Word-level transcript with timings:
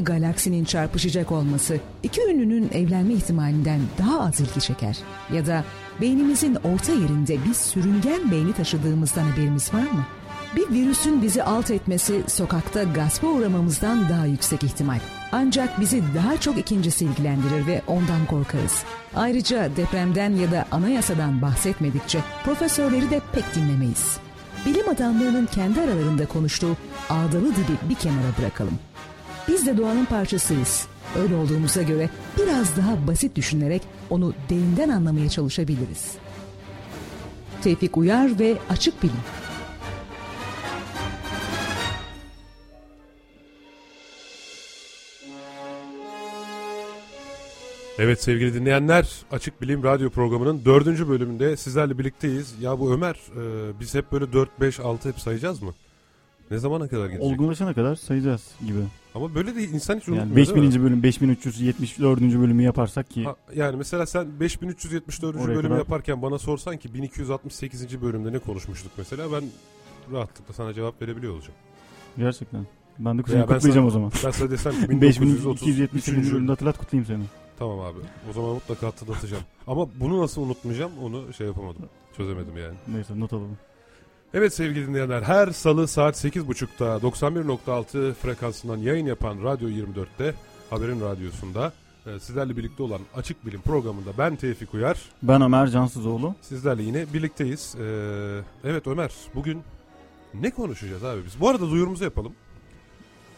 galaksinin 0.00 0.64
çarpışacak 0.64 1.32
olması 1.32 1.80
iki 2.02 2.20
ünlünün 2.20 2.70
evlenme 2.72 3.14
ihtimalinden 3.14 3.80
daha 3.98 4.20
az 4.20 4.40
ilgi 4.40 4.60
çeker. 4.60 4.98
Ya 5.32 5.46
da 5.46 5.64
beynimizin 6.00 6.54
orta 6.54 6.92
yerinde 6.92 7.44
bir 7.44 7.54
sürüngen 7.54 8.30
beyni 8.30 8.52
taşıdığımızdan 8.52 9.22
haberimiz 9.22 9.74
var 9.74 9.82
mı? 9.82 10.06
Bir 10.56 10.70
virüsün 10.70 11.22
bizi 11.22 11.42
alt 11.42 11.70
etmesi 11.70 12.22
sokakta 12.26 12.82
gaspa 12.82 13.26
uğramamızdan 13.26 14.08
daha 14.08 14.26
yüksek 14.26 14.64
ihtimal. 14.64 14.98
Ancak 15.32 15.80
bizi 15.80 16.02
daha 16.14 16.40
çok 16.40 16.58
ikincisi 16.58 17.04
ilgilendirir 17.04 17.66
ve 17.66 17.82
ondan 17.86 18.26
korkarız. 18.26 18.82
Ayrıca 19.16 19.76
depremden 19.76 20.30
ya 20.30 20.52
da 20.52 20.64
anayasadan 20.70 21.42
bahsetmedikçe 21.42 22.18
profesörleri 22.44 23.10
de 23.10 23.20
pek 23.32 23.54
dinlemeyiz. 23.54 24.18
Bilim 24.66 24.88
adamlarının 24.88 25.46
kendi 25.46 25.80
aralarında 25.80 26.26
konuştuğu 26.26 26.76
ağdalı 27.10 27.56
dili 27.56 27.90
bir 27.90 27.94
kenara 27.94 28.38
bırakalım. 28.38 28.78
Biz 29.48 29.66
de 29.66 29.76
doğanın 29.76 30.04
parçasıyız. 30.04 30.86
Öyle 31.18 31.34
olduğumuza 31.34 31.82
göre 31.82 32.10
biraz 32.38 32.76
daha 32.76 33.06
basit 33.06 33.36
düşünerek 33.36 33.82
onu 34.10 34.34
derinden 34.50 34.88
anlamaya 34.88 35.28
çalışabiliriz. 35.28 36.12
Tevfik 37.62 37.96
Uyar 37.96 38.38
ve 38.38 38.58
Açık 38.70 39.02
Bilim 39.02 39.16
Evet 47.98 48.22
sevgili 48.22 48.54
dinleyenler 48.54 49.10
Açık 49.30 49.62
Bilim 49.62 49.82
Radyo 49.82 50.10
programının 50.10 50.64
dördüncü 50.64 51.08
bölümünde 51.08 51.56
sizlerle 51.56 51.98
birlikteyiz. 51.98 52.54
Ya 52.60 52.80
bu 52.80 52.92
Ömer 52.92 53.14
e, 53.14 53.80
biz 53.80 53.94
hep 53.94 54.12
böyle 54.12 54.32
4, 54.32 54.60
5, 54.60 54.80
6 54.80 55.08
hep 55.08 55.20
sayacağız 55.20 55.62
mı? 55.62 55.74
Ne 56.50 56.58
zamana 56.58 56.88
kadar 56.88 57.06
gidecek? 57.06 57.22
Olgunlaşana 57.32 57.74
kadar 57.74 57.96
sayacağız 57.96 58.50
gibi. 58.66 58.78
Ama 59.14 59.34
böyle 59.34 59.54
de 59.56 59.62
insan 59.64 59.96
hiç 59.98 60.08
Yani 60.08 60.20
unutmuyor 60.20 60.56
mi? 60.56 60.62
5000. 60.62 60.84
bölüm 60.84 61.02
5374. 61.02 62.20
bölümü 62.20 62.62
yaparsak 62.62 63.10
ki 63.10 63.24
Ha, 63.24 63.36
yani 63.54 63.76
mesela 63.76 64.06
sen 64.06 64.40
5374. 64.40 65.36
Oraya 65.36 65.46
bölümü 65.48 65.62
kadar- 65.62 65.78
yaparken 65.78 66.22
bana 66.22 66.38
sorsan 66.38 66.76
ki 66.76 66.94
1268. 66.94 68.02
bölümde 68.02 68.32
ne 68.32 68.38
konuşmuştuk 68.38 68.92
mesela 68.98 69.32
ben 69.32 69.44
rahatlıkla 70.12 70.54
sana 70.54 70.74
cevap 70.74 71.02
verebiliyor 71.02 71.32
olacağım. 71.34 71.54
gerçekten. 72.18 72.66
Ben 72.98 73.18
de 73.18 73.22
Veya 73.28 73.48
ben 73.48 73.54
kutlayacağım 73.54 73.74
sana- 73.74 73.86
o 73.86 73.90
zaman. 73.90 74.12
Ben 74.24 74.30
sana 74.30 74.50
desem 74.50 74.72
ki 74.72 74.90
1933. 74.90 75.66
5270. 75.68 76.32
bölümde 76.32 76.50
hatırlat 76.52 76.78
kutlayayım 76.78 77.06
seni. 77.06 77.22
Tamam 77.58 77.80
abi. 77.80 77.98
O 78.30 78.32
zaman 78.32 78.50
mutlaka 78.50 78.86
hatırlatacağım. 78.86 79.42
Ama 79.66 79.88
bunu 80.00 80.22
nasıl 80.22 80.42
unutmayacağım 80.42 80.92
onu 81.02 81.32
şey 81.32 81.46
yapamadım. 81.46 81.82
Çözemedim 82.16 82.56
yani. 82.58 82.74
Neyse 82.88 83.20
not 83.20 83.32
alalım. 83.32 83.58
Evet 84.36 84.54
sevgili 84.54 84.86
dinleyenler 84.86 85.22
her 85.22 85.46
salı 85.46 85.88
saat 85.88 86.24
8.30'da 86.24 87.08
91.6 87.08 88.14
frekansından 88.14 88.76
yayın 88.76 89.06
yapan 89.06 89.44
Radyo 89.44 89.68
24'te 89.68 90.34
Haberin 90.70 91.00
Radyosu'nda 91.00 91.72
e, 92.06 92.20
sizlerle 92.20 92.56
birlikte 92.56 92.82
olan 92.82 93.00
Açık 93.16 93.46
Bilim 93.46 93.60
programında 93.60 94.10
ben 94.18 94.36
Tevfik 94.36 94.74
Uyar. 94.74 94.98
Ben 95.22 95.42
Ömer 95.42 95.66
Cansızoğlu. 95.66 96.34
Sizlerle 96.40 96.82
yine 96.82 97.12
birlikteyiz. 97.14 97.74
Ee, 97.80 98.40
evet 98.64 98.86
Ömer 98.86 99.12
bugün 99.34 99.62
ne 100.34 100.50
konuşacağız 100.50 101.04
abi 101.04 101.24
biz? 101.26 101.40
Bu 101.40 101.48
arada 101.48 101.70
duyurumuzu 101.70 102.04
yapalım. 102.04 102.32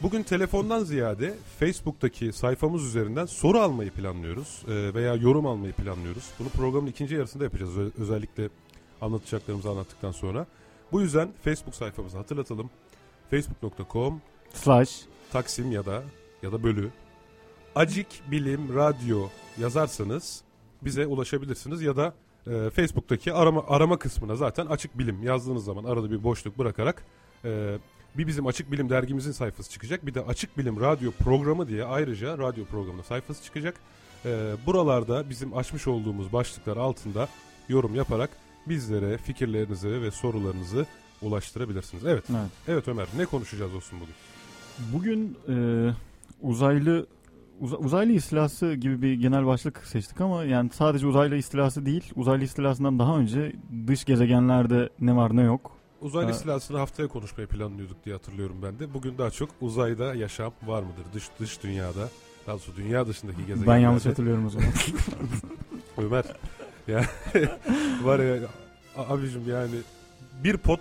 Bugün 0.02 0.22
telefondan 0.22 0.84
ziyade 0.84 1.34
Facebook'taki 1.58 2.32
sayfamız 2.32 2.84
üzerinden 2.84 3.26
soru 3.26 3.58
almayı 3.58 3.90
planlıyoruz 3.90 4.62
Ee, 4.68 4.94
veya 4.94 5.14
yorum 5.14 5.46
almayı 5.46 5.72
planlıyoruz. 5.72 6.24
Bunu 6.38 6.48
programın 6.48 6.86
ikinci 6.86 7.14
yarısında 7.14 7.44
yapacağız 7.44 7.72
özellikle 7.98 8.48
anlatacaklarımızı 9.00 9.70
anlattıktan 9.70 10.12
sonra. 10.12 10.46
Bu 10.92 11.00
yüzden 11.00 11.28
Facebook 11.44 11.74
sayfamızı 11.74 12.16
hatırlatalım. 12.16 12.70
Facebook.com 13.30 14.20
Slash. 14.54 15.00
Taksim 15.32 15.72
ya 15.72 15.86
da 15.86 16.02
ya 16.42 16.52
da 16.52 16.62
bölü 16.62 16.90
Acik 17.74 18.22
Bilim 18.30 18.74
Radyo 18.74 19.28
yazarsanız 19.58 20.42
bize 20.82 21.06
ulaşabilirsiniz 21.06 21.82
ya 21.82 21.96
da 21.96 22.14
e, 22.46 22.70
Facebook'taki 22.70 23.32
arama 23.32 23.64
arama 23.68 23.98
kısmına 23.98 24.36
zaten 24.36 24.66
Açık 24.66 24.98
Bilim 24.98 25.22
yazdığınız 25.22 25.64
zaman 25.64 25.84
arada 25.84 26.10
bir 26.10 26.24
boşluk 26.24 26.58
bırakarak 26.58 27.04
e, 27.44 27.78
bir 28.18 28.26
bizim 28.26 28.46
Açık 28.46 28.72
Bilim 28.72 28.90
dergimizin 28.90 29.32
sayfası 29.32 29.70
çıkacak. 29.70 30.06
Bir 30.06 30.14
de 30.14 30.20
Açık 30.20 30.58
Bilim 30.58 30.80
Radyo 30.80 31.10
programı 31.10 31.68
diye 31.68 31.84
ayrıca 31.84 32.38
radyo 32.38 32.64
programının 32.64 33.02
sayfası 33.02 33.44
çıkacak. 33.44 33.74
E, 34.24 34.54
buralarda 34.66 35.30
bizim 35.30 35.56
açmış 35.56 35.86
olduğumuz 35.86 36.32
başlıklar 36.32 36.76
altında 36.76 37.28
yorum 37.68 37.94
yaparak 37.94 38.30
bizlere 38.68 39.18
fikirlerinizi 39.18 40.02
ve 40.02 40.10
sorularınızı 40.10 40.86
ulaştırabilirsiniz. 41.22 42.04
Evet. 42.06 42.24
Evet. 42.30 42.50
Evet 42.68 42.88
Ömer 42.88 43.06
ne 43.16 43.24
konuşacağız 43.26 43.74
olsun 43.74 43.98
bugün? 44.00 44.14
Bugün 44.92 45.38
e, 45.48 45.56
uzaylı 46.42 47.06
uza- 47.60 47.76
uzaylı 47.76 48.12
istilası 48.12 48.74
gibi 48.74 49.02
bir 49.02 49.12
genel 49.14 49.46
başlık 49.46 49.78
seçtik 49.86 50.20
ama 50.20 50.44
yani 50.44 50.70
sadece 50.72 51.06
uzaylı 51.06 51.36
istilası 51.36 51.86
değil, 51.86 52.12
uzaylı 52.16 52.44
istilasından 52.44 52.98
daha 52.98 53.18
önce 53.18 53.52
dış 53.86 54.04
gezegenlerde 54.04 54.88
ne 55.00 55.16
var 55.16 55.36
ne 55.36 55.42
yok. 55.42 55.70
Uzaylı 56.00 56.30
istilasını 56.30 56.78
haftaya 56.78 57.08
konuşmayı 57.08 57.48
planlıyorduk 57.48 58.04
diye 58.04 58.14
hatırlıyorum 58.14 58.56
ben 58.62 58.78
de. 58.78 58.94
Bugün 58.94 59.18
daha 59.18 59.30
çok 59.30 59.50
uzayda 59.60 60.14
yaşam 60.14 60.52
var 60.66 60.82
mıdır? 60.82 61.04
Dış 61.14 61.24
dış 61.40 61.62
dünyada. 61.62 62.08
Daha 62.46 62.54
doğrusu 62.54 62.76
dünya 62.76 63.06
dışındaki 63.06 63.38
gezegenlerde. 63.38 63.70
Ben 63.70 63.76
yanlış 63.78 64.06
hatırlıyorum 64.06 64.46
o 64.46 64.50
zaman. 64.50 64.68
Ömer. 65.98 66.24
Ya 66.88 67.04
var 68.02 68.18
ya 68.18 68.36
abicim 68.96 69.48
yani 69.48 69.74
bir 70.44 70.56
pot 70.56 70.80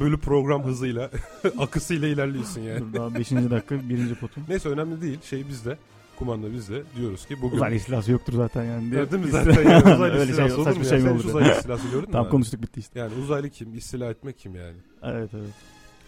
bölü 0.00 0.18
program 0.18 0.64
hızıyla 0.64 1.10
akısıyla 1.58 2.08
ilerliyorsun 2.08 2.60
yani. 2.60 2.94
Daha 2.94 3.14
5. 3.14 3.30
dakika 3.30 3.88
birinci 3.88 4.14
potum. 4.14 4.44
Neyse 4.48 4.68
önemli 4.68 5.02
değil. 5.02 5.18
Şey 5.22 5.48
bizde. 5.48 5.78
Kumanda 6.16 6.52
bizde. 6.52 6.82
Diyoruz 6.96 7.26
ki 7.26 7.42
bugün 7.42 7.56
Uzaylı 7.56 7.74
istilası 7.74 8.12
yoktur 8.12 8.32
zaten 8.32 8.64
yani. 8.64 8.90
diye. 8.90 9.00
Ya 9.00 9.10
değil 9.10 9.24
mi 9.24 9.30
zaten 9.30 9.70
yani 9.70 9.94
uzaylı 9.94 10.04
Öyle 10.18 10.30
istilası 10.30 10.54
şey, 10.54 10.64
olur 10.64 10.76
mu 10.76 10.84
ya? 10.84 10.88
şey 10.88 10.98
mi 10.98 11.08
Sen 11.08 11.18
hiç 11.18 11.24
uzaylı 11.24 11.52
istilası 11.52 11.84
gördün 11.88 12.08
mü? 12.08 12.12
Tam 12.12 12.28
konuştuk 12.28 12.62
bitti 12.62 12.80
işte. 12.80 12.98
Yani 12.98 13.12
uzaylı 13.14 13.50
kim? 13.50 13.74
İstila 13.74 14.10
etmek 14.10 14.38
kim 14.38 14.54
yani? 14.54 14.76
Evet 15.02 15.30
evet. 15.34 15.50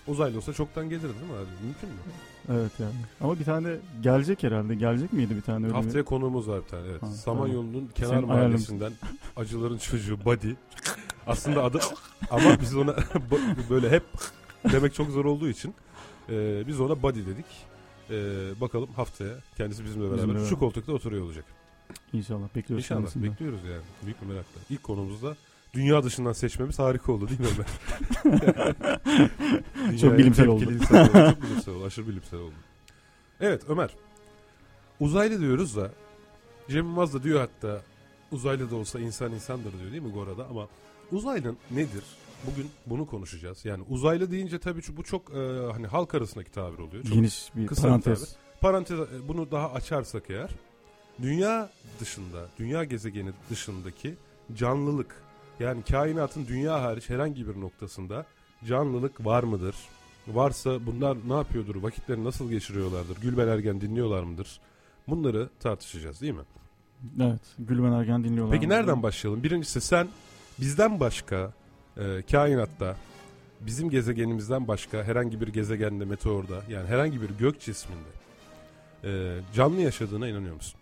Uzaylı 0.06 0.36
olsa 0.36 0.52
çoktan 0.52 0.88
gelir 0.88 1.02
değil 1.02 1.14
mi 1.14 1.32
abi? 1.36 1.64
Mümkün 1.66 1.88
mü? 1.88 1.94
Evet 2.50 2.72
yani. 2.78 2.92
Ama 3.20 3.38
bir 3.38 3.44
tane 3.44 3.76
gelecek 4.02 4.42
herhalde. 4.42 4.74
Gelecek 4.74 5.12
miydi 5.12 5.36
bir 5.36 5.42
tane 5.42 5.66
öyle 5.66 5.74
Haftaya 5.74 6.04
konuğumuz 6.04 6.48
var 6.48 6.62
bir 6.64 6.68
tane 6.68 6.86
evet. 6.90 7.02
Ha, 7.02 7.06
Samanyolu'nun 7.06 7.90
kenar 7.94 8.08
Sen 8.10 8.24
mahallesinden 8.26 8.92
acıların 9.36 9.78
çocuğu 9.78 10.24
Buddy. 10.24 10.50
Aslında 11.26 11.64
adı 11.64 11.80
ama 12.30 12.60
biz 12.60 12.76
ona 12.76 12.96
böyle 13.70 13.90
hep 13.90 14.02
demek 14.72 14.94
çok 14.94 15.10
zor 15.10 15.24
olduğu 15.24 15.48
için 15.48 15.74
e, 16.28 16.62
biz 16.66 16.80
ona 16.80 17.02
Buddy 17.02 17.20
dedik. 17.26 17.46
E, 18.10 18.16
bakalım 18.60 18.88
haftaya 18.96 19.34
kendisi 19.56 19.84
bizimle 19.84 20.04
beraber 20.04 20.18
Bizimle 20.18 20.38
şu 20.38 20.44
beraber. 20.44 20.58
koltukta 20.58 20.92
oturuyor 20.92 21.24
bir? 21.24 21.44
İnşallah. 22.12 22.54
Bekliyoruz 22.56 22.84
İnşallah 22.84 23.00
kendisinden. 23.00 23.30
bekliyoruz 23.30 23.60
yani. 23.64 23.82
Büyük 24.04 24.22
bir 24.22 24.26
merakla. 24.26 24.60
İlk 24.70 24.82
konumuzda 24.82 25.36
dünya 25.74 26.02
dışından 26.02 26.32
seçmemiz 26.32 26.78
harika 26.78 27.12
oldu 27.12 27.28
değil 27.28 27.40
mi 27.40 27.46
Ömer? 27.54 27.66
Çok 30.00 30.18
bilimsel 30.18 30.46
oldu. 30.46 30.64
oldu. 30.64 30.78
Çok 30.88 31.42
bilimsel 31.42 31.74
oldu. 31.74 31.84
Aşırı 31.86 32.08
bilimsel 32.08 32.40
oldu. 32.40 32.54
Evet 33.40 33.62
Ömer. 33.68 33.90
Uzaylı 35.00 35.40
diyoruz 35.40 35.76
da 35.76 35.90
Cem 36.68 36.86
Yılmaz 36.86 37.14
da 37.14 37.22
diyor 37.22 37.40
hatta 37.40 37.82
uzaylı 38.32 38.70
da 38.70 38.76
olsa 38.76 39.00
insan 39.00 39.32
insandır 39.32 39.72
diyor 39.80 39.92
değil 39.92 40.02
mi 40.02 40.12
Gora'da 40.12 40.46
ama 40.46 40.68
uzaylı 41.12 41.54
nedir? 41.70 42.04
Bugün 42.46 42.70
bunu 42.86 43.06
konuşacağız. 43.06 43.64
Yani 43.64 43.84
uzaylı 43.88 44.30
deyince 44.30 44.58
tabii 44.58 44.80
bu 44.96 45.02
çok 45.02 45.34
e, 45.34 45.72
hani 45.72 45.86
halk 45.86 46.14
arasındaki 46.14 46.50
tabir 46.50 46.78
oluyor. 46.78 47.04
Çok 47.04 47.12
Geniş 47.12 47.48
bir 47.56 47.66
kısa 47.66 47.82
bir 47.82 47.88
parantez. 47.88 48.36
Parantez 48.60 49.00
e, 49.00 49.06
bunu 49.28 49.50
daha 49.50 49.72
açarsak 49.72 50.30
eğer 50.30 50.50
dünya 51.22 51.70
dışında, 52.00 52.48
dünya 52.58 52.84
gezegeni 52.84 53.30
dışındaki 53.50 54.14
canlılık 54.54 55.23
yani 55.60 55.82
kainatın 55.82 56.46
dünya 56.46 56.82
hariç 56.82 57.10
herhangi 57.10 57.48
bir 57.48 57.60
noktasında 57.60 58.26
canlılık 58.64 59.24
var 59.26 59.42
mıdır? 59.42 59.76
Varsa 60.28 60.86
bunlar 60.86 61.16
ne 61.28 61.34
yapıyordur? 61.34 61.82
Vakitlerini 61.82 62.24
nasıl 62.24 62.50
geçiriyorlardır? 62.50 63.20
Gülben 63.20 63.48
Ergen 63.48 63.80
dinliyorlar 63.80 64.22
mıdır? 64.22 64.60
Bunları 65.08 65.48
tartışacağız 65.60 66.20
değil 66.20 66.32
mi? 66.32 66.44
Evet. 67.20 67.40
Gülben 67.58 67.92
Ergen 67.92 68.24
dinliyorlar. 68.24 68.56
Peki 68.56 68.68
nereden 68.68 69.02
başlayalım? 69.02 69.42
Birincisi 69.42 69.80
sen 69.80 70.08
bizden 70.60 71.00
başka 71.00 71.52
e, 71.96 72.22
kainatta 72.30 72.96
bizim 73.60 73.90
gezegenimizden 73.90 74.68
başka 74.68 75.04
herhangi 75.04 75.40
bir 75.40 75.48
gezegende, 75.48 76.04
meteorda 76.04 76.62
yani 76.70 76.88
herhangi 76.88 77.22
bir 77.22 77.30
gök 77.30 77.60
cisminde 77.60 78.08
e, 79.04 79.40
canlı 79.54 79.80
yaşadığına 79.80 80.28
inanıyor 80.28 80.54
musun? 80.54 80.80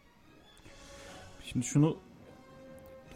Şimdi 1.45 1.67
şunu 1.67 1.97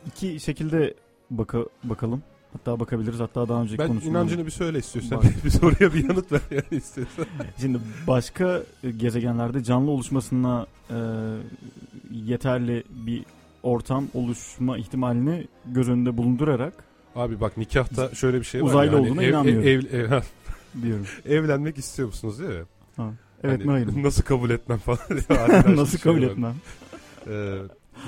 iki 0.07 0.41
şekilde 0.41 0.95
baka, 1.31 1.59
bakalım. 1.85 2.23
Hatta 2.53 2.81
bakabiliriz. 2.81 3.21
Hatta 3.21 3.49
daha 3.49 3.63
önceki 3.63 3.79
Ben 3.79 3.87
konuşmamız- 3.89 4.11
inancını 4.11 4.47
bir 4.47 4.51
söyle 4.51 4.79
istiyorsan. 4.79 5.19
Bak. 5.19 5.25
bir 5.45 5.51
soruya 5.51 5.95
bir 5.95 6.09
yanıt 6.09 6.33
ver 6.33 6.41
yani 6.51 6.65
istiyorsan. 6.71 7.27
Şimdi 7.61 7.79
başka 8.07 8.63
e, 8.85 8.91
gezegenlerde 8.91 9.65
canlı 9.65 9.91
oluşmasına 9.91 10.67
e, 10.91 10.97
yeterli 12.13 12.85
bir 12.91 13.25
ortam 13.63 14.05
oluşma 14.15 14.79
ihtimalini 14.79 15.47
göz 15.67 15.89
önünde 15.89 16.17
bulundurarak 16.17 16.73
Abi 17.17 17.41
bak 17.41 17.57
nikahta 17.57 18.15
şöyle 18.15 18.39
bir 18.41 18.45
şey 18.45 18.63
var. 18.63 18.69
Uzaylı 18.69 18.93
ya, 18.93 18.99
hani 18.99 19.09
olduğuna 19.11 19.23
ev- 19.23 19.29
inanmıyorum. 19.31 19.69
ev- 19.69 19.95
ev- 19.95 20.07
ha, 20.09 20.23
diyorum. 20.83 21.07
evlenmek 21.29 21.79
istiyor 21.79 22.09
musunuz 22.09 22.39
değil 22.39 22.51
mi? 22.51 22.65
Ha. 22.97 23.11
Evet 23.45 23.61
Hani 23.61 23.71
hayır. 23.71 24.03
Nasıl 24.03 24.23
kabul 24.23 24.51
etmem 24.51 24.79
falan. 24.79 24.99
Nasıl 25.77 25.99
şey 25.99 26.13
kabul 26.13 26.23
var. 26.27 26.31
etmem? 26.31 26.55
Ee, 27.27 27.59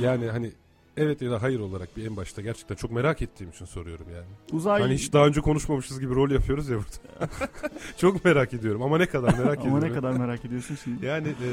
yani 0.01 0.27
hani 0.31 0.53
evet 0.99 1.23
ya 1.23 1.31
da 1.31 1.43
hayır 1.43 1.61
olarak 1.61 1.97
bir 1.97 2.07
en 2.07 2.17
başta 2.17 2.43
gerçekten 2.43 2.75
çok 2.75 2.91
merak 2.91 3.23
ettiğim 3.23 3.51
için 3.51 3.65
soruyorum 3.65 4.07
yani. 4.15 4.27
Uzay 4.53 4.83
Hani 4.83 4.95
hiç 4.95 5.13
daha 5.13 5.27
önce 5.27 5.41
konuşmamışız 5.41 6.01
gibi 6.01 6.15
rol 6.15 6.31
yapıyoruz 6.31 6.69
ya 6.69 6.77
burada. 6.79 7.31
çok 7.97 8.25
merak 8.25 8.55
ediyorum 8.55 8.83
ama 8.83 8.99
ne 8.99 9.07
kadar 9.07 9.33
merak 9.39 9.59
ediyorum. 9.59 9.75
ama 9.75 9.87
ne 9.87 9.93
kadar 9.93 10.13
merak 10.13 10.45
ediyorsun 10.45 10.79
şimdi? 10.85 11.07
Yani 11.07 11.29
e, 11.29 11.49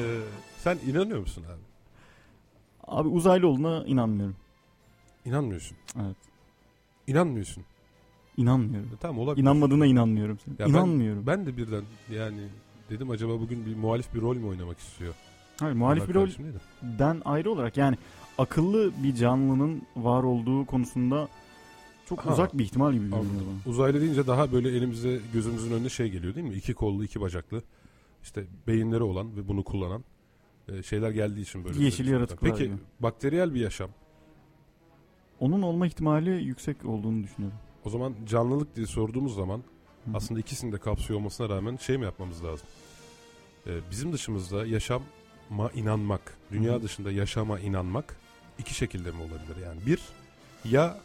sen 0.57 0.77
inanıyor 0.87 1.19
musun 1.19 1.43
abi? 1.47 1.61
Abi 2.87 3.07
uzaylı 3.07 3.47
olduğuna 3.47 3.83
inanmıyorum. 3.85 4.35
İnanmıyorsun. 5.25 5.77
Evet. 5.95 6.15
İnanmıyorsun. 7.07 7.63
İnanmıyorum. 8.37 8.89
E, 8.93 8.97
Tamam 9.01 9.19
olabilir. 9.19 9.41
İnanmadığına 9.43 9.85
inanmıyorum. 9.85 10.39
Senin. 10.45 10.55
Ya 10.59 10.65
ben- 10.65 10.71
İnanmıyorum. 10.71 11.27
Ben 11.27 11.45
de 11.45 11.57
birden 11.57 11.83
yani 12.11 12.41
dedim 12.89 13.09
acaba 13.09 13.39
bugün 13.39 13.65
bir 13.65 13.75
muhalif 13.75 14.13
bir 14.13 14.21
rol 14.21 14.35
mü 14.35 14.45
oynamak 14.47 14.79
istiyor? 14.79 15.13
Hayır, 15.59 15.75
muhalif 15.75 16.03
Onlar 16.03 16.09
bir 16.09 16.15
rol 16.15 16.25
karşımda 16.25 16.47
değil 16.47 16.59
de. 16.59 16.99
den 16.99 17.21
ayrı 17.25 17.51
olarak 17.51 17.77
yani 17.77 17.97
akıllı 18.37 18.91
bir 19.03 19.15
canlının 19.15 19.81
var 19.95 20.23
olduğu 20.23 20.65
konusunda 20.65 21.27
çok 22.09 22.19
Ha, 22.25 22.33
uzak 22.33 22.57
bir 22.57 22.63
ihtimal 22.63 22.93
gibi 22.93 23.03
görünüyor 23.03 23.23
bana. 23.25 23.71
Uzaylı 23.71 24.01
deyince 24.01 24.27
daha 24.27 24.51
böyle 24.51 24.69
elimize 24.69 25.19
gözümüzün 25.33 25.71
önüne 25.71 25.89
şey 25.89 26.09
geliyor 26.09 26.35
değil 26.35 26.47
mi? 26.47 26.55
İki 26.55 26.73
kollu, 26.73 27.03
iki 27.03 27.21
bacaklı. 27.21 27.63
işte 28.23 28.43
beyinleri 28.67 29.03
olan 29.03 29.37
ve 29.37 29.47
bunu 29.47 29.63
kullanan 29.63 30.03
e, 30.67 30.83
şeyler 30.83 31.11
geldiği 31.11 31.41
için 31.41 31.63
böyle. 31.63 31.83
Yeşil 31.83 32.07
yaratıklar 32.07 32.51
Peki 32.51 32.63
gibi. 32.63 32.75
bakteriyel 32.99 33.53
bir 33.53 33.59
yaşam. 33.59 33.89
Onun 35.39 35.61
olma 35.61 35.87
ihtimali 35.87 36.29
yüksek 36.43 36.85
olduğunu 36.85 37.23
düşünüyorum. 37.23 37.57
O 37.85 37.89
zaman 37.89 38.13
canlılık 38.29 38.75
diye 38.75 38.85
sorduğumuz 38.85 39.35
zaman 39.35 39.57
Hı 40.05 40.11
hı. 40.11 40.17
aslında 40.17 40.39
ikisini 40.39 40.71
de 40.71 40.77
kapsıyor 40.77 41.19
olmasına 41.19 41.49
rağmen 41.49 41.77
şey 41.77 41.97
mi 41.97 42.03
yapmamız 42.05 42.43
lazım? 42.43 42.67
Ee, 43.67 43.71
bizim 43.91 44.13
dışımızda 44.13 44.65
yaşama 44.65 45.69
inanmak, 45.75 46.37
dünya 46.51 46.73
Hı 46.73 46.77
hı. 46.77 46.83
dışında 46.83 47.11
yaşama 47.11 47.59
inanmak 47.59 48.17
iki 48.59 48.73
şekilde 48.73 49.11
mi 49.11 49.21
olabilir? 49.21 49.65
Yani 49.65 49.79
bir 49.85 49.99
ya 50.65 50.97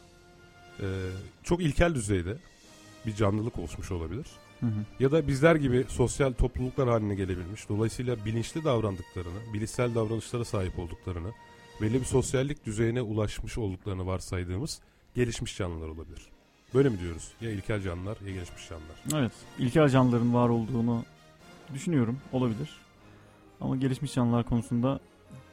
e, 0.81 0.87
çok 1.43 1.61
ilkel 1.61 1.94
düzeyde 1.94 2.37
bir 3.06 3.14
canlılık 3.14 3.58
oluşmuş 3.58 3.91
olabilir. 3.91 4.26
Hı 4.61 4.67
hı. 4.67 4.85
Ya 5.00 5.12
da 5.12 5.29
bizler 5.29 5.56
gibi 5.56 5.85
sosyal 5.88 6.32
topluluklar 6.32 6.88
haline 6.88 7.14
gelebilmiş. 7.14 7.69
Dolayısıyla 7.69 8.25
bilinçli 8.25 8.64
davrandıklarını, 8.64 9.55
bilişsel 9.55 9.94
davranışlara 9.94 10.44
sahip 10.44 10.79
olduklarını, 10.79 11.31
belli 11.81 12.00
bir 12.00 12.05
sosyallik 12.05 12.67
düzeyine 12.67 13.02
ulaşmış 13.02 13.58
olduklarını 13.58 14.06
varsaydığımız 14.06 14.81
gelişmiş 15.14 15.56
canlılar 15.56 15.88
olabilir. 15.88 16.26
Böyle 16.75 16.88
mi 16.88 17.00
diyoruz? 17.00 17.32
Ya 17.41 17.50
ilkel 17.50 17.82
canlılar 17.82 18.17
ya 18.26 18.32
gelişmiş 18.32 18.69
canlılar. 18.69 19.23
Evet. 19.23 19.32
İlkel 19.58 19.88
canlıların 19.88 20.35
var 20.35 20.49
olduğunu 20.49 21.05
düşünüyorum. 21.75 22.19
Olabilir. 22.32 22.70
Ama 23.61 23.76
gelişmiş 23.76 24.14
canlılar 24.14 24.44
konusunda 24.44 25.00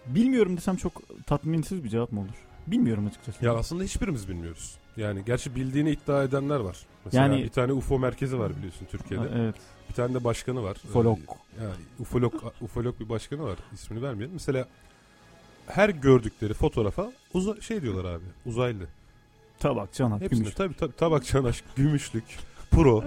bilmiyorum 0.07 0.57
desem 0.57 0.75
çok 0.75 1.01
tatminsiz 1.25 1.83
bir 1.83 1.89
cevap 1.89 2.11
mı 2.11 2.19
olur? 2.19 2.29
Bilmiyorum 2.67 3.07
açıkçası. 3.07 3.45
Ya 3.45 3.53
aslında 3.55 3.83
hiçbirimiz 3.83 4.29
bilmiyoruz. 4.29 4.75
Yani 4.97 5.25
gerçi 5.25 5.55
bildiğini 5.55 5.89
iddia 5.91 6.23
edenler 6.23 6.59
var. 6.59 6.77
Mesela 7.05 7.23
Yani- 7.23 7.43
bir 7.43 7.49
tane 7.49 7.73
UFO 7.73 7.99
merkezi 7.99 8.39
var 8.39 8.57
biliyorsun 8.57 8.87
Türkiye'de. 8.91 9.23
Ha, 9.29 9.35
evet. 9.37 9.55
Bir 9.89 9.93
tane 9.93 10.13
de 10.13 10.23
başkanı 10.23 10.63
var. 10.63 10.77
Ufolog. 10.89 11.19
Ee, 11.59 11.63
Yani 11.63 11.73
ufolog, 11.99 12.33
ufolog 12.61 12.99
bir 12.99 13.09
başkanı 13.09 13.43
var. 13.43 13.57
İsmini 13.73 14.01
vermeyelim. 14.01 14.33
Mesela 14.33 14.67
her 15.67 15.89
gördükleri 15.89 16.53
fotoğrafa 16.53 17.11
uza 17.33 17.61
şey 17.61 17.81
diyorlar 17.81 18.05
abi. 18.13 18.23
Uzaylı. 18.45 18.83
Tabak, 19.59 19.93
çanak, 19.93 20.21
Hepsinde 20.21 20.39
gümüş. 20.41 20.55
tabii 20.55 20.73
tabii 20.75 20.95
tabak 20.95 21.25
çanaş, 21.25 21.63
gümüşlük, 21.75 22.23
pro. 22.71 23.03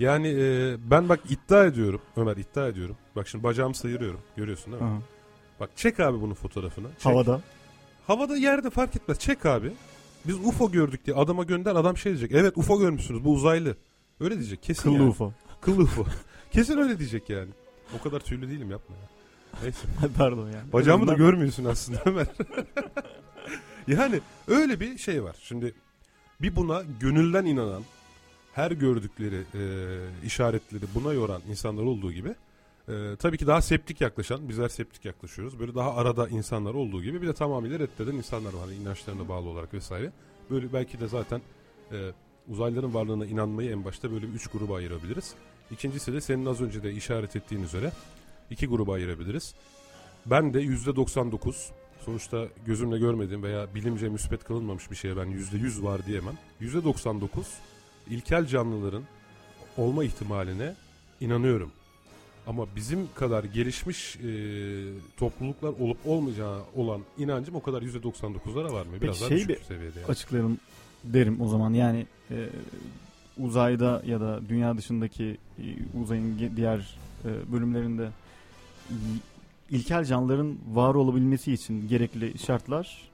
Yani 0.00 0.28
e, 0.28 0.76
ben 0.90 1.08
bak 1.08 1.20
iddia 1.30 1.64
ediyorum. 1.64 2.00
Ömer 2.16 2.36
iddia 2.36 2.68
ediyorum. 2.68 2.96
Bak 3.16 3.28
şimdi 3.28 3.44
bacağımı 3.44 3.74
sıyırıyorum. 3.74 4.20
Görüyorsun 4.36 4.72
değil 4.72 4.82
mi? 4.84 4.88
Aha. 4.88 4.98
Bak 5.62 5.70
çek 5.76 6.00
abi 6.00 6.20
bunun 6.20 6.34
fotoğrafını. 6.34 6.88
Çek. 6.88 7.04
Havada. 7.04 7.40
Havada 8.06 8.36
yerde 8.36 8.70
fark 8.70 8.96
etmez. 8.96 9.18
Çek 9.18 9.46
abi. 9.46 9.72
Biz 10.24 10.34
UFO 10.34 10.72
gördük 10.72 11.06
diye 11.06 11.16
adama 11.16 11.44
gönder 11.44 11.76
adam 11.76 11.96
şey 11.96 12.12
diyecek. 12.12 12.32
Evet 12.32 12.58
UFO 12.58 12.80
görmüşsünüz 12.80 13.24
bu 13.24 13.32
uzaylı. 13.32 13.76
Öyle 14.20 14.38
diyecek 14.38 14.62
kesin 14.62 14.82
Kıllı 14.82 14.94
yani. 14.94 15.08
UFO. 15.08 15.32
Kıllı 15.60 15.82
UFO. 15.82 16.06
kesin 16.52 16.78
öyle 16.78 16.98
diyecek 16.98 17.30
yani. 17.30 17.48
O 17.98 18.02
kadar 18.02 18.20
tüylü 18.20 18.48
değilim 18.50 18.70
yapma 18.70 18.96
ya. 18.96 19.08
Neyse. 19.62 19.88
Pardon 20.18 20.46
yani. 20.46 20.72
Bacağımı 20.72 21.06
da 21.06 21.14
görmüyorsun 21.14 21.64
aslında 21.64 22.02
Ömer. 22.04 22.26
yani 23.86 24.20
öyle 24.48 24.80
bir 24.80 24.98
şey 24.98 25.22
var. 25.22 25.36
Şimdi 25.42 25.74
bir 26.40 26.56
buna 26.56 26.82
gönülden 27.00 27.44
inanan, 27.44 27.82
her 28.52 28.70
gördükleri 28.70 29.42
e, 29.54 29.62
işaretleri 30.26 30.84
buna 30.94 31.12
yoran 31.12 31.42
insanlar 31.50 31.82
olduğu 31.82 32.12
gibi 32.12 32.34
e, 32.88 33.16
tabii 33.18 33.38
ki 33.38 33.46
daha 33.46 33.62
septik 33.62 34.00
yaklaşan, 34.00 34.48
bizler 34.48 34.68
septik 34.68 35.04
yaklaşıyoruz. 35.04 35.58
Böyle 35.58 35.74
daha 35.74 35.94
arada 35.94 36.28
insanlar 36.28 36.74
olduğu 36.74 37.02
gibi 37.02 37.22
bir 37.22 37.26
de 37.26 37.34
tamamıyla 37.34 37.78
reddeden 37.78 38.14
insanlar 38.14 38.52
var. 38.52 38.60
Hani 38.60 38.74
inançlarına 38.74 39.28
bağlı 39.28 39.48
olarak 39.48 39.74
vesaire. 39.74 40.12
Böyle 40.50 40.72
belki 40.72 41.00
de 41.00 41.08
zaten 41.08 41.40
e, 41.92 42.10
uzaylıların 42.48 42.94
varlığına 42.94 43.26
inanmayı 43.26 43.70
en 43.70 43.84
başta 43.84 44.12
böyle 44.12 44.28
bir 44.28 44.32
üç 44.32 44.46
gruba 44.46 44.76
ayırabiliriz. 44.76 45.34
İkincisi 45.70 46.12
de 46.12 46.20
senin 46.20 46.46
az 46.46 46.60
önce 46.60 46.82
de 46.82 46.92
işaret 46.92 47.36
ettiğin 47.36 47.62
üzere 47.62 47.92
iki 48.50 48.66
gruba 48.66 48.94
ayırabiliriz. 48.94 49.54
Ben 50.26 50.54
de 50.54 50.60
yüzde 50.60 50.96
99 50.96 51.70
sonuçta 52.04 52.48
gözümle 52.66 52.98
görmediğim 52.98 53.42
veya 53.42 53.74
bilimce 53.74 54.08
müspet 54.08 54.44
kılınmamış 54.44 54.90
bir 54.90 54.96
şeye 54.96 55.16
ben 55.16 55.26
yüzde 55.26 55.56
100 55.56 55.82
var 55.82 56.06
diyemem. 56.06 56.38
Yüzde 56.60 56.84
99 56.84 57.46
ilkel 58.10 58.46
canlıların 58.46 59.02
olma 59.76 60.04
ihtimaline 60.04 60.74
inanıyorum. 61.20 61.72
Ama 62.46 62.66
bizim 62.76 63.08
kadar 63.14 63.44
gelişmiş 63.44 64.16
e, 64.16 64.20
topluluklar 65.16 65.68
olup 65.68 65.98
olmayacağı 66.06 66.60
olan 66.76 67.00
inancım 67.18 67.54
o 67.54 67.62
kadar 67.62 67.82
yüzde 67.82 67.98
99'lara 67.98 68.72
var 68.72 68.86
mı? 68.86 68.92
Biraz 69.02 69.20
daha 69.20 69.28
şey 69.28 69.36
düşük 69.38 69.48
bir- 69.48 69.64
seviyede 69.64 70.00
yani. 70.00 70.10
Açıklayalım 70.10 70.58
derim 71.04 71.40
o 71.40 71.48
zaman. 71.48 71.72
Yani 71.74 72.06
e, 72.30 72.48
uzayda 73.38 74.02
ya 74.06 74.20
da 74.20 74.40
dünya 74.48 74.76
dışındaki 74.76 75.38
e, 75.58 75.64
uzayın 76.02 76.52
diğer 76.56 76.96
e, 77.24 77.52
bölümlerinde 77.52 78.08
ilkel 79.70 80.04
canlıların 80.04 80.58
var 80.72 80.94
olabilmesi 80.94 81.52
için 81.52 81.88
gerekli 81.88 82.38
şartlar 82.38 83.12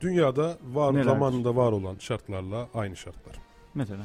Dünyada 0.00 0.58
var 0.72 0.92
Nelerdir? 0.92 1.08
zamanında 1.10 1.56
var 1.56 1.72
olan 1.72 1.96
şartlarla 1.98 2.68
aynı 2.74 2.96
şartlar. 2.96 3.36
mesela. 3.74 4.02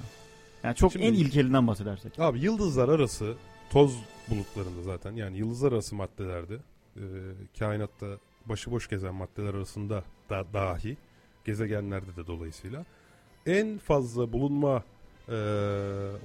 Yani 0.63 0.75
çok 0.75 0.91
Şimdi- 0.91 1.05
en 1.05 1.13
ilkelinden 1.13 1.67
bahsedersek. 1.67 2.19
Abi 2.19 2.39
yıldızlar 2.39 2.89
arası 2.89 3.33
toz 3.69 3.95
bulutlarında 4.29 4.81
zaten 4.81 5.11
yani 5.11 5.37
yıldızlar 5.37 5.71
arası 5.71 5.95
maddelerde 5.95 6.55
e, 6.95 7.03
kainatta 7.59 8.07
başıboş 8.45 8.89
gezen 8.89 9.15
maddeler 9.15 9.53
arasında 9.53 10.03
da 10.29 10.45
dahi 10.53 10.97
gezegenlerde 11.45 12.15
de 12.15 12.27
dolayısıyla 12.27 12.85
en 13.45 13.77
fazla 13.77 14.33
bulunma 14.33 14.83
e, 15.27 15.33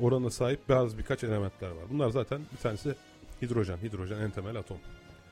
oranına 0.00 0.30
sahip 0.30 0.68
bazı 0.68 0.98
birkaç 0.98 1.24
elementler 1.24 1.70
var. 1.70 1.84
Bunlar 1.90 2.10
zaten 2.10 2.40
bir 2.52 2.56
tanesi 2.56 2.94
hidrojen. 3.42 3.76
Hidrojen 3.76 4.20
en 4.20 4.30
temel 4.30 4.56
atom. 4.56 4.78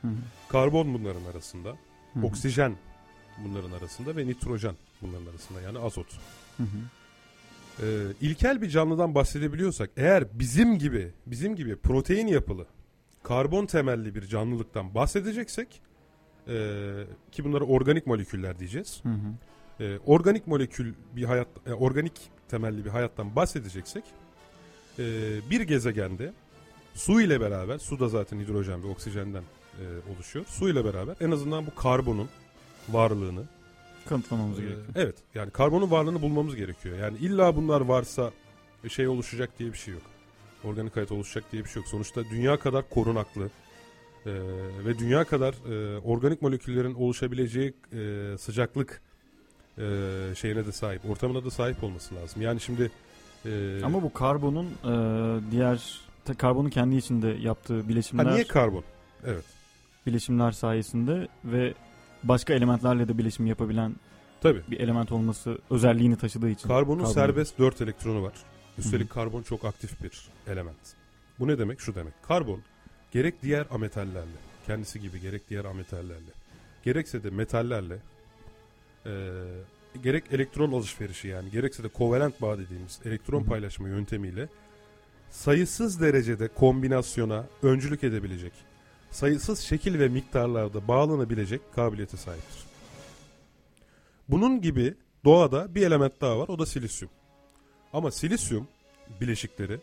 Hı 0.02 0.08
hı. 0.08 0.12
Karbon 0.48 0.94
bunların 0.94 1.24
arasında. 1.24 1.68
Hı 1.68 2.20
hı. 2.20 2.26
Oksijen 2.26 2.76
bunların 3.44 3.72
arasında 3.72 4.16
ve 4.16 4.26
nitrojen 4.26 4.74
bunların 5.02 5.26
arasında 5.26 5.60
yani 5.60 5.78
azot. 5.78 6.06
Hı 6.56 6.62
hı. 6.62 6.78
Ee, 7.82 7.84
ilkel 8.20 8.62
bir 8.62 8.68
canlıdan 8.68 9.14
bahsedebiliyorsak 9.14 9.90
eğer 9.96 10.24
bizim 10.32 10.78
gibi 10.78 11.12
bizim 11.26 11.56
gibi 11.56 11.76
protein 11.76 12.26
yapılı 12.26 12.66
karbon 13.22 13.66
temelli 13.66 14.14
bir 14.14 14.22
canlılıktan 14.22 14.94
bahsedeceksek 14.94 15.80
ee, 16.48 17.04
ki 17.32 17.44
bunlara 17.44 17.64
organik 17.64 18.06
moleküller 18.06 18.58
diyeceğiz. 18.58 19.00
Hı 19.02 19.08
hı. 19.08 19.84
Ee, 19.84 19.98
organik 20.06 20.46
molekül 20.46 20.94
bir 21.16 21.24
hayat 21.24 21.48
e, 21.66 21.72
organik 21.72 22.12
temelli 22.48 22.84
bir 22.84 22.90
hayattan 22.90 23.36
bahsedeceksek 23.36 24.04
ee, 24.98 25.04
bir 25.50 25.60
gezegende 25.60 26.32
su 26.94 27.20
ile 27.20 27.40
beraber 27.40 27.78
su 27.78 28.00
da 28.00 28.08
zaten 28.08 28.40
hidrojen 28.40 28.82
ve 28.82 28.86
oksijenden 28.86 29.42
e, 29.80 29.84
oluşuyor. 30.14 30.46
Su 30.48 30.68
ile 30.68 30.84
beraber 30.84 31.16
en 31.20 31.30
azından 31.30 31.66
bu 31.66 31.74
karbonun 31.74 32.28
varlığını 32.88 33.42
Kanıtlamamız 34.08 34.58
ee, 34.58 34.62
gerekiyor. 34.62 34.86
Evet 34.94 35.16
yani 35.34 35.50
karbonun 35.50 35.90
varlığını 35.90 36.22
bulmamız 36.22 36.56
gerekiyor. 36.56 36.98
Yani 36.98 37.18
illa 37.18 37.56
bunlar 37.56 37.80
varsa 37.80 38.30
şey 38.88 39.08
oluşacak 39.08 39.58
diye 39.58 39.72
bir 39.72 39.78
şey 39.78 39.94
yok. 39.94 40.02
Organik 40.64 40.96
hayat 40.96 41.12
oluşacak 41.12 41.52
diye 41.52 41.64
bir 41.64 41.68
şey 41.68 41.80
yok. 41.80 41.88
Sonuçta 41.88 42.24
dünya 42.24 42.58
kadar 42.58 42.88
korunaklı 42.88 43.50
e, 44.26 44.32
ve 44.84 44.98
dünya 44.98 45.24
kadar 45.24 45.54
e, 45.72 45.98
organik 45.98 46.42
moleküllerin 46.42 46.94
oluşabileceği 46.94 47.74
e, 47.92 48.34
sıcaklık 48.38 49.00
e, 49.78 49.82
şeyine 50.34 50.66
de 50.66 50.72
sahip, 50.72 51.10
ortamına 51.10 51.44
da 51.44 51.50
sahip 51.50 51.84
olması 51.84 52.14
lazım. 52.14 52.42
Yani 52.42 52.60
şimdi 52.60 52.90
e, 53.46 53.80
Ama 53.84 54.02
bu 54.02 54.12
karbonun 54.12 54.66
e, 54.66 54.90
diğer 55.50 56.00
te- 56.24 56.34
karbonun 56.34 56.70
kendi 56.70 56.96
içinde 56.96 57.28
yaptığı 57.28 57.80
ha, 57.80 57.88
bileşimler 57.88 58.32
niye 58.32 58.44
karbon? 58.44 58.84
Evet. 59.26 59.44
bileşimler 60.06 60.52
sayesinde 60.52 61.28
ve 61.44 61.74
başka 62.22 62.54
elementlerle 62.54 63.08
de 63.08 63.18
bileşim 63.18 63.46
yapabilen 63.46 63.94
Tabii. 64.40 64.62
bir 64.70 64.80
element 64.80 65.12
olması 65.12 65.58
özelliğini 65.70 66.16
taşıdığı 66.16 66.50
için. 66.50 66.68
Karbonun 66.68 66.98
karbon. 66.98 67.12
serbest 67.12 67.58
4 67.58 67.80
elektronu 67.80 68.22
var. 68.22 68.32
Üstelik 68.78 69.06
Hı 69.06 69.10
hı. 69.10 69.14
karbon 69.14 69.42
çok 69.42 69.64
aktif 69.64 70.02
bir 70.02 70.28
element. 70.46 70.76
Bu 71.38 71.48
ne 71.48 71.58
demek? 71.58 71.80
Şu 71.80 71.94
demek. 71.94 72.12
Karbon 72.22 72.60
gerek 73.12 73.42
diğer 73.42 73.66
ametallerle, 73.70 74.36
kendisi 74.66 75.00
gibi 75.00 75.20
gerek 75.20 75.50
diğer 75.50 75.64
ametallerle, 75.64 76.30
gerekse 76.84 77.22
de 77.22 77.30
metallerle, 77.30 77.98
e, 79.06 79.12
gerek 80.02 80.24
elektron 80.32 80.72
alışverişi 80.72 81.28
yani 81.28 81.50
gerekse 81.50 81.82
de 81.84 81.88
kovalent 81.88 82.42
bağ 82.42 82.58
dediğimiz 82.58 83.00
elektron 83.04 83.40
Hı 83.40 83.44
hı. 83.44 83.48
paylaşma 83.48 83.88
yöntemiyle 83.88 84.48
sayısız 85.30 86.00
derecede 86.00 86.48
kombinasyona 86.48 87.44
öncülük 87.62 88.04
edebilecek, 88.04 88.52
sayısız 89.10 89.60
şekil 89.60 89.98
ve 89.98 90.08
miktarlarda 90.08 90.88
bağlanabilecek 90.88 91.60
kabiliyete 91.74 92.16
sahiptir. 92.16 92.64
Bunun 94.28 94.60
gibi 94.60 94.94
doğada 95.24 95.74
bir 95.74 95.86
element 95.86 96.20
daha 96.20 96.38
var 96.38 96.48
o 96.48 96.58
da 96.58 96.66
silisyum. 96.66 97.10
Ama 97.92 98.10
silisyum 98.10 98.68
bileşikleri 99.20 99.80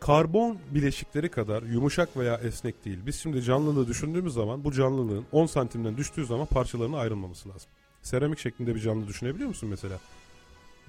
karbon 0.00 0.58
bileşikleri 0.70 1.30
kadar 1.30 1.62
yumuşak 1.62 2.16
veya 2.16 2.36
esnek 2.36 2.84
değil. 2.84 2.98
Biz 3.06 3.20
şimdi 3.20 3.42
canlılığı 3.42 3.88
düşündüğümüz 3.88 4.34
zaman 4.34 4.64
bu 4.64 4.72
canlılığın 4.72 5.24
10 5.32 5.46
santimden 5.46 5.96
düştüğü 5.96 6.26
zaman 6.26 6.46
parçalarına 6.46 6.98
ayrılmaması 6.98 7.48
lazım. 7.48 7.70
Seramik 8.02 8.38
şeklinde 8.38 8.74
bir 8.74 8.80
canlı 8.80 9.08
düşünebiliyor 9.08 9.48
musun 9.48 9.68
mesela? 9.68 9.98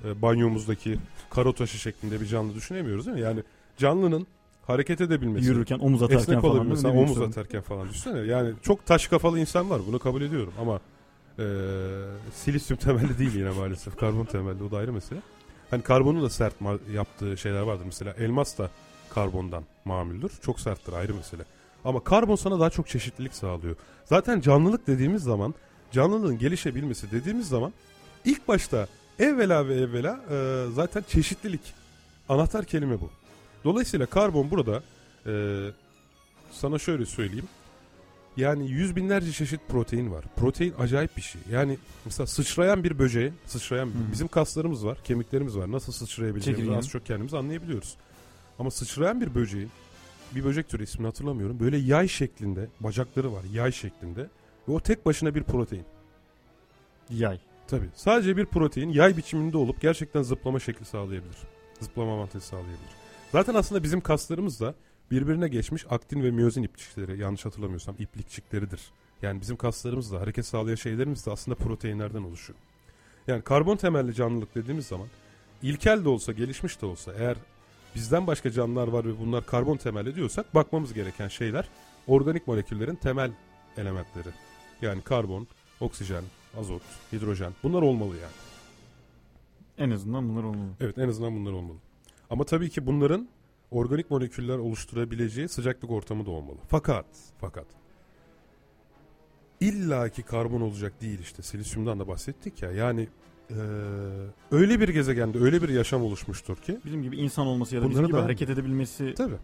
E, 0.03 0.21
banyomuzdaki 0.21 0.99
karo 1.29 1.53
taşı 1.53 1.77
şeklinde 1.77 2.21
bir 2.21 2.25
canlı 2.25 2.55
düşünemiyoruz 2.55 3.05
değil 3.05 3.17
mi? 3.17 3.23
Yani 3.23 3.43
canlının 3.77 4.27
hareket 4.67 5.01
edebilmesi, 5.01 5.47
Yürürken 5.47 5.79
omuz 5.79 6.03
atarken 6.03 6.21
esnek 6.21 6.41
falan. 6.41 6.71
değil 6.71 6.83
mi? 6.83 6.87
omuz 6.87 7.13
Sorun. 7.13 7.29
atarken 7.29 7.61
falan 7.61 7.89
düşünsene. 7.89 8.19
Yani 8.19 8.53
çok 8.61 8.85
taş 8.85 9.07
kafalı 9.07 9.39
insan 9.39 9.69
var 9.69 9.81
bunu 9.87 9.99
kabul 9.99 10.21
ediyorum 10.21 10.53
ama 10.61 10.79
e, 11.39 11.45
silisyum 12.33 12.79
temelli 12.79 13.17
değil 13.17 13.35
yine 13.35 13.49
maalesef. 13.49 13.97
Karbon 13.97 14.25
temelli 14.25 14.63
o 14.63 14.71
da 14.71 14.77
ayrı 14.77 14.93
mesele. 14.93 15.19
Hani 15.69 15.81
karbonun 15.81 16.23
da 16.23 16.29
sert 16.29 16.53
yaptığı 16.93 17.37
şeyler 17.37 17.61
vardır. 17.61 17.83
Mesela 17.85 18.13
elmas 18.19 18.57
da 18.57 18.69
karbondan 19.09 19.63
mamuldür. 19.85 20.31
Çok 20.41 20.59
serttir 20.59 20.93
ayrı 20.93 21.13
mesele. 21.13 21.43
Ama 21.85 22.03
karbon 22.03 22.35
sana 22.35 22.59
daha 22.59 22.69
çok 22.69 22.87
çeşitlilik 22.87 23.33
sağlıyor. 23.33 23.75
Zaten 24.05 24.41
canlılık 24.41 24.87
dediğimiz 24.87 25.23
zaman 25.23 25.53
canlılığın 25.91 26.37
gelişebilmesi 26.37 27.11
dediğimiz 27.11 27.47
zaman 27.47 27.73
ilk 28.25 28.47
başta 28.47 28.87
evvela 29.19 29.67
ve 29.67 29.75
evvela 29.75 30.19
e, 30.31 30.65
zaten 30.73 31.03
çeşitlilik. 31.07 31.61
Anahtar 32.29 32.65
kelime 32.65 33.01
bu. 33.01 33.09
Dolayısıyla 33.65 34.05
karbon 34.05 34.51
burada 34.51 34.83
e, 35.25 35.33
sana 36.51 36.79
şöyle 36.79 37.05
söyleyeyim. 37.05 37.47
Yani 38.37 38.71
yüz 38.71 38.95
binlerce 38.95 39.31
çeşit 39.31 39.61
protein 39.69 40.11
var. 40.11 40.25
Protein 40.35 40.73
acayip 40.79 41.17
bir 41.17 41.21
şey. 41.21 41.41
Yani 41.51 41.77
mesela 42.05 42.27
sıçrayan 42.27 42.83
bir 42.83 42.99
böceğin, 42.99 43.33
sıçrayan 43.45 43.89
bir, 43.89 44.11
bizim 44.11 44.27
kaslarımız 44.27 44.85
var, 44.85 44.97
kemiklerimiz 45.03 45.57
var. 45.57 45.71
Nasıl 45.71 45.93
sıçrayabileceğimizi 45.93 46.63
Çekirge. 46.63 46.77
az 46.77 46.89
çok 46.89 47.05
kendimiz 47.05 47.33
anlayabiliyoruz. 47.33 47.95
Ama 48.59 48.71
sıçrayan 48.71 49.21
bir 49.21 49.35
böceğin, 49.35 49.71
bir 50.35 50.43
böcek 50.43 50.69
türü 50.69 50.83
ismini 50.83 51.07
hatırlamıyorum. 51.07 51.59
Böyle 51.59 51.77
yay 51.77 52.07
şeklinde, 52.07 52.67
bacakları 52.79 53.33
var 53.33 53.43
yay 53.53 53.71
şeklinde. 53.71 54.21
Ve 54.67 54.71
o 54.71 54.79
tek 54.79 55.05
başına 55.05 55.35
bir 55.35 55.43
protein. 55.43 55.85
Yay. 57.09 57.39
Tabii. 57.67 57.89
Sadece 57.95 58.37
bir 58.37 58.45
protein 58.45 58.89
yay 58.89 59.17
biçiminde 59.17 59.57
olup 59.57 59.81
gerçekten 59.81 60.21
zıplama 60.21 60.59
şekli 60.59 60.85
sağlayabilir. 60.85 61.37
Zıplama 61.79 62.13
avantajı 62.13 62.45
sağlayabilir. 62.45 63.04
Zaten 63.35 63.55
aslında 63.55 63.83
bizim 63.83 64.01
kaslarımız 64.01 64.59
da 64.59 64.75
birbirine 65.11 65.47
geçmiş 65.47 65.85
aktin 65.89 66.23
ve 66.23 66.31
miyozin 66.31 66.63
iplikçikleri 66.63 67.19
yanlış 67.19 67.45
hatırlamıyorsam 67.45 67.95
iplikçikleridir. 67.99 68.81
Yani 69.21 69.41
bizim 69.41 69.55
kaslarımız 69.55 70.11
da 70.11 70.21
hareket 70.21 70.45
sağlayan 70.45 70.75
şeylerimiz 70.75 71.25
de 71.25 71.31
aslında 71.31 71.57
proteinlerden 71.57 72.23
oluşuyor. 72.23 72.59
Yani 73.27 73.41
karbon 73.41 73.77
temelli 73.77 74.13
canlılık 74.13 74.55
dediğimiz 74.55 74.87
zaman 74.87 75.07
ilkel 75.61 76.05
de 76.05 76.09
olsa 76.09 76.31
gelişmiş 76.31 76.81
de 76.81 76.85
olsa 76.85 77.13
eğer 77.13 77.37
bizden 77.95 78.27
başka 78.27 78.51
canlılar 78.51 78.87
var 78.87 79.05
ve 79.05 79.19
bunlar 79.19 79.45
karbon 79.45 79.77
temelli 79.77 80.15
diyorsak 80.15 80.55
bakmamız 80.55 80.93
gereken 80.93 81.27
şeyler 81.27 81.69
organik 82.07 82.47
moleküllerin 82.47 82.95
temel 82.95 83.31
elementleri. 83.77 84.29
Yani 84.81 85.01
karbon, 85.01 85.47
oksijen, 85.79 86.23
azot, 86.57 86.81
hidrojen 87.13 87.53
bunlar 87.63 87.81
olmalı 87.81 88.15
yani. 88.15 88.35
En 89.77 89.91
azından 89.91 90.29
bunlar 90.29 90.43
olmalı. 90.43 90.69
Evet 90.79 90.97
en 90.97 91.09
azından 91.09 91.35
bunlar 91.35 91.51
olmalı. 91.51 91.77
Ama 92.29 92.43
tabii 92.43 92.69
ki 92.69 92.85
bunların 92.85 93.27
organik 93.71 94.11
moleküller 94.11 94.57
oluşturabileceği 94.57 95.49
sıcaklık 95.49 95.91
ortamı 95.91 96.25
da 96.25 96.31
olmalı. 96.31 96.57
Fakat 96.69 97.05
fakat 97.41 97.65
illaki 99.61 100.23
karbon 100.23 100.61
olacak 100.61 101.01
değil 101.01 101.19
işte. 101.19 101.43
Silisyumdan 101.43 101.99
da 101.99 102.07
bahsettik 102.07 102.61
ya. 102.61 102.71
Yani 102.71 103.07
eee, 103.49 103.55
öyle 104.51 104.79
bir 104.79 104.89
gezegende 104.89 105.39
öyle 105.39 105.61
bir 105.61 105.69
yaşam 105.69 106.03
oluşmuştur 106.03 106.55
ki 106.57 106.79
Bizim 106.85 107.03
gibi 107.03 107.17
insan 107.17 107.47
olması 107.47 107.75
ya 107.75 107.81
da 107.81 107.89
bizim 107.89 108.05
gibi 108.07 108.17
da- 108.17 108.23
hareket 108.23 108.49
edebilmesi 108.49 109.13
tabii. 109.17 109.35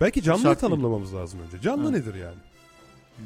Belki 0.00 0.22
canlıyı 0.22 0.42
Şart 0.44 0.62
değil. 0.62 0.70
tanımlamamız 0.70 1.14
lazım 1.14 1.40
önce. 1.40 1.60
Canlı 1.60 1.90
Evet. 1.92 2.06
nedir 2.06 2.18
yani? 2.18 2.36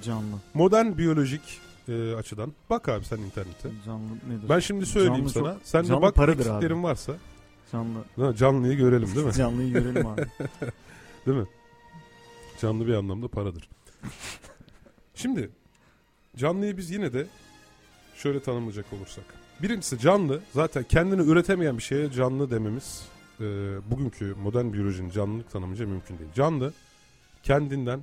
canlı. 0.03 0.37
Modern 0.55 0.99
biyolojik 0.99 1.41
eee, 1.89 2.15
açıdan 2.15 2.53
bak 2.71 2.89
abi 2.89 3.05
sen 3.05 3.19
internete. 3.19 3.71
Canlı 3.87 4.07
nedir? 4.29 4.49
Ben 4.49 4.59
şimdi 4.59 4.87
söyleyeyim 4.87 5.15
Canlı 5.17 5.31
sana. 5.31 5.53
çok- 5.53 5.61
Sen 5.67 5.89
de 5.89 6.03
bak 6.03 6.19
eksiklerin 6.29 6.83
varsa 6.83 7.13
Canlı. 7.73 8.05
ha, 8.17 8.35
canlıyı 8.35 8.77
görelim 8.77 9.15
değil 9.15 9.27
mi? 9.27 9.33
Canlıyı 9.37 9.73
görelim 9.73 10.07
abi. 10.07 10.27
Değil 11.27 11.39
mi? 11.39 11.47
Canlı 12.61 12.87
bir 12.87 12.95
anlamda 12.95 13.29
paradır. 13.29 13.69
Şimdi 15.15 15.51
canlıyı 16.37 16.77
biz 16.77 16.91
yine 16.91 17.13
de 17.13 17.27
şöyle 18.15 18.43
tanımlayacak 18.43 18.93
olursak. 18.93 19.25
Birincisi 19.63 19.99
canlı 19.99 20.41
zaten 20.53 20.83
kendini 20.83 21.23
üretemeyen 21.23 21.79
bir 21.79 21.83
şeye 21.83 22.11
canlı 22.13 22.51
dememiz 22.51 23.09
e, 23.41 23.45
bugünkü 23.91 24.35
modern 24.43 24.73
biyolojinin 24.73 25.11
canlılık 25.11 25.51
tanımınca 25.51 25.87
mümkün 25.87 26.19
değil. 26.19 26.31
Canlı 26.35 26.73
kendinden 27.43 28.01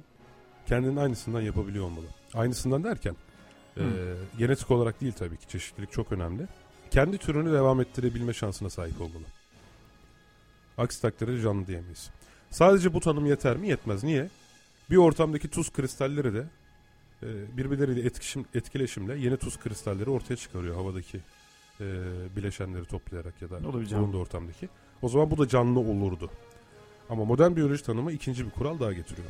kendinin 0.66 0.96
aynısından 0.96 1.42
yapabiliyor 1.42 1.86
olmalı. 1.86 2.06
Aynısından 2.34 2.84
derken 2.84 3.16
e, 3.78 3.84
genetik 4.38 4.72
olarak 4.72 5.02
değil 5.02 5.14
tabii 5.14 5.38
ki 5.38 5.48
çeşitlilik 5.48 5.92
çok 5.92 6.12
önemli. 6.12 6.48
Kendi 6.92 7.18
türünü 7.18 7.54
devam 7.54 7.82
ettirebilme 7.82 8.34
şansına 8.34 8.70
sahip 8.70 9.02
olmalı. 9.02 9.24
Aksi 10.80 11.02
takdirde 11.02 11.42
canlı 11.42 11.68
diyemeyiz. 11.68 12.10
Sadece 12.50 12.94
bu 12.94 13.00
tanım 13.00 13.26
yeter 13.26 13.58
mi? 13.58 13.70
Yetmez. 13.70 14.04
Niye? 14.04 14.30
Bir 14.90 14.98
ortamdaki 14.98 15.48
tuz 15.48 15.72
kristalleri 15.74 16.34
de 16.34 16.46
e, 17.24 17.58
birbirleriyle 17.58 18.02
etkişim, 18.02 18.46
etkileşimle 18.54 19.18
yeni 19.18 19.38
tuz 19.38 19.60
kristalleri 19.60 20.10
ortaya 20.10 20.36
çıkarıyor 20.36 20.76
havadaki 20.76 21.20
e, 21.80 21.86
bileşenleri 22.36 22.86
toplayarak 22.86 23.42
ya 23.42 23.50
da 23.50 23.64
bulunduğu 23.64 24.20
ortamdaki. 24.20 24.70
O 25.02 25.10
zaman 25.10 25.32
bu 25.32 25.38
da 25.38 25.48
canlı 25.48 25.80
olurdu. 25.80 26.30
Ama 27.10 27.26
modern 27.26 27.56
biyoloji 27.56 27.84
tanımı 27.84 28.12
ikinci 28.12 28.46
bir 28.46 28.52
kural 28.52 28.80
daha 28.80 28.94
getiriyor. 28.94 29.28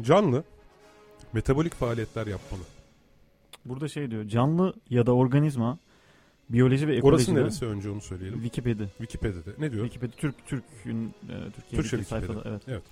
Canlı 0.00 0.44
metabolik 1.32 1.74
faaliyetler 1.74 2.26
yapmalı. 2.26 2.62
Burada 3.64 3.88
şey 3.88 4.10
diyor. 4.10 4.24
Canlı 4.24 4.74
ya 4.90 5.06
da 5.06 5.12
organizma 5.12 5.78
biyoloji 6.50 6.88
ve 6.88 6.92
Orası 6.92 6.98
ekolojide 6.98 7.34
neresi 7.34 7.66
önce 7.66 7.90
onu 7.90 8.00
söyleyelim. 8.00 8.42
Wikipedia. 8.42 8.86
Wikipedia'da. 8.86 9.50
Ne 9.58 9.72
diyor? 9.72 9.84
Wikipedia 9.84 10.16
Türk 10.16 10.46
Türk'ün 10.46 11.04
e, 11.06 11.10
Türkiye'deki 11.10 11.76
Türkçe 11.76 11.96
Wikipedia. 11.96 12.26
sayfada 12.28 12.42
evet. 12.48 12.62
Evet. 12.68 12.82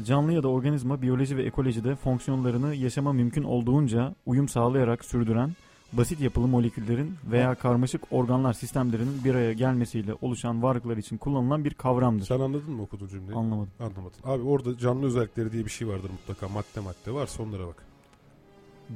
E, 0.00 0.04
canlı 0.04 0.32
ya 0.32 0.42
da 0.42 0.48
organizma 0.48 1.02
biyoloji 1.02 1.36
ve 1.36 1.42
ekolojide 1.42 1.96
fonksiyonlarını 1.96 2.74
yaşama 2.74 3.12
mümkün 3.12 3.42
olduğunca 3.42 4.14
uyum 4.26 4.48
sağlayarak 4.48 5.04
sürdüren 5.04 5.52
basit 5.92 6.20
yapılı 6.20 6.48
moleküllerin 6.48 7.14
veya 7.30 7.54
karmaşık 7.54 8.12
organlar 8.12 8.52
sistemlerinin 8.52 9.24
bir 9.24 9.34
araya 9.34 9.52
gelmesiyle 9.52 10.14
oluşan 10.20 10.62
varlıklar 10.62 10.96
için 10.96 11.16
kullanılan 11.18 11.64
bir 11.64 11.74
kavramdır. 11.74 12.26
Sen 12.26 12.40
anladın 12.40 12.72
mı 12.72 12.82
okuduğun 12.82 13.08
cümleyi? 13.08 13.38
Anlamadım. 13.38 13.72
Anlamadın. 13.80 14.18
Abi 14.24 14.42
orada 14.42 14.78
canlı 14.78 15.06
özellikleri 15.06 15.52
diye 15.52 15.64
bir 15.64 15.70
şey 15.70 15.88
vardır 15.88 16.10
mutlaka. 16.10 16.48
Madde 16.48 16.80
madde 16.80 17.12
varsa 17.14 17.42
onlara 17.42 17.66
bak. 17.66 17.89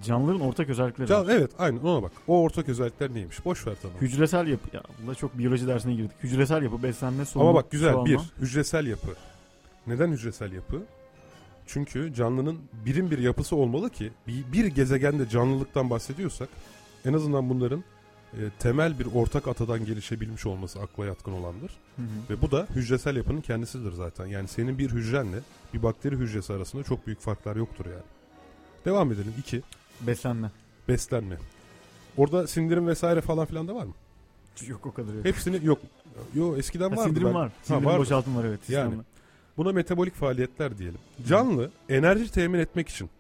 Canlıların 0.03 0.41
ortak 0.41 0.69
özellikleri. 0.69 1.09
Can, 1.09 1.27
var. 1.27 1.33
evet 1.33 1.51
aynen 1.59 1.79
ona 1.79 2.03
bak. 2.03 2.13
O 2.29 2.43
ortak 2.43 2.69
özellikler 2.69 3.15
neymiş? 3.15 3.45
Boş 3.45 3.67
ver 3.67 3.75
tamam. 3.83 3.97
Hücresel 4.01 4.47
yapı. 4.47 4.77
Ya 4.77 4.83
bunda 5.03 5.15
çok 5.15 5.39
biyoloji 5.39 5.67
dersine 5.67 5.95
girdik. 5.95 6.11
Hücresel 6.23 6.63
yapı, 6.63 6.83
beslenme, 6.83 7.25
solunum, 7.25 7.49
Ama 7.51 7.59
bak 7.63 7.71
güzel 7.71 7.93
çoğalma. 7.93 8.07
bir 8.07 8.19
hücresel 8.41 8.87
yapı. 8.87 9.09
Neden 9.87 10.13
hücresel 10.13 10.53
yapı? 10.53 10.83
Çünkü 11.67 12.15
canlının 12.15 12.59
birim 12.87 13.11
bir 13.11 13.19
yapısı 13.19 13.57
olmalı 13.57 13.91
ki 13.91 14.11
bir, 14.27 14.53
bir 14.53 14.67
gezegende 14.67 15.29
canlılıktan 15.29 15.91
bahsediyorsak 15.91 16.49
en 17.05 17.13
azından 17.13 17.51
bunların 17.51 17.85
e, 18.33 18.39
temel 18.59 18.99
bir 18.99 19.07
ortak 19.15 19.49
atadan 19.49 19.85
gelişebilmiş 19.85 20.47
olması 20.47 20.81
akla 20.81 21.07
yatkın 21.07 21.33
olandır. 21.33 21.71
Hı 21.97 22.03
hı. 22.03 22.31
Ve 22.31 22.43
bu 22.43 22.51
da 22.51 22.67
hücresel 22.75 23.17
yapının 23.17 23.41
kendisidir 23.41 23.93
zaten. 23.93 24.27
Yani 24.27 24.49
senin 24.49 24.79
bir 24.79 24.91
hücrenle 24.91 25.39
bir 25.75 25.83
bakteri 25.83 26.17
hücresi 26.17 26.53
arasında 26.53 26.83
çok 26.83 27.07
büyük 27.07 27.21
farklar 27.21 27.57
yoktur 27.57 27.87
yani. 27.87 28.05
Devam 28.85 29.13
edelim. 29.13 29.35
2. 29.39 29.63
Beslenme. 30.01 30.51
Beslenme. 30.89 31.37
Orada 32.17 32.47
sindirim 32.47 32.87
vesaire 32.87 33.21
falan 33.21 33.47
filan 33.47 33.69
da 33.69 33.75
var 33.75 33.85
mı? 33.85 33.95
Yok 34.67 34.87
o 34.87 34.93
kadar 34.93 35.15
yok. 35.15 35.25
Hepsini 35.25 35.67
yok. 35.67 35.79
Yo 36.35 36.57
eskiden 36.57 36.91
Ha, 36.91 36.97
vardı. 36.97 37.09
sindirim 37.09 37.27
ben- 37.27 37.35
var. 37.35 37.49
Ha, 37.49 37.55
Sindirim 37.63 37.87
vardı. 37.87 37.99
boşaltım 37.99 38.37
var 38.37 38.45
evet. 38.45 38.71
Yani. 38.71 38.95
Buna 39.57 39.73
metabolik 39.73 40.15
faaliyetler 40.15 40.79
diyelim. 40.79 40.99
Canlı 41.29 41.71
enerji 41.89 42.33
temin 42.33 42.59
etmek 42.59 42.89
için 42.89 43.11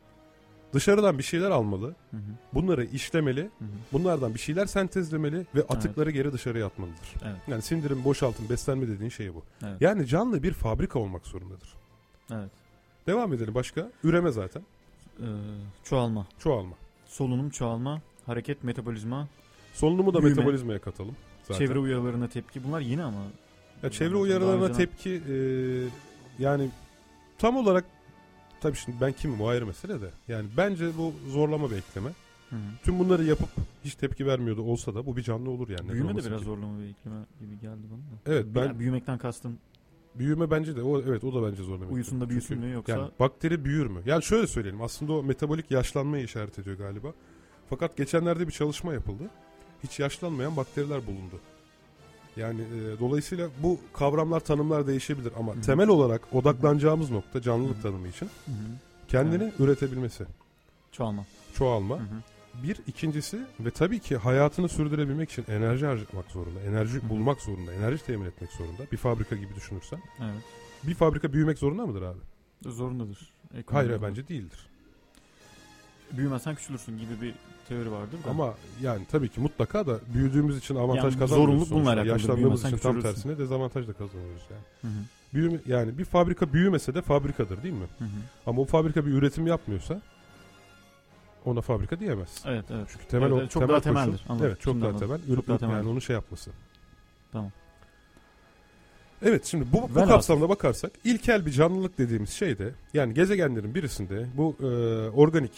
dışarıdan 0.73 1.19
bir 1.19 1.23
şeyler 1.23 1.51
almalı. 1.51 1.87
Hı 2.11 2.17
hı, 2.17 2.21
Bunları 2.55 2.85
işlemeli. 2.85 3.41
hı 3.43 3.65
hı. 3.65 3.69
Bunlardan 3.93 4.35
bir 4.35 4.39
şeyler 4.39 4.67
sentezlemeli 4.67 5.47
ve 5.55 5.61
atıkları 5.69 6.11
geri 6.11 6.33
dışarıya 6.33 6.67
atmalıdır. 6.67 7.15
Evet. 7.25 7.37
Yani 7.49 7.63
sindirim, 7.63 8.05
boşaltım, 8.05 8.49
beslenme 8.49 8.89
dediğin 8.89 9.11
şey 9.11 9.35
bu. 9.35 9.43
Evet. 9.65 9.77
Yani 9.81 10.07
canlı 10.07 10.43
bir 10.43 10.53
fabrika 10.53 10.99
olmak 10.99 11.27
zorundadır. 11.27 11.75
Evet. 12.33 12.51
Devam 13.07 13.33
edelim 13.33 13.55
başka. 13.55 13.91
Üreme 14.05 14.31
zaten. 14.33 14.63
Ee, 15.21 15.25
çoğalma. 15.85 16.27
Çoğalma. 16.39 16.75
Solunum, 17.07 17.51
çoğalma, 17.51 18.03
hareket, 18.27 18.65
metabolizma, 18.65 19.29
Solunumu 19.75 20.15
da 20.15 20.23
Büyüme. 20.23 20.37
metabolizmaya 20.37 20.79
katalım. 20.79 21.17
Zaten. 21.43 21.67
çevre 21.67 21.79
uyarılarına 21.79 22.29
tepki. 22.29 22.65
Bunlar 22.65 22.81
yine 22.81 23.03
ama. 23.03 23.21
Ya 23.83 23.91
çevre 23.91 24.17
uyarılarına 24.17 24.73
tepki 24.73 25.11
e, 25.11 25.37
yani 26.43 26.71
tam 27.39 27.57
olarak 27.57 27.85
tabii 28.61 28.77
şimdi 28.77 29.01
ben 29.01 29.13
kimim 29.13 29.41
o 29.41 29.47
ayrı 29.49 29.67
mesele 29.67 30.01
de. 30.01 30.11
Yani 30.29 30.49
bence 30.57 30.91
bu 30.99 31.13
zorlama 31.31 31.71
bir 31.71 31.77
ekleme. 31.77 32.11
Hı. 32.51 32.57
Tüm 32.85 32.99
bunları 32.99 33.25
yapıp 33.25 33.49
hiç 33.85 33.95
tepki 33.95 34.27
vermiyordu 34.27 34.63
olsa 34.63 34.95
da 34.95 35.07
bu 35.07 35.17
bir 35.17 35.23
canlı 35.23 35.51
olur 35.51 35.69
yani. 35.69 35.93
Büyüme 35.93 36.17
de 36.17 36.25
biraz 36.27 36.39
ki? 36.39 36.45
zorlama 36.45 36.79
bir 36.79 36.85
ekleme 36.89 37.17
gibi 37.41 37.61
geldi 37.61 37.83
bana 37.91 38.01
da. 38.01 38.37
Evet 38.37 38.47
ben 38.55 38.67
Yani 38.67 38.79
büyümekten 38.79 39.19
kastım 39.19 39.59
büyüme 40.15 40.51
bence 40.51 40.77
de 40.77 40.83
o 40.83 41.01
evet 41.03 41.25
o 41.25 41.35
da 41.35 41.51
bence 41.51 41.63
zorlama. 41.63 41.91
uyusun 41.93 42.21
da 42.21 42.29
büyüsün 42.29 42.59
mü 42.59 42.71
yoksa 42.73 42.93
Yani 42.93 43.11
bakteri 43.21 43.65
büyür 43.65 43.87
mü? 43.87 44.01
Yani 44.07 44.23
şöyle 44.23 44.47
söyleyelim 44.47 44.83
aslında 44.83 45.13
o 45.13 45.23
metabolik 45.23 45.71
yaşlanmayı 45.71 46.25
işaret 46.25 46.59
ediyor 46.59 46.79
galiba. 46.79 47.09
Fakat 47.71 47.97
geçenlerde 47.97 48.47
bir 48.47 48.53
çalışma 48.53 48.95
yapıldı. 48.95 49.23
Hiç 49.85 50.01
yaşlanmayan 50.01 50.57
bakteriler 50.57 51.07
bulundu. 51.07 51.41
Yani 52.37 52.61
e, 52.61 53.01
dolayısıyla 53.01 53.49
bu 53.63 53.79
kavramlar 53.93 54.41
tanımlar 54.41 54.87
değişebilir 54.87 55.33
ama 55.39 55.55
Hı 55.55 55.57
hı. 55.59 55.63
temel 55.63 55.89
olarak 55.89 56.35
odaklanacağımız 56.35 57.11
nokta 57.11 57.43
canlılık 57.43 57.75
Hı 57.75 57.79
hı. 57.79 57.83
tanımı 57.83 58.09
için 58.09 58.27
Hı 58.27 58.51
hı. 58.51 58.55
kendini 59.09 59.53
üretebilmesi, 59.59 60.25
çoğalma. 60.93 61.25
çoğalma. 61.55 61.97
Hı 61.99 62.01
hı. 62.03 62.23
Bir 62.63 62.81
ikincisi 62.87 63.41
ve 63.61 63.71
tabii 63.71 63.99
ki 64.01 64.17
hayatını 64.17 64.69
sürdürebilmek 64.69 65.31
için 65.31 65.45
enerji 65.49 65.87
harcamak 65.87 66.31
zorunda, 66.31 66.61
enerji 66.61 67.09
bulmak 67.09 67.41
zorunda, 67.41 67.73
enerji 67.73 68.05
temin 68.07 68.27
etmek 68.27 68.51
zorunda. 68.51 68.83
Bir 68.93 68.97
fabrika 68.97 69.37
gibi 69.37 69.55
düşünürsen. 69.55 69.99
Evet. 70.21 70.43
Bir 70.83 70.95
fabrika 70.95 71.33
büyümek 71.33 71.59
zorunda 71.59 71.87
mıdır 71.87 72.03
abi? 72.03 72.19
Zorundadır. 72.63 73.19
Ekonomik 73.45 73.73
hayır, 73.73 73.91
olarak. 73.91 74.03
bence 74.03 74.29
değildir. 74.29 74.67
Büyümezsen 76.13 76.55
küçülürsün 76.55 76.99
gibi 76.99 77.21
bir 77.23 77.35
teori 77.69 77.91
vardır 77.91 78.19
da. 78.25 78.31
Ama 78.31 78.55
yani 78.83 79.07
tabii 79.11 79.29
ki 79.29 79.41
mutlaka 79.41 79.87
da 79.87 80.01
büyüdüğümüz 80.15 80.59
için 80.59 80.75
avantaj 80.75 81.05
Yani 81.05 81.19
kazanmıyoruz. 81.19 81.31
zorunluluk 81.31 81.71
bununla 81.71 81.89
alakalı. 81.89 82.09
Yaşlandığımız 82.09 82.65
için 82.65 82.77
tam 82.79 83.01
tersine 83.01 83.39
dezavantaj 83.39 83.89
da 83.89 83.93
kazanıyoruz 83.93 84.43
yani. 84.51 84.63
Hı 84.81 84.99
hı. 84.99 85.03
Büyüme, 85.35 85.59
yani 85.67 85.99
bir 85.99 86.05
fabrika 86.05 86.53
büyümese 86.53 86.95
de 86.95 87.03
fabrikadır 87.03 87.63
değil 87.63 87.75
mi? 87.75 87.87
Hı 87.99 88.05
hı. 88.05 88.09
Ama 88.47 88.63
o 88.63 88.65
fabrika 88.65 89.07
bir 89.07 89.11
üretim 89.11 89.47
yapmıyorsa 89.47 90.03
ona 91.45 91.61
fabrika 91.61 92.01
diyemez. 92.01 92.43
Evet 92.47 92.65
evet. 92.71 92.87
Çünkü 92.93 93.07
temel 93.07 93.31
Evet, 93.33 93.43
o 93.43 93.49
çok 93.49 93.53
temel 93.63 93.69
daha 93.69 93.77
koşul- 93.79 93.83
temeldir. 93.83 94.25
Anladım. 94.29 94.47
Evet 94.47 94.61
çok 94.61 94.73
Şimdi 94.73 94.83
daha 94.83 94.91
anladım. 94.91 95.07
temel. 95.09 95.21
Çok 95.21 95.29
Üretim, 95.29 95.49
daha 95.49 95.59
temel. 95.59 95.75
yani 95.77 95.89
onu 95.89 96.01
şey 96.01 96.15
yapması. 96.15 96.51
Tamam. 97.33 97.51
Evet 99.23 99.45
şimdi 99.45 99.65
bu, 99.73 99.83
bu 99.83 99.95
Velhasıl. 99.95 100.09
kapsamda 100.09 100.49
bakarsak 100.49 100.93
ilkel 101.05 101.47
bir 101.47 101.51
canlılık 101.51 101.99
dediğimiz 101.99 102.31
şey 102.31 102.59
de 102.59 102.73
yani 102.95 103.15
gezegenlerin 103.15 103.75
birisinde 103.75 104.27
bu 104.37 104.57
e, 104.61 104.65
organik 105.09 105.53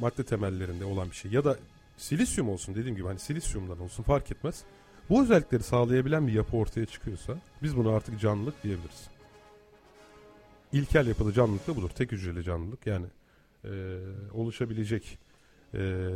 madde 0.00 0.24
temellerinde 0.24 0.84
olan 0.84 1.10
bir 1.10 1.14
şey 1.16 1.30
ya 1.30 1.44
da 1.44 1.56
silisyum 1.96 2.48
olsun 2.48 2.74
dediğim 2.74 2.96
gibi 2.96 3.06
hani 3.06 3.18
silisyumdan 3.18 3.80
olsun 3.80 4.02
fark 4.02 4.30
etmez. 4.30 4.62
Bu 5.10 5.22
özellikleri 5.22 5.62
sağlayabilen 5.62 6.26
bir 6.26 6.32
yapı 6.32 6.56
ortaya 6.56 6.86
çıkıyorsa 6.86 7.34
biz 7.62 7.76
buna 7.76 7.96
artık 7.96 8.20
canlılık 8.20 8.62
diyebiliriz. 8.62 9.08
İlkel 10.72 11.06
yapılı 11.06 11.32
canlılık 11.32 11.66
da 11.68 11.76
budur. 11.76 11.90
Tek 11.90 12.12
hücreli 12.12 12.44
canlılık 12.44 12.86
yani 12.86 13.06
e, 13.64 13.70
oluşabilecek 14.34 15.18
e, 15.74 16.10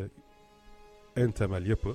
en 1.17 1.33
temel 1.33 1.67
yapı 1.67 1.89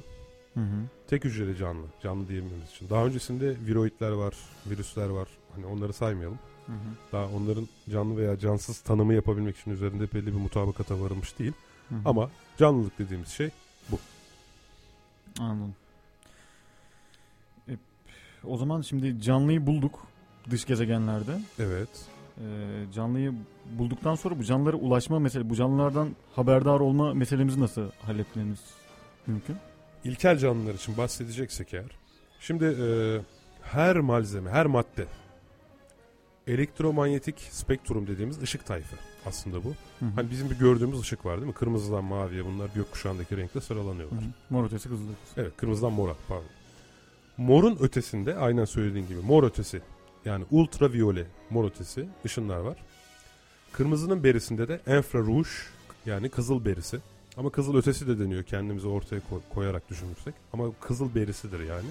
Hı 0.54 0.60
hı. 0.60 0.84
tek 1.08 1.24
hücreli 1.25 1.58
canlı. 1.58 1.86
Canlı 2.04 2.27
diyememiz 2.27 2.70
için. 2.70 2.89
Daha 2.89 3.06
öncesinde 3.06 3.56
viroidler 3.68 4.12
var, 4.12 4.34
virüsler 4.66 5.10
var. 5.10 5.27
Hani 5.56 5.66
onları 5.66 5.94
saymayalım. 5.94 6.39
Hı 6.66 6.72
hı. 6.72 6.77
Daha 7.12 7.25
onların 7.27 7.68
canlı 7.89 8.18
veya 8.18 8.39
cansız 8.39 8.80
tanımı 8.80 9.13
yapabilmek 9.13 9.58
için 9.58 9.72
üzerinde 9.72 10.13
belli 10.13 10.27
bir 10.27 10.39
mutabakata 10.39 11.01
varılmış 11.01 11.39
değil. 11.39 11.54
Hı 11.89 11.96
hı. 11.96 12.00
Ama 12.06 12.30
canlılık 12.58 13.00
dediğimiz 13.00 13.30
şey 13.30 13.50
Anladım. 15.39 15.75
E, 17.69 17.74
o 18.43 18.58
zaman 18.58 18.82
şimdi 18.82 19.21
canlıyı 19.21 19.67
bulduk 19.67 20.00
dış 20.50 20.65
gezegenlerde. 20.65 21.41
evet. 21.60 21.89
Ee, 22.41 22.86
canlıyı 22.93 23.34
bulduktan 23.80 24.15
sonra 24.15 24.39
bu 24.39 24.43
canlılara 24.43 24.78
ulaşma 24.78 25.19
mesele, 25.19 25.50
bu 25.50 25.56
canlılardan 25.56 26.10
haberdar 26.36 26.80
olma 26.80 27.13
meselemizi 27.13 27.60
nasıl 27.62 27.89
halletmemiz 28.02 28.60
mümkün? 29.28 29.56
İlkel 30.04 30.38
canlılar 30.38 30.73
için 30.73 30.97
bahsedeceksek 30.97 31.73
eğer. 31.73 31.91
Şimdi 32.39 32.65
e, 32.65 32.88
her 33.62 34.00
malzeme, 34.00 34.50
her 34.50 34.65
madde 34.65 35.06
elektromanyetik 36.47 37.39
spektrum 37.39 38.08
dediğimiz 38.08 38.41
ışık 38.41 38.65
tayfı 38.65 38.95
aslında 39.26 39.63
bu. 39.63 39.67
Hı 40.00 40.06
hı. 40.06 40.10
Hani 40.15 40.32
bizim 40.32 40.50
bir 40.50 40.56
gördüğümüz 40.60 41.00
ışık 41.00 41.26
var 41.26 41.36
değil 41.38 41.47
mi? 41.47 41.54
Kırmızıdan 41.54 42.04
maviye 42.04 42.45
bunlar 42.45 42.69
gökkuşağındaki 42.76 43.38
renkle 43.38 43.60
Hı 43.60 43.63
sıralanıyorlar. 43.65 44.19
hı. 44.21 44.26
Mor 44.50 44.65
ötesi 44.65 44.89
kızıl 44.89 45.04
ötesi. 45.04 45.41
Evet 45.41 45.52
kırmızıdan 45.58 45.93
mora 45.93 46.15
pardon. 46.28 46.45
Morun 47.38 47.78
ötesinde 47.82 48.36
aynen 48.36 48.65
söylediğin 48.65 49.08
gibi 49.08 49.19
mor 49.19 49.43
ötesi 49.43 49.82
yani 50.28 50.46
ultraviyole 50.52 51.28
mor 51.50 51.66
ötesi 51.70 52.08
ışınlar 52.26 52.58
var. 52.58 52.78
Kırmızının 53.72 54.24
berisinde 54.24 54.68
de 54.68 54.98
infrarouge 54.98 55.50
yani 56.06 56.30
kızıl 56.30 56.66
berisi. 56.66 57.00
Ama 57.38 57.50
kızıl 57.50 57.76
ötesi 57.78 58.08
de 58.08 58.20
deniyor 58.20 58.44
kendimizi 58.44 58.88
ortaya 58.88 59.22
koy- 59.30 59.42
koyarak 59.54 59.90
düşünürsek. 59.90 60.34
Ama 60.54 60.72
kızıl 60.82 61.16
berisidir 61.16 61.60
yani. 61.60 61.88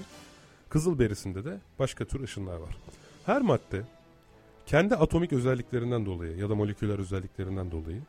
Kızıl 0.68 0.98
berisinde 0.98 1.44
de 1.44 1.60
başka 1.78 2.04
tür 2.04 2.20
ışınlar 2.20 2.56
var. 2.56 2.76
Her 3.26 3.42
madde 3.42 3.82
kendi 4.66 4.94
atomik 4.94 5.32
özelliklerinden 5.32 6.06
dolayı 6.06 6.36
ya 6.36 6.50
da 6.50 6.54
moleküler 6.54 6.98
özelliklerinden 6.98 7.70
dolayı 7.70 8.00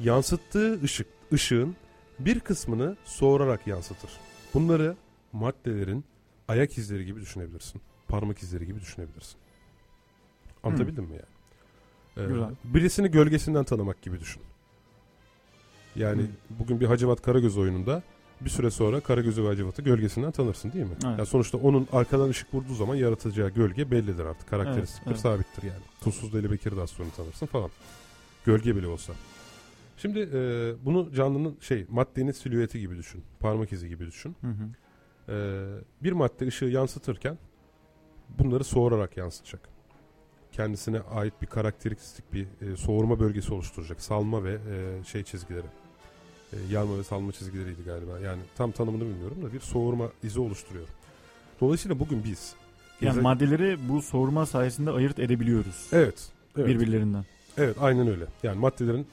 yansıttığı 0.00 0.82
ışık 0.82 1.06
ışığın 1.32 1.76
bir 2.18 2.40
kısmını 2.40 2.96
soğurarak 3.04 3.66
yansıtır. 3.66 4.10
Bunları 4.54 4.96
maddelerin 5.32 6.04
ayak 6.48 6.78
izleri 6.78 7.06
gibi 7.06 7.20
düşünebilirsin. 7.20 7.80
Parmak 8.08 8.38
izleri 8.38 8.66
gibi 8.66 8.80
düşünebilirsin. 8.80 9.36
Anlatabildim 10.62 11.04
mi 11.04 11.12
yani? 11.12 12.26
Ee, 12.26 12.32
Güzel. 12.32 12.50
birisini 12.64 13.10
gölgesinden 13.10 13.64
tanımak 13.64 14.02
gibi 14.02 14.20
düşün. 14.20 14.42
Yani 15.96 16.22
Hı. 16.22 16.26
bugün 16.50 16.80
bir 16.80 16.86
Hacivat 16.86 17.22
Karagöz 17.22 17.58
oyununda 17.58 18.02
bir 18.40 18.50
süre 18.50 18.70
sonra 18.70 19.00
Karagöz'ü 19.00 19.44
ve 19.44 19.48
Hacivat'ı 19.48 19.82
gölgesinden 19.82 20.30
tanırsın 20.30 20.72
değil 20.72 20.84
mi? 20.84 20.90
Evet. 20.92 21.04
Yani 21.04 21.26
sonuçta 21.26 21.58
onun 21.58 21.88
arkadan 21.92 22.28
ışık 22.28 22.54
vurduğu 22.54 22.74
zaman 22.74 22.94
yaratacağı 22.94 23.50
gölge 23.50 23.90
bellidir 23.90 24.24
artık. 24.24 24.48
Karakteristiktir, 24.48 25.10
Evet, 25.10 25.20
evet. 25.26 25.40
sabittir 25.40 25.62
yani. 25.62 25.82
Tuzsuz 26.00 26.32
Deli 26.32 26.50
Bekir'i 26.50 26.76
de 26.76 26.80
az 26.80 26.90
sonra 26.90 27.08
tanırsın 27.16 27.46
falan. 27.46 27.70
Gölge 28.44 28.76
bile 28.76 28.86
olsa. 28.86 29.12
Şimdi 29.96 30.18
e, 30.34 30.72
bunu 30.84 31.12
canlının 31.12 31.56
şey 31.60 31.86
maddenin 31.88 32.32
silüeti 32.32 32.80
gibi 32.80 32.96
düşün. 32.96 33.22
Parmak 33.40 33.72
izi 33.72 33.88
gibi 33.88 34.06
düşün. 34.06 34.36
Hı 34.40 34.46
hı. 34.46 34.68
E, 35.32 35.66
bir 36.02 36.12
madde 36.12 36.46
ışığı 36.46 36.64
yansıtırken 36.64 37.38
bunları 38.38 38.64
soğurarak 38.64 39.16
yansıtacak. 39.16 39.60
Kendisine 40.52 41.00
ait 41.00 41.34
bir 41.42 41.46
karakteristik 41.46 42.32
bir 42.32 42.46
e, 42.72 42.76
soğurma 42.76 43.20
bölgesi 43.20 43.54
oluşturacak. 43.54 44.00
Salma 44.02 44.44
ve 44.44 44.52
e, 44.52 45.04
şey 45.04 45.22
çizgileri. 45.22 45.66
E, 46.52 46.56
yarma 46.70 46.98
ve 46.98 47.04
salma 47.04 47.32
çizgileriydi 47.32 47.82
galiba. 47.84 48.18
Yani 48.18 48.40
tam 48.56 48.70
tanımını 48.72 49.00
bilmiyorum 49.02 49.36
da 49.42 49.52
bir 49.52 49.60
soğurma 49.60 50.08
izi 50.22 50.40
oluşturuyor. 50.40 50.86
Dolayısıyla 51.60 51.98
bugün 51.98 52.24
biz 52.24 52.54
Yani 53.00 53.14
geze- 53.16 53.20
maddeleri 53.22 53.88
bu 53.88 54.02
soğurma 54.02 54.46
sayesinde 54.46 54.90
ayırt 54.90 55.18
edebiliyoruz 55.18 55.86
Evet. 55.92 56.28
Evet. 56.58 56.68
birbirlerinden. 56.68 57.24
Evet 57.58 57.76
aynen 57.80 58.08
öyle. 58.08 58.24
Yani 58.42 58.58
maddelerin 58.58 59.06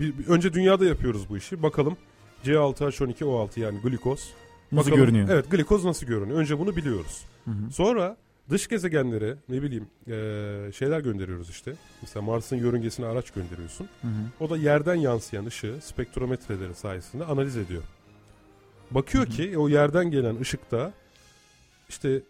bir, 0.00 0.18
bir- 0.18 0.26
önce 0.26 0.52
dünyada 0.52 0.84
yapıyoruz 0.84 1.28
bu 1.28 1.36
işi. 1.36 1.62
Bakalım 1.62 1.96
C6H12O6 2.44 3.60
yani 3.60 3.78
glikoz. 3.80 4.30
Nasıl 4.72 4.90
Bakalım- 4.90 5.06
görünüyor? 5.06 5.28
Evet 5.28 5.50
glikoz 5.50 5.84
nasıl 5.84 6.06
görünüyor? 6.06 6.38
Önce 6.38 6.58
bunu 6.58 6.76
biliyoruz. 6.76 7.24
Hı 7.44 7.50
hı. 7.50 7.72
Sonra 7.72 8.16
dış 8.50 8.68
gezegenlere 8.68 9.36
ne 9.48 9.62
bileyim 9.62 9.86
eee, 10.06 10.72
şeyler 10.72 11.00
gönderiyoruz 11.00 11.50
işte. 11.50 11.72
Mesela 12.02 12.22
Mars'ın 12.22 12.56
yörüngesine 12.56 13.06
araç 13.06 13.30
gönderiyorsun. 13.30 13.88
Hı 14.02 14.08
hı. 14.08 14.44
O 14.44 14.50
da 14.50 14.56
yerden 14.56 14.94
yansıyan 14.94 15.46
ışığı 15.46 15.78
spektrometreleri 15.82 16.74
sayesinde 16.74 17.24
analiz 17.24 17.56
ediyor. 17.56 17.82
Bakıyor 18.90 19.24
Hı 19.26 19.28
hı. 19.28 19.32
ki 19.32 19.58
o 19.58 19.68
yerden 19.68 20.10
gelen 20.10 20.40
ışıkta 20.40 20.92
işte 21.88 22.22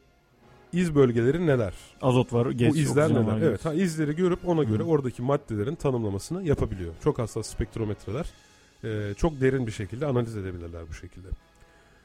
iz 0.73 0.95
bölgeleri 0.95 1.47
neler? 1.47 1.75
Azot 2.03 2.33
var, 2.33 2.51
geç, 2.51 2.73
bu 2.73 2.77
izler 2.77 3.11
neler? 3.11 3.23
var, 3.27 3.41
Evet, 3.43 3.65
ha, 3.65 3.75
izleri 3.75 4.17
görüp 4.17 4.49
ona 4.49 4.63
göre 4.65 4.83
Hı. 4.83 4.87
oradaki 4.87 5.23
maddelerin 5.23 5.75
tanımlamasını 5.75 6.43
yapabiliyor. 6.49 6.95
Çok 7.05 7.19
hassas 7.19 7.47
spektrometreler 7.47 8.27
eee, 8.85 9.15
çok 9.17 9.41
derin 9.41 9.67
bir 9.67 9.73
şekilde 9.73 10.07
analiz 10.07 10.37
edebilirler 10.37 10.83
bu 10.89 10.93
şekilde. 10.95 11.29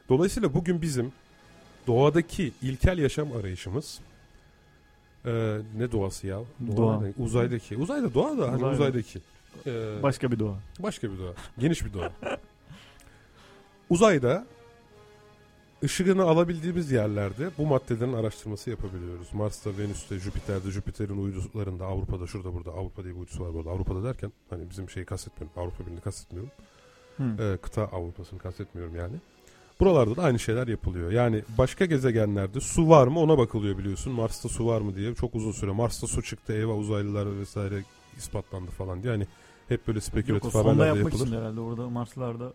Dolayısıyla 0.10 0.54
bugün 0.54 0.82
bizim 0.82 1.12
doğadaki 1.90 2.52
ilkel 2.62 2.98
yaşam 2.98 3.32
arayışımız 3.32 4.00
eee, 5.26 5.58
ne 5.78 5.92
doğası 5.92 6.28
ya? 6.28 6.40
Doğa. 6.78 7.02
ne? 7.02 7.14
Uzaydaki. 7.18 7.78
Uzayda 7.78 8.14
doğa 8.14 8.38
da 8.38 8.48
hani 8.48 8.56
Uzayda. 8.56 8.74
uzaydaki. 8.74 9.20
Eee, 9.66 9.74
Başka 10.04 10.32
bir 10.32 10.40
doğa. 10.40 10.56
Başka 10.80 11.12
bir 11.12 11.18
doğa. 11.20 11.34
Geniş 11.60 11.86
bir 11.86 11.94
doğa. 11.94 12.12
Uzayda 13.90 14.46
ışığını 15.84 16.24
alabildiğimiz 16.24 16.92
yerlerde 16.92 17.50
bu 17.58 17.66
maddelerin 17.66 18.14
araştırması 18.14 18.70
yapabiliyoruz. 18.70 19.28
Mars'ta, 19.34 19.78
Venüs'te, 19.78 20.20
Jüpiter'de, 20.20 20.72
Jüpiter'in 20.72 21.18
uydularında, 21.24 21.86
Avrupa'da, 21.86 22.28
şurada 22.28 22.54
burada, 22.54 22.72
Avrupa 22.72 23.04
diye 23.04 23.14
bir 23.16 23.20
uydusu 23.20 23.44
var 23.46 23.54
burada. 23.54 23.70
Avrupa'da 23.70 24.04
derken 24.04 24.32
hani 24.50 24.70
bizim 24.70 24.90
şeyi 24.90 25.06
kastetmiyorum, 25.06 25.62
Avrupa 25.62 25.84
Birliği'ni 25.84 26.02
kastetmiyorum. 26.02 26.52
Hı. 27.18 27.24
Ee, 27.44 27.58
kıta 27.58 27.84
Avrupa'sını 27.84 28.40
kastetmiyorum 28.40 28.96
yani. 28.96 29.16
Buralarda 29.80 30.16
da 30.16 30.24
aynı 30.24 30.40
şeyler 30.40 30.68
yapılıyor. 30.68 31.12
Yani 31.12 31.44
başka 31.58 31.86
gezegenlerde 31.86 32.60
su 32.60 32.90
var 32.90 33.08
mı 33.08 33.20
ona 33.20 33.38
bakılıyor 33.38 33.78
biliyorsun. 33.78 34.14
Mars'ta 34.14 34.50
su 34.50 34.68
var 34.68 34.82
mı 34.82 34.96
diye 34.96 35.16
çok 35.16 35.36
uzun 35.36 35.52
süre. 35.52 35.72
Mars'ta 35.72 36.08
su 36.08 36.22
çıktı, 36.24 36.54
eyvah 36.54 36.78
uzaylılar 36.78 37.40
vesaire 37.40 37.84
ispatlandı 38.18 38.72
falan 38.72 39.04
diye. 39.04 39.14
Hani 39.14 39.28
hep 39.70 39.88
böyle 39.88 39.98
Yok 39.98 40.04
spekülatif 40.04 40.52
sonda 40.52 40.68
haberler 40.70 40.88
yapmak 40.88 41.04
yapılır. 41.14 41.28
için 41.28 41.38
herhalde 41.38 41.60
orada 41.60 41.90
Marslarda 41.90 42.54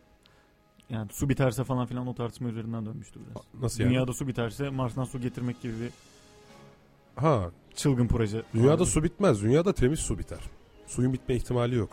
yani 0.90 1.08
su 1.12 1.28
biterse 1.28 1.64
falan 1.64 1.86
filan 1.86 2.06
o 2.06 2.14
tartışma 2.14 2.48
üzerinden 2.48 2.86
dönmüştür 2.86 3.20
biraz. 3.30 3.62
Nasıl 3.62 3.80
yani? 3.82 3.90
Dünyada 3.90 4.12
su 4.12 4.26
biterse 4.28 4.70
Mars'tan 4.70 5.04
su 5.04 5.20
getirmek 5.20 5.62
gibi 5.62 5.72
bir 5.80 5.90
Ha, 7.22 7.50
çılgın 7.74 8.06
proje. 8.08 8.42
dünyada 8.54 8.86
su 8.86 9.02
bitmez. 9.04 9.42
Dünyada 9.42 9.72
temiz 9.72 10.00
su 10.00 10.18
biter. 10.18 10.38
Suyun 10.86 11.12
bitme 11.12 11.34
ihtimali 11.34 11.74
yok. 11.74 11.90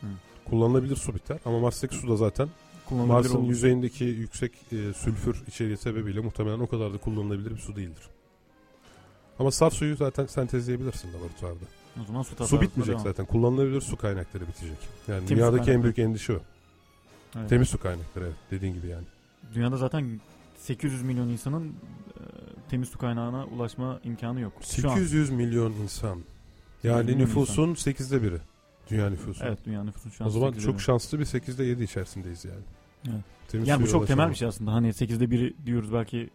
Hı. 0.00 0.06
Kullanılabilir 0.44 0.96
su 0.96 1.14
biter 1.14 1.38
ama 1.44 1.58
Mars'taki 1.58 1.96
su 1.96 2.08
da 2.08 2.16
zaten 2.16 2.48
Kullanılabilir 2.92 3.30
Mars'ın 3.30 3.44
yüzeyindeki 3.44 4.04
yüksek 4.04 4.52
e, 4.72 4.92
sülfür 4.92 5.42
içeriği 5.48 5.76
sebebiyle 5.76 6.20
muhtemelen 6.20 6.58
o 6.60 6.66
kadar 6.66 6.92
da 6.94 6.98
kullanılabilir 6.98 7.50
bir 7.50 7.60
su 7.60 7.76
değildir. 7.76 8.02
Ama 9.38 9.50
saf 9.50 9.74
suyu 9.74 9.96
zaten 9.96 10.26
sentezleyebilirsin 10.26 11.08
laboratuvarda. 11.12 11.64
O 12.02 12.04
zaman 12.06 12.22
su 12.22 12.46
Su 12.46 12.60
bitmeyecek 12.60 12.94
devam. 12.94 13.04
zaten. 13.04 13.26
Kullanılabilir 13.26 13.80
su 13.80 13.96
kaynakları 13.96 14.48
bitecek. 14.48 14.76
Yani 15.08 15.26
Temiz 15.26 15.30
dünyadaki 15.30 15.70
en 15.70 15.82
büyük 15.82 15.98
endişe 15.98 16.32
o. 16.32 16.40
Evet. 17.38 17.48
Temiz 17.48 17.68
su 17.68 17.80
kaynakları 17.80 18.24
evet 18.24 18.36
dediğin 18.50 18.74
gibi 18.74 18.86
yani. 18.86 19.04
Dünyada 19.54 19.76
zaten 19.76 20.20
800 20.58 21.02
milyon 21.02 21.28
insanın 21.28 21.66
e, 21.68 21.72
temiz 22.70 22.88
su 22.88 22.98
kaynağına 22.98 23.44
ulaşma 23.44 24.00
imkanı 24.04 24.40
yok. 24.40 24.52
Şu 24.76 24.90
an. 24.90 24.94
800 24.94 25.30
milyon 25.30 25.72
insan. 25.72 26.18
Yani 26.84 27.04
milyon 27.04 27.18
nüfusun 27.18 27.74
8'de 27.74 28.22
biri. 28.22 28.38
Dünya 28.90 29.10
nüfusu. 29.10 29.44
Evet 29.44 29.58
dünya 29.66 29.84
nüfusu 29.84 30.10
şu 30.10 30.24
an 30.24 30.28
O 30.28 30.30
zaman 30.30 30.52
8'de 30.52 30.60
çok 30.60 30.74
biri. 30.74 30.82
şanslı 30.82 31.18
bir 31.18 31.24
8'de 31.24 31.64
7 31.64 31.84
içerisindeyiz 31.84 32.44
yani. 32.44 32.62
Evet. 33.06 33.24
Temiz 33.48 33.68
Yani 33.68 33.82
bu 33.82 33.88
çok 33.88 34.06
temel 34.06 34.30
bir 34.30 34.34
şey 34.34 34.48
aslında. 34.48 34.72
Hani 34.72 34.88
8'de 34.88 35.30
biri 35.30 35.54
diyoruz 35.66 35.92
belki 35.92 36.30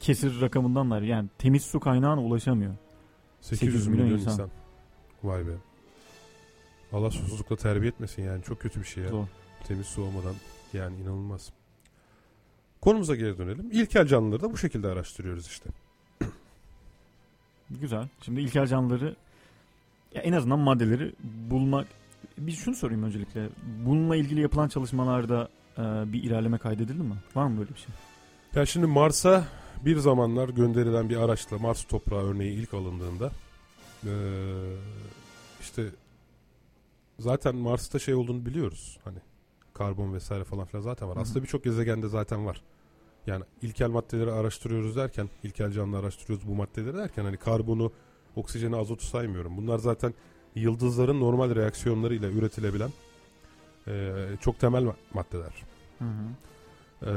kesir 0.00 0.40
rakamından 0.40 0.90
var. 0.90 1.02
Yani 1.02 1.28
temiz 1.38 1.62
su 1.62 1.80
kaynağına 1.80 2.22
ulaşamıyor. 2.22 2.74
800 3.40 3.86
milyon, 3.86 4.04
milyon 4.04 4.18
insan. 4.18 4.32
insan. 4.32 4.50
Vay 5.24 5.46
be. 5.46 5.50
Allah 6.92 7.10
susuzlukla 7.10 7.56
terbiye 7.56 7.88
etmesin 7.88 8.22
yani. 8.22 8.42
Çok 8.42 8.60
kötü 8.60 8.80
bir 8.80 8.86
şey 8.86 9.02
ya. 9.02 9.08
Zor. 9.08 9.26
Temiz 9.64 9.86
su 9.86 10.02
olmadan 10.02 10.34
yani 10.72 10.96
inanılmaz. 10.96 11.52
Konumuza 12.80 13.14
geri 13.14 13.38
dönelim. 13.38 13.70
İlkel 13.72 14.06
canlıları 14.06 14.42
da 14.42 14.52
bu 14.52 14.56
şekilde 14.56 14.88
araştırıyoruz 14.88 15.46
işte. 15.46 15.70
Güzel. 17.70 18.08
Şimdi 18.22 18.40
ilkel 18.40 18.66
canlıları 18.66 19.16
ya 20.14 20.22
en 20.22 20.32
azından 20.32 20.58
maddeleri 20.58 21.12
bulmak 21.50 21.86
bir 22.38 22.52
şunu 22.52 22.74
sorayım 22.74 23.02
öncelikle. 23.02 23.48
Bununla 23.84 24.16
ilgili 24.16 24.40
yapılan 24.40 24.68
çalışmalarda 24.68 25.48
e, 25.78 25.82
bir 26.12 26.22
ilerleme 26.22 26.58
kaydedildi 26.58 27.02
mi? 27.02 27.14
Var 27.34 27.46
mı 27.46 27.58
böyle 27.58 27.70
bir 27.70 27.78
şey? 27.78 27.94
Ya 28.54 28.66
şimdi 28.66 28.86
Mars'a 28.86 29.44
bir 29.84 29.96
zamanlar 29.96 30.48
gönderilen 30.48 31.08
bir 31.08 31.16
araçla 31.16 31.58
Mars 31.58 31.84
toprağı 31.84 32.22
örneği 32.24 32.52
ilk 32.52 32.74
alındığında 32.74 33.30
eee, 34.04 34.10
işte 35.60 35.86
zaten 37.18 37.56
Mars'ta 37.56 37.98
şey 37.98 38.14
olduğunu 38.14 38.46
biliyoruz. 38.46 38.98
Hani 39.04 39.18
karbon 39.74 40.14
vesaire 40.14 40.44
falan 40.44 40.64
filan 40.66 40.82
zaten 40.82 41.08
var. 41.08 41.14
Hı 41.14 41.18
hı. 41.18 41.22
Aslında 41.22 41.42
birçok 41.42 41.64
gezegende 41.64 42.08
zaten 42.08 42.46
var. 42.46 42.62
Yani 43.26 43.44
ilkel 43.62 43.88
maddeleri 43.90 44.32
araştırıyoruz 44.32 44.96
derken, 44.96 45.28
ilkel 45.42 45.72
canlı 45.72 45.98
araştırıyoruz 45.98 46.48
bu 46.48 46.54
maddeleri 46.54 46.96
derken 46.96 47.24
hani 47.24 47.36
karbonu, 47.36 47.92
oksijeni, 48.36 48.76
azotu 48.76 49.06
saymıyorum. 49.06 49.56
Bunlar 49.56 49.78
zaten 49.78 50.14
yıldızların 50.54 51.20
normal 51.20 51.54
reaksiyonlarıyla 51.54 52.30
üretilebilen 52.30 52.90
eee, 53.86 54.14
çok 54.40 54.58
temel 54.60 54.82
ma- 54.82 54.94
maddeler. 55.14 55.52
Hı 55.98 56.04
hı. 56.04 56.28
Ee, 57.02 57.10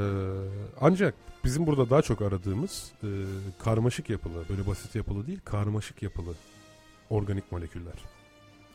ancak 0.80 1.14
bizim 1.44 1.66
burada 1.66 1.90
daha 1.90 2.02
çok 2.02 2.22
aradığımız 2.22 2.92
e, 3.02 3.08
karmaşık 3.58 4.10
yapılı, 4.10 4.44
böyle 4.48 4.66
basit 4.66 4.94
yapılı 4.94 5.26
değil, 5.26 5.40
karmaşık 5.44 6.02
yapılı 6.02 6.34
organik 7.10 7.52
moleküller. 7.52 7.94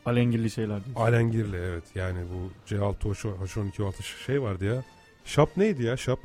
Alengirli 0.06 0.50
şeyler 0.50 0.84
diyorsun. 0.84 1.02
Alengirli 1.02 1.56
evet 1.56 1.84
yani 1.94 2.18
bu 2.32 2.50
C6H12O6 2.74 4.02
şey 4.26 4.42
vardı 4.42 4.64
ya. 4.64 4.84
Şap 5.24 5.56
neydi 5.56 5.82
ya 5.82 5.96
şap? 5.96 6.18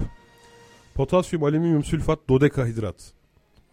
Potasyum, 0.96 1.44
alüminyum 1.44 1.84
sülfat, 1.84 2.20
dodekahidrat 2.30 3.14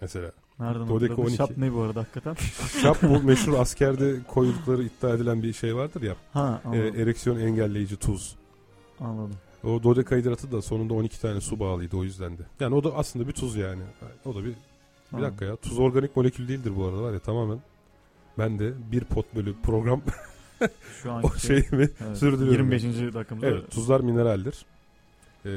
mesela. 0.01 0.33
Nereden 0.61 0.89
Dodeka 0.89 1.13
hatırladın? 1.13 1.23
12. 1.23 1.37
Şap 1.37 1.57
ne 1.57 1.73
bu 1.75 1.81
arada 1.81 2.01
hakikaten? 2.01 2.35
Şap 2.83 3.03
bu 3.03 3.23
meşhur 3.23 3.53
askerde 3.55 4.15
koydukları 4.29 4.83
iddia 4.83 5.11
edilen 5.15 5.43
bir 5.43 5.53
şey 5.53 5.77
vardır 5.77 6.03
ya. 6.03 6.17
ha 6.33 6.63
e, 6.73 6.77
ereksiyon 6.79 7.39
engelleyici 7.41 7.97
tuz. 7.97 8.37
anladım. 9.01 9.37
O 9.65 9.83
dodekahidratı 9.83 10.53
da 10.53 10.63
sonunda 10.63 10.95
12 10.95 11.21
tane 11.21 11.41
su 11.41 11.61
bağlıydı 11.61 11.97
o 11.97 12.05
yüzdendi. 12.05 12.43
Yani 12.61 12.75
o 12.75 12.85
da 12.85 12.95
aslında 12.95 13.29
bir 13.29 13.33
tuz 13.33 13.57
yani. 13.57 13.83
O 14.25 14.35
da 14.35 14.39
bir 14.45 14.45
Bir 14.45 14.55
Anladım. 15.13 15.31
dakika 15.31 15.45
ya. 15.45 15.57
Tuz 15.57 15.79
organik 15.79 16.17
molekül 16.17 16.49
değildir 16.49 16.73
bu 16.77 16.85
arada 16.85 17.03
var 17.03 17.13
ya 17.13 17.19
tamamen. 17.19 17.59
Ben 18.39 18.59
de 18.59 18.73
bir 18.93 19.05
pot 19.05 19.35
bölü 19.37 19.55
program 19.63 20.03
Şu 21.03 21.11
o 21.11 21.13
anki 21.13 21.41
şeyimi 21.47 21.89
evet, 22.07 22.17
sürdürüyorum. 22.19 22.73
25. 22.73 23.15
dakikamızda. 23.15 23.47
Evet 23.47 23.71
tuzlar 23.71 24.01
mineraldir. 24.01 24.65
Ee, 25.47 25.51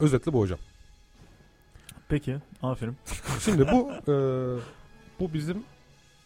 özetle 0.00 0.32
bu 0.32 0.40
hocam. 0.40 0.58
Peki 2.12 2.36
aferin. 2.62 2.96
Şimdi 3.44 3.66
bu 3.72 3.90
e, 4.12 4.14
bu 5.20 5.34
bizim 5.34 5.62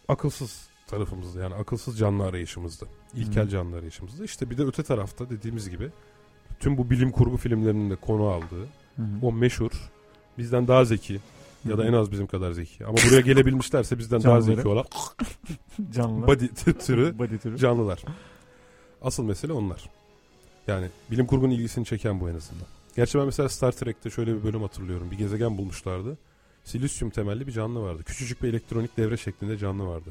akılsız 0.09 0.69
tarafımızda 0.87 1.43
yani 1.43 1.55
akılsız 1.55 1.99
canlı 1.99 2.25
arayışımızda. 2.25 2.87
İlkel 3.15 3.45
Hı. 3.45 3.49
canlı 3.49 3.77
arayışımızda. 3.77 4.25
İşte 4.25 4.51
bir 4.51 4.59
de 4.59 4.63
öte 4.63 4.83
tarafta 4.83 5.31
dediğimiz 5.31 5.71
gibi 5.71 5.91
tüm 6.61 6.79
bu 6.79 6.91
bilim 6.91 7.11
kurgu 7.11 7.37
filmlerinin 7.37 7.91
de 7.91 7.97
konu 7.97 8.27
aldığı 8.27 8.63
hı. 8.97 9.03
o 9.23 9.33
meşhur 9.33 9.71
bizden 10.39 10.69
daha 10.69 10.85
zeki 10.85 11.21
ya 11.65 11.79
da 11.79 11.85
en 11.87 11.93
az 11.93 12.13
bizim 12.13 12.27
kadar 12.27 12.53
zeki 12.53 12.87
ama 12.87 12.97
buraya 12.97 13.21
gelebilmişlerse 13.21 13.99
bizden 13.99 14.23
daha 14.23 14.41
zeki 14.41 14.69
olan 14.69 14.85
Canlılar. 15.91 16.27
body 16.27 16.47
türü 16.87 17.19
Body 17.19 17.39
türü. 17.39 17.59
canlılar. 17.59 18.03
Asıl 19.03 19.25
mesele 19.25 19.53
onlar. 19.53 19.91
Yani 20.67 20.87
bilim 21.11 21.27
kurgunun 21.27 21.51
ilgisini 21.53 21.85
çeken 21.85 22.21
bu 22.21 22.31
en 22.31 22.35
azından. 22.35 22.76
Gerçi 22.97 23.19
ben 23.19 23.27
mesela 23.27 23.49
Star 23.49 23.73
Trek'te 23.73 24.11
şöyle 24.11 24.37
bir 24.37 24.45
bölüm 24.45 24.63
hatırlıyorum. 24.63 25.11
Bir 25.11 25.19
gezegen 25.19 25.59
bulmuşlardı. 25.59 26.19
Silisyum 26.65 27.11
temelli 27.11 27.47
bir 27.47 27.53
canlı 27.53 27.83
vardı. 27.83 28.03
Küçücük 28.03 28.43
bir 28.43 28.49
elektronik 28.49 28.97
devre 28.97 29.17
şeklinde 29.17 29.59
canlı 29.59 29.87
vardı. 29.87 30.11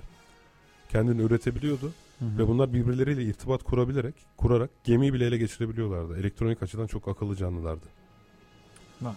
Kendini 0.90 1.22
üretebiliyordu 1.22 1.94
Hı 2.20 2.26
hı. 2.26 2.38
ve 2.38 2.48
bunlar 2.48 2.74
birbirleriyle 2.74 3.24
irtibat 3.24 3.64
kurabilerek, 3.64 4.16
kurarak 4.38 4.70
gemiyi 4.84 5.14
bile 5.14 5.26
ele 5.26 5.38
geçirebiliyorlardı. 5.38 6.18
Elektronik 6.20 6.64
açıdan 6.64 6.88
çok 6.88 7.08
akıllı 7.08 7.36
canlılardı. 7.36 7.86
Vay. 9.02 9.14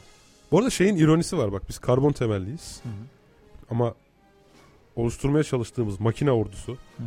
Bu 0.51 0.59
arada 0.59 0.71
şeyin 0.71 0.97
ironisi 0.97 1.39
var 1.39 1.53
bak 1.53 1.63
biz 1.69 1.79
karbon 1.79 2.13
temelliyiz 2.13 2.81
Hı 2.83 2.89
hı. 2.89 2.93
ama 3.71 3.95
oluşturmaya 4.97 5.45
çalıştığımız 5.45 6.01
makine 6.01 6.31
ordusu 6.31 6.73
Hı 6.73 7.03
hı. 7.03 7.07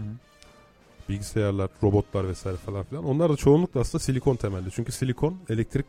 bilgisayarlar, 1.10 1.70
robotlar 1.84 2.28
vesaire 2.28 2.58
falan 2.58 2.84
filan. 2.84 3.06
Onlar 3.06 3.30
da 3.32 3.36
çoğunlukla 3.36 3.80
aslında 3.80 4.04
silikon 4.04 4.36
temelli. 4.36 4.72
Çünkü 4.72 4.92
silikon 4.92 5.38
elektrik 5.50 5.86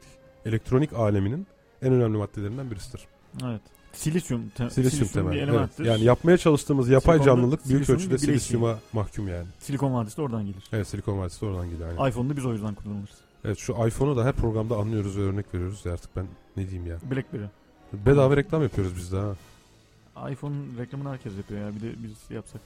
elektronik 0.46 0.92
aleminin 0.92 1.46
en 1.82 1.92
önemli 1.92 2.18
maddelerinden 2.18 2.70
birisidir. 2.70 3.00
Evet. 3.44 3.60
Silisyum, 3.92 4.48
te- 4.48 4.70
Silisyum, 4.70 5.08
bir 5.08 5.12
temelli. 5.12 5.38
Evet. 5.38 5.48
elementtir. 5.48 5.84
Yani 5.84 6.04
yapmaya 6.04 6.38
çalıştığımız 6.38 6.88
yapay 6.88 7.18
Silikonda 7.18 7.40
canlılık 7.40 7.68
büyük 7.68 7.90
ölçüde 7.90 8.14
bir 8.14 8.18
silisyuma 8.18 8.78
mahkum 8.92 9.28
yani. 9.28 9.46
Silikon 9.58 9.94
vadisi 9.94 10.16
de 10.16 10.22
oradan 10.22 10.46
gelir. 10.46 10.64
Evet 10.72 10.88
silikon 10.88 11.18
vadisi 11.18 11.40
de 11.40 11.46
oradan 11.46 11.70
geliyor. 11.70 11.88
aynen. 11.98 12.10
iPhone'da 12.10 12.36
biz 12.36 12.46
o 12.46 12.52
yüzden 12.52 12.74
kullanırız. 12.74 13.14
Evet 13.44 13.58
şu 13.58 13.72
iPhone'u 13.72 14.16
da 14.16 14.24
her 14.24 14.32
programda 14.32 14.76
anlıyoruz 14.76 15.18
ve 15.18 15.22
örnek 15.22 15.54
veriyoruz 15.54 15.86
ya 15.86 15.92
artık 15.92 16.16
ben 16.16 16.26
ne 16.56 16.70
diyeyim 16.70 16.86
ya. 16.90 16.96
Blackberry. 17.10 17.44
Bedava 17.92 18.36
reklam 18.36 18.62
yapıyoruz 18.62 18.96
biz 18.96 19.12
de 19.12 19.16
ha. 19.16 20.30
iPhone 20.30 20.54
reklamını 20.78 21.08
herkes 21.08 21.36
yapıyor 21.36 21.60
ya. 21.60 21.74
Bir 21.76 21.80
de 21.80 21.92
biz 22.02 22.12
yapsak. 22.30 22.60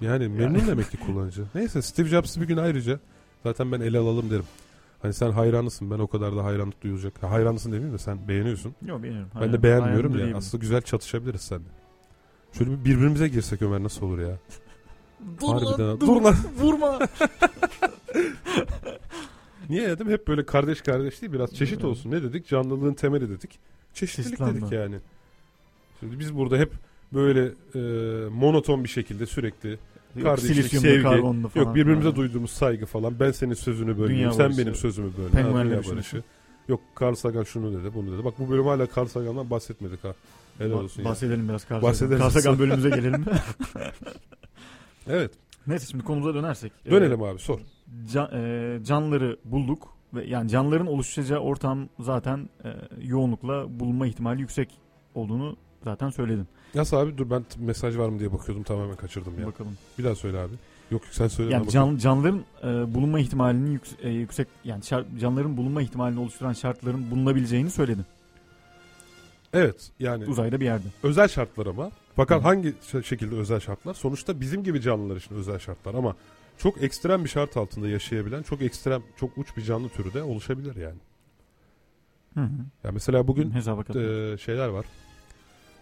Yani 0.00 0.28
memnun 0.28 0.66
demek 0.66 0.90
ki 0.90 0.96
kullanıcı. 0.96 1.44
Neyse 1.54 1.82
Steve 1.82 2.08
Jobs'ı 2.08 2.40
bir 2.40 2.46
gün 2.46 2.56
ayrıca 2.56 3.00
zaten 3.42 3.72
ben 3.72 3.80
ele 3.80 3.98
alalım 3.98 4.30
derim. 4.30 4.44
Hani 5.02 5.12
sen 5.14 5.30
hayranısın 5.30 5.90
ben 5.90 5.98
o 5.98 6.06
kadar 6.06 6.36
da 6.36 6.44
hayranlık 6.44 6.82
duyulacak. 6.82 7.22
Ha, 7.22 7.30
hayranısın 7.30 7.72
demeyeyim 7.72 7.94
de 7.94 7.98
sen 7.98 8.28
beğeniyorsun. 8.28 8.74
Yok 8.86 9.02
beğeniyorum. 9.02 9.30
Ben 9.40 9.52
de 9.52 9.62
beğenmiyorum 9.62 10.12
ya. 10.12 10.18
değilim. 10.18 10.36
Aslında 10.36 10.60
güzel 10.60 10.82
çatışabiliriz 10.82 11.40
seninle. 11.40 11.68
Şöyle 12.52 12.70
bir 12.70 12.84
birbirimize 12.84 13.28
girsek 13.28 13.62
Ömer 13.62 13.82
nasıl 13.82 14.06
olur 14.06 14.18
ya? 14.18 14.38
Dur 15.40 15.48
Harbiden 15.48 15.88
lan, 15.88 16.00
dur 16.00 16.22
lan. 16.22 16.34
Vurma. 16.58 16.98
Niye 19.68 19.88
dedim? 19.88 20.08
Hep 20.10 20.28
böyle 20.28 20.46
kardeş 20.46 20.80
kardeş 20.80 21.22
değil 21.22 21.32
biraz 21.32 21.54
çeşit 21.54 21.84
olsun. 21.84 22.10
Ne 22.10 22.22
dedik? 22.22 22.48
Canlılığın 22.48 22.94
temeli 22.94 23.28
dedik. 23.30 23.58
Çeşitlilik 23.94 24.28
Çeşitlenme. 24.28 24.60
dedik 24.60 24.72
yani. 24.72 24.96
Şimdi 26.00 26.18
biz 26.18 26.36
burada 26.36 26.56
hep 26.56 26.72
böyle 27.12 27.52
e, 27.74 27.80
monoton 28.28 28.84
bir 28.84 28.88
şekilde 28.88 29.26
sürekli 29.26 29.78
Kardeşlik, 30.22 30.54
silisyumlu, 30.54 30.86
sevgi, 30.88 31.02
karbonlu 31.02 31.40
yok 31.42 31.52
falan. 31.52 31.74
birbirimize 31.74 32.08
Yani. 32.08 32.16
duyduğumuz 32.16 32.50
saygı 32.50 32.86
falan. 32.86 33.20
Ben 33.20 33.30
senin 33.30 33.54
sözünü 33.54 33.98
bölmeyeyim, 33.98 34.30
sen 34.32 34.38
barışı. 34.38 34.58
benim 34.58 34.74
sözümü 34.74 35.10
bölme. 35.18 35.30
Penguenler 35.30 35.78
düşünün. 35.78 35.96
barışı. 35.96 36.22
Yok 36.68 36.80
Carl 37.00 37.14
Sagan 37.14 37.42
şunu 37.44 37.72
dedi 37.80 37.94
bunu 37.94 38.12
dedi. 38.12 38.24
Bak 38.24 38.34
bu 38.38 38.50
bölüm 38.50 38.64
hala 38.66 38.86
Carl 38.96 39.06
Sagan'dan 39.06 39.50
bahsetmedik 39.50 40.04
ha. 40.04 40.14
Helal 40.58 40.70
Ba- 40.70 40.84
olsun 40.84 41.02
ya. 41.02 41.08
bahsedelim 41.08 41.48
biraz 41.48 41.66
Carl. 41.70 41.92
Sagan. 41.92 42.18
Carl 42.18 42.30
Sagan 42.30 42.58
bölümümüze 42.58 42.88
gelelim. 42.90 43.24
Evet 45.08 45.30
Neyse 45.66 45.86
şimdi 45.90 46.04
konumuza 46.04 46.34
dönersek. 46.34 46.72
dönelim 46.90 47.22
abi 47.22 47.38
sor. 47.38 47.58
Ee, 47.60 47.62
can- 48.12 48.30
e, 48.34 48.84
canlıları 48.84 49.36
bulduk 49.44 49.88
ve 50.14 50.24
yani 50.26 50.48
canlıların 50.50 50.86
oluşacağı 50.86 51.38
ortam 51.38 51.88
zaten 52.00 52.48
e, 52.64 52.68
yoğunlukla 53.02 53.80
bulunma 53.80 54.06
ihtimali 54.06 54.40
yüksek 54.40 54.70
olduğunu 55.14 55.56
zaten 55.86 56.10
söyledin. 56.10 56.46
Nasıl 56.74 56.96
abi 56.96 57.18
dur 57.18 57.30
ben 57.30 57.44
mesaj 57.58 57.98
var 57.98 58.08
mı 58.08 58.18
diye 58.18 58.32
bakıyordum 58.32 58.62
tamamen 58.64 58.96
kaçırdım 58.96 59.40
ya. 59.40 59.46
Bakalım. 59.46 59.76
Bir 59.98 60.04
daha 60.04 60.14
söyle 60.14 60.38
abi. 60.38 60.52
Yok 60.90 61.02
sen 61.10 61.28
söyle. 61.28 61.52
Yani 61.52 61.70
can, 61.70 61.96
canlıların 61.96 62.44
e, 62.62 62.94
bulunma 62.94 63.20
ihtimalini 63.20 63.76
yüks- 63.78 64.02
e, 64.02 64.10
yüksek 64.10 64.48
yani 64.64 64.82
şart- 64.82 65.18
canlıların 65.20 65.56
bulunma 65.56 65.82
ihtimalini 65.82 66.20
oluşturan 66.20 66.52
şartların 66.52 67.10
bulunabileceğini 67.10 67.70
söyledin. 67.70 68.04
Evet 69.52 69.90
yani 70.00 70.24
Uzayda 70.26 70.60
bir 70.60 70.64
yerde. 70.64 70.86
özel 71.02 71.28
şartlar 71.28 71.66
ama. 71.66 71.90
Fakat 72.16 72.40
Hı. 72.40 72.42
hangi 72.46 72.74
şekilde 73.04 73.34
özel 73.34 73.60
şartlar? 73.60 73.94
Sonuçta 73.94 74.40
bizim 74.40 74.64
gibi 74.64 74.80
canlılar 74.80 75.16
için 75.16 75.34
özel 75.34 75.58
şartlar 75.58 75.94
ama 75.94 76.16
çok 76.58 76.82
ekstrem 76.82 77.24
bir 77.24 77.28
şart 77.28 77.56
altında 77.56 77.88
yaşayabilen 77.88 78.42
çok 78.42 78.62
ekstrem 78.62 79.02
çok 79.16 79.38
uç 79.38 79.56
bir 79.56 79.62
canlı 79.62 79.88
türü 79.88 80.14
de 80.14 80.22
oluşabilir 80.22 80.76
yani. 80.76 80.98
Hı 82.34 82.40
hı. 82.40 82.58
Ya 82.84 82.92
mesela 82.92 83.28
bugün 83.28 83.50
e, 83.50 84.38
şeyler 84.38 84.68
var. 84.68 84.86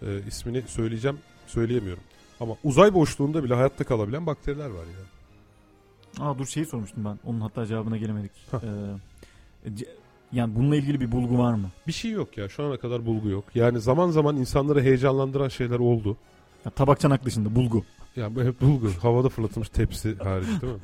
E, 0.02 0.06
ismini 0.28 0.62
söyleyeceğim, 0.66 1.18
söyleyemiyorum. 1.46 2.02
Ama 2.40 2.56
uzay 2.64 2.94
boşluğunda 2.94 3.44
bile 3.44 3.54
hayatta 3.54 3.84
kalabilen 3.84 4.26
bakteriler 4.26 4.66
var 4.70 4.84
ya. 4.84 6.24
Aa 6.26 6.38
dur 6.38 6.46
şeyi 6.46 6.66
sormuştum 6.66 7.04
ben. 7.04 7.18
Onun 7.24 7.40
hatta 7.40 7.66
cevabına 7.66 7.96
gelemedik. 7.96 8.30
Hah. 8.50 8.60
Ee, 8.62 9.68
ce- 9.68 9.88
yani 10.32 10.54
bununla 10.54 10.76
ilgili 10.76 11.00
bir 11.00 11.12
bulgu 11.12 11.38
var 11.38 11.54
mı? 11.54 11.70
Bir 11.86 11.92
şey 11.92 12.10
yok 12.10 12.38
ya. 12.38 12.48
Şu 12.48 12.64
ana 12.64 12.76
kadar 12.76 13.06
bulgu 13.06 13.28
yok. 13.28 13.44
Yani 13.54 13.80
zaman 13.80 14.10
zaman 14.10 14.36
insanları 14.36 14.82
heyecanlandıran 14.82 15.48
şeyler 15.48 15.78
oldu. 15.78 16.16
Ya, 16.64 16.70
tabak 16.70 17.00
çanak 17.00 17.24
dışında 17.24 17.54
bulgu. 17.54 17.84
Yani 18.16 18.36
bu 18.36 18.42
hep 18.42 18.60
bulgu. 18.60 18.90
Havada 19.02 19.28
fırlatılmış 19.28 19.68
tepsi 19.68 20.16
hariç 20.18 20.48
değil 20.62 20.72
mi? 20.72 20.78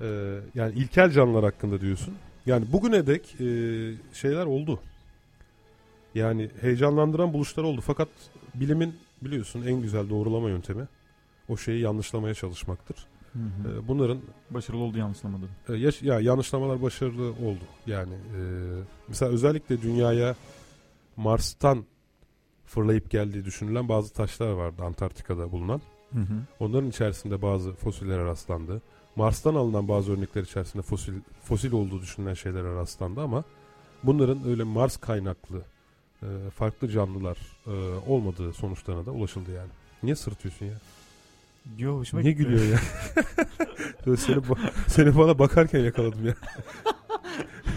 Ee, 0.00 0.38
yani 0.54 0.74
ilkel 0.74 1.10
canlılar 1.10 1.44
hakkında 1.44 1.80
diyorsun. 1.80 2.14
Yani 2.46 2.64
bugüne 2.72 3.06
dek 3.06 3.34
e, 3.40 3.44
şeyler 4.14 4.46
oldu. 4.46 4.80
Yani 6.18 6.50
heyecanlandıran 6.60 7.32
buluşlar 7.32 7.62
oldu. 7.64 7.80
Fakat 7.80 8.08
bilimin 8.54 8.94
biliyorsun 9.22 9.62
en 9.66 9.82
güzel 9.82 10.10
doğrulama 10.10 10.48
yöntemi 10.48 10.88
o 11.48 11.56
şeyi 11.56 11.80
yanlışlamaya 11.80 12.34
çalışmaktır. 12.34 12.96
Hı 13.32 13.38
hı. 13.38 13.68
Ee, 13.84 13.88
bunların 13.88 14.18
Başarılı 14.50 14.82
oldu 14.82 14.98
yanlışlamadım. 14.98 15.48
e, 15.68 15.72
yaş- 15.74 16.02
ya 16.02 16.20
yanlışlamalar 16.20 16.82
başarılı 16.82 17.30
oldu. 17.30 17.64
Yani 17.86 18.12
e, 18.14 18.40
mesela 19.08 19.32
özellikle 19.32 19.82
dünyaya 19.82 20.34
Mars'tan 21.16 21.84
fırlayıp 22.66 23.10
geldiği 23.10 23.44
düşünülen 23.44 23.88
bazı 23.88 24.12
taşlar 24.12 24.50
vardı 24.52 24.82
Antarktika'da 24.82 25.52
bulunan. 25.52 25.80
Hı 26.12 26.18
hı. 26.20 26.34
Onların 26.60 26.88
içerisinde 26.88 27.42
bazı 27.42 27.72
fosillere 27.72 28.24
rastlandı. 28.24 28.82
Mars'tan 29.16 29.54
alınan 29.54 29.88
bazı 29.88 30.12
örnekler 30.12 30.42
içerisinde 30.42 30.82
fosil 30.82 31.12
fosil 31.42 31.72
olduğu 31.72 32.00
düşünülen 32.02 32.34
şeylere 32.34 32.74
rastlandı 32.74 33.20
ama 33.20 33.44
bunların 34.02 34.48
öyle 34.48 34.62
Mars 34.62 34.96
kaynaklı 34.96 35.62
e, 36.22 36.50
farklı 36.56 36.88
canlılar 36.88 37.38
e, 37.66 37.70
olmadığı 38.06 38.52
sonuçlarına 38.52 39.06
da 39.06 39.10
ulaşıldı 39.10 39.52
yani. 39.52 39.70
Niye 40.02 40.16
sırıtıyorsun 40.16 40.66
ya? 40.66 40.74
Yo 41.78 41.98
hoşuma 41.98 42.22
Niye 42.22 42.32
gülüyor 42.32 42.64
ya? 42.64 42.78
Seni, 44.16 44.36
ba- 44.36 44.70
seni 44.88 45.18
bana 45.18 45.38
bakarken 45.38 45.80
yakaladım 45.80 46.26
ya. 46.26 46.34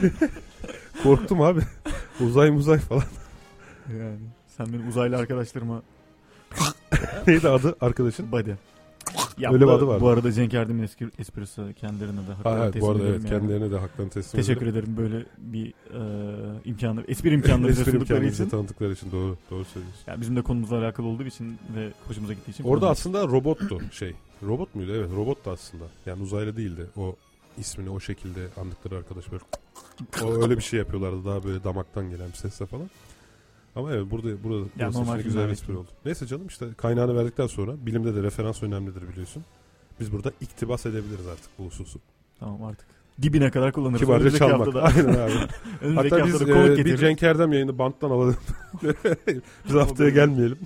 Korktum 1.04 1.41
abi. 1.41 1.62
Uzay 2.19 2.51
muzay 2.51 2.80
falan. 2.80 3.04
Yani 3.99 4.19
sen 4.58 4.65
benim 4.73 4.88
uzaylı 4.88 5.17
arkadaşlarıma 5.17 5.82
Neydi 7.27 7.49
adı 7.49 7.75
arkadaşın? 7.82 8.32
body. 8.32 8.51
Ya 9.38 9.52
Öyle 9.54 9.65
bu, 9.65 9.69
bir 9.69 9.74
adı 9.74 9.88
var. 9.88 10.02
Bu 10.02 10.08
arada 10.10 10.32
Cenk 10.32 10.54
Erdem'in 10.54 10.84
eski 10.84 11.08
esprisi 11.19 11.62
kendilerine 11.80 12.17
de 12.28 12.32
Ha, 12.32 12.38
haklarını 12.38 12.63
evet, 12.63 12.74
teslim 12.74 12.88
bu 12.88 12.91
arada 12.91 13.04
evet 13.08 13.19
yani. 13.19 13.30
kendilerine 13.30 13.71
de 13.71 13.78
haklarını 13.78 14.12
teslim 14.12 14.41
Teşekkür 14.41 14.67
ederim. 14.67 14.89
ederim 14.93 14.97
böyle 14.97 15.26
bir 15.38 15.67
e, 15.67 16.62
imkanı, 16.65 17.04
espri 17.08 17.34
imkanları 17.34 17.69
bize 17.71 17.82
Espri 17.82 17.91
sundukları 17.91 18.26
için. 18.26 18.50
tanıdıkları 18.50 18.93
için 18.93 19.12
doğru 19.12 19.38
doğru 19.52 19.65
söylüyorsun. 19.65 20.04
Yani 20.08 20.21
bizim 20.21 20.36
de 20.36 20.41
konumuzla 20.41 20.78
alakalı 20.78 21.08
olduğu 21.08 21.24
için 21.24 21.58
ve 21.76 21.89
hoşumuza 22.08 22.34
gittiği 22.34 22.52
için. 22.52 22.63
Orada 22.63 22.89
aslında 22.89 23.28
robottu 23.28 23.80
şey. 23.91 24.13
Robot 24.43 24.76
muydu? 24.76 24.91
Evet 24.95 25.10
robottu 25.15 25.52
aslında. 25.52 25.84
Yani 26.06 26.24
uzaylı 26.24 26.58
değildi. 26.58 26.86
O 26.97 27.15
ismini 27.58 27.89
o 27.89 28.00
şekilde 28.00 28.39
andıkları 28.62 28.97
arkadaş 28.97 29.26
böyle 29.32 29.43
o 30.26 30.43
öyle 30.43 30.58
bir 30.58 30.63
şey 30.63 30.80
yapıyorlardı 30.80 31.26
daha 31.26 31.43
böyle 31.43 31.63
damaktan 31.63 32.10
gelen 32.10 32.28
bir 32.28 32.38
sesle 32.38 32.65
falan. 32.65 32.89
Ama 33.75 33.91
evet 33.91 34.12
burada 34.12 34.43
burada 34.43 34.65
burası 34.79 34.99
normal 34.99 35.15
için 35.19 35.29
güzel 35.29 35.47
bir 35.47 35.51
espri 35.51 35.77
oldu. 35.77 35.88
Neyse 36.05 36.27
canım 36.27 36.47
işte 36.47 36.65
kaynağını 36.77 37.15
verdikten 37.15 37.47
sonra 37.47 37.86
bilimde 37.86 38.15
de 38.15 38.23
referans 38.23 38.63
önemlidir 38.63 39.07
biliyorsun. 39.10 39.43
Biz 39.99 40.12
burada 40.12 40.31
iktibas 40.41 40.86
edebiliriz 40.86 41.27
artık 41.27 41.49
bu 41.60 41.65
hususu. 41.65 41.99
Tamam 42.39 42.63
artık. 42.63 42.88
Dibine 43.21 43.51
kadar 43.51 43.71
kullanırız. 43.71 43.99
Kibarca 44.01 44.19
Önümüzdeki 44.19 44.39
çalmak. 44.51 44.67
haftada- 44.67 44.81
Aynen 44.97 45.19
abi. 45.19 45.95
Hatta 45.95 46.25
biz 46.25 46.41
e, 46.41 46.47
bir 46.47 46.75
getiririz. 46.75 46.99
Cenk 46.99 47.23
Erdem 47.23 47.53
yayını 47.53 47.77
banttan 47.77 48.10
alalım. 48.10 48.36
biz 49.67 49.73
haftaya 49.73 50.10
gelmeyelim. 50.10 50.57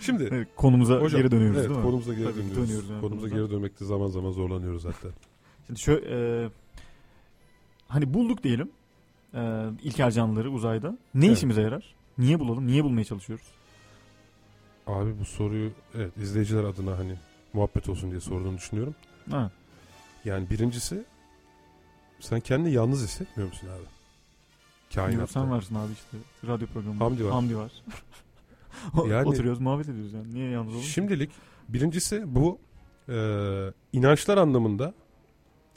Şimdi 0.00 0.28
Evet, 0.32 0.48
konumuza 0.56 1.00
hocam 1.00 1.20
geri 1.20 1.30
dönüyoruz 1.30 1.56
evet, 1.58 1.68
değil 1.68 1.78
mi? 1.78 1.84
konumuza 1.84 2.14
geri 2.14 2.24
Tabii, 2.24 2.36
dönüyoruz. 2.36 2.56
dönüyoruz 2.68 2.90
yani 2.90 3.00
konumuza 3.00 3.26
konumuza. 3.26 3.42
geri 3.48 3.50
dönmekte 3.56 3.84
zaman 3.84 4.08
zaman 4.08 4.30
zorlanıyoruz 4.30 4.84
hatta. 4.84 5.08
Şimdi 5.66 5.80
şöyle 5.80 6.06
e, 6.44 6.48
hani 7.88 8.14
bulduk 8.14 8.42
diyelim 8.44 8.70
e, 9.34 9.68
ilkel 9.82 10.10
canlıları 10.10 10.50
uzayda. 10.50 10.98
Ne 11.14 11.26
Evet. 11.26 11.36
işimize 11.36 11.62
yarar? 11.62 11.94
Niye 12.18 12.40
bulalım? 12.40 12.66
Niye 12.66 12.84
bulmaya 12.84 13.04
çalışıyoruz? 13.04 13.46
Abi 14.86 15.18
bu 15.20 15.24
soruyu 15.24 15.70
evet 15.94 16.16
izleyiciler 16.16 16.64
adına 16.64 16.98
hani 16.98 17.14
muhabbet 17.52 17.88
olsun 17.88 18.10
diye 18.10 18.20
sorduğunu 18.20 18.56
düşünüyorum. 18.56 18.94
Ha. 19.30 19.50
Yani 20.24 20.50
birincisi 20.50 21.04
sen 22.20 22.40
kendini 22.40 22.72
yalnız 22.72 23.02
hissetmiyor 23.04 23.48
musun 23.48 23.68
abi? 23.68 23.84
Kainatta. 24.94 25.26
Sen 25.26 25.50
varsın 25.50 25.74
abi 25.74 25.92
işte. 25.92 26.16
Radyo 26.46 26.66
programı. 26.66 26.98
Hamdi 26.98 27.24
var. 27.24 27.32
Hamdi 27.32 27.56
var. 27.56 27.72
Yani- 29.08 29.28
Oturuyoruz 29.28 29.60
muhabbet 29.60 29.88
ediyoruz 29.88 30.12
yani. 30.12 30.34
Niye 30.34 30.50
yalnız 30.50 30.72
olalım? 30.72 30.84
Şimdilik 30.84 31.30
birincisi 31.68 32.34
bu 32.34 32.58
e, 33.08 33.14
inançlar 33.92 34.36
anlamında 34.38 34.94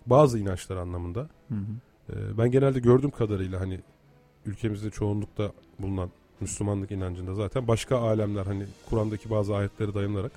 bazı 0.05 0.39
inançlar 0.39 0.77
anlamında 0.77 1.19
Hı 1.49 1.55
hı. 1.55 1.59
E, 2.09 2.37
ben 2.37 2.51
genelde 2.51 2.79
gördüğüm 2.79 3.11
kadarıyla 3.11 3.59
hani 3.59 3.79
ülkemizde 4.45 4.89
çoğunlukta 4.89 5.51
bulunan 5.79 6.09
Müslümanlık 6.39 6.91
inancında 6.91 7.33
zaten 7.35 7.67
başka 7.67 7.97
alemler 7.97 8.45
hani 8.45 8.65
Kur'an'daki 8.89 9.29
bazı 9.29 9.55
ayetleri 9.55 9.93
dayanarak 9.93 10.31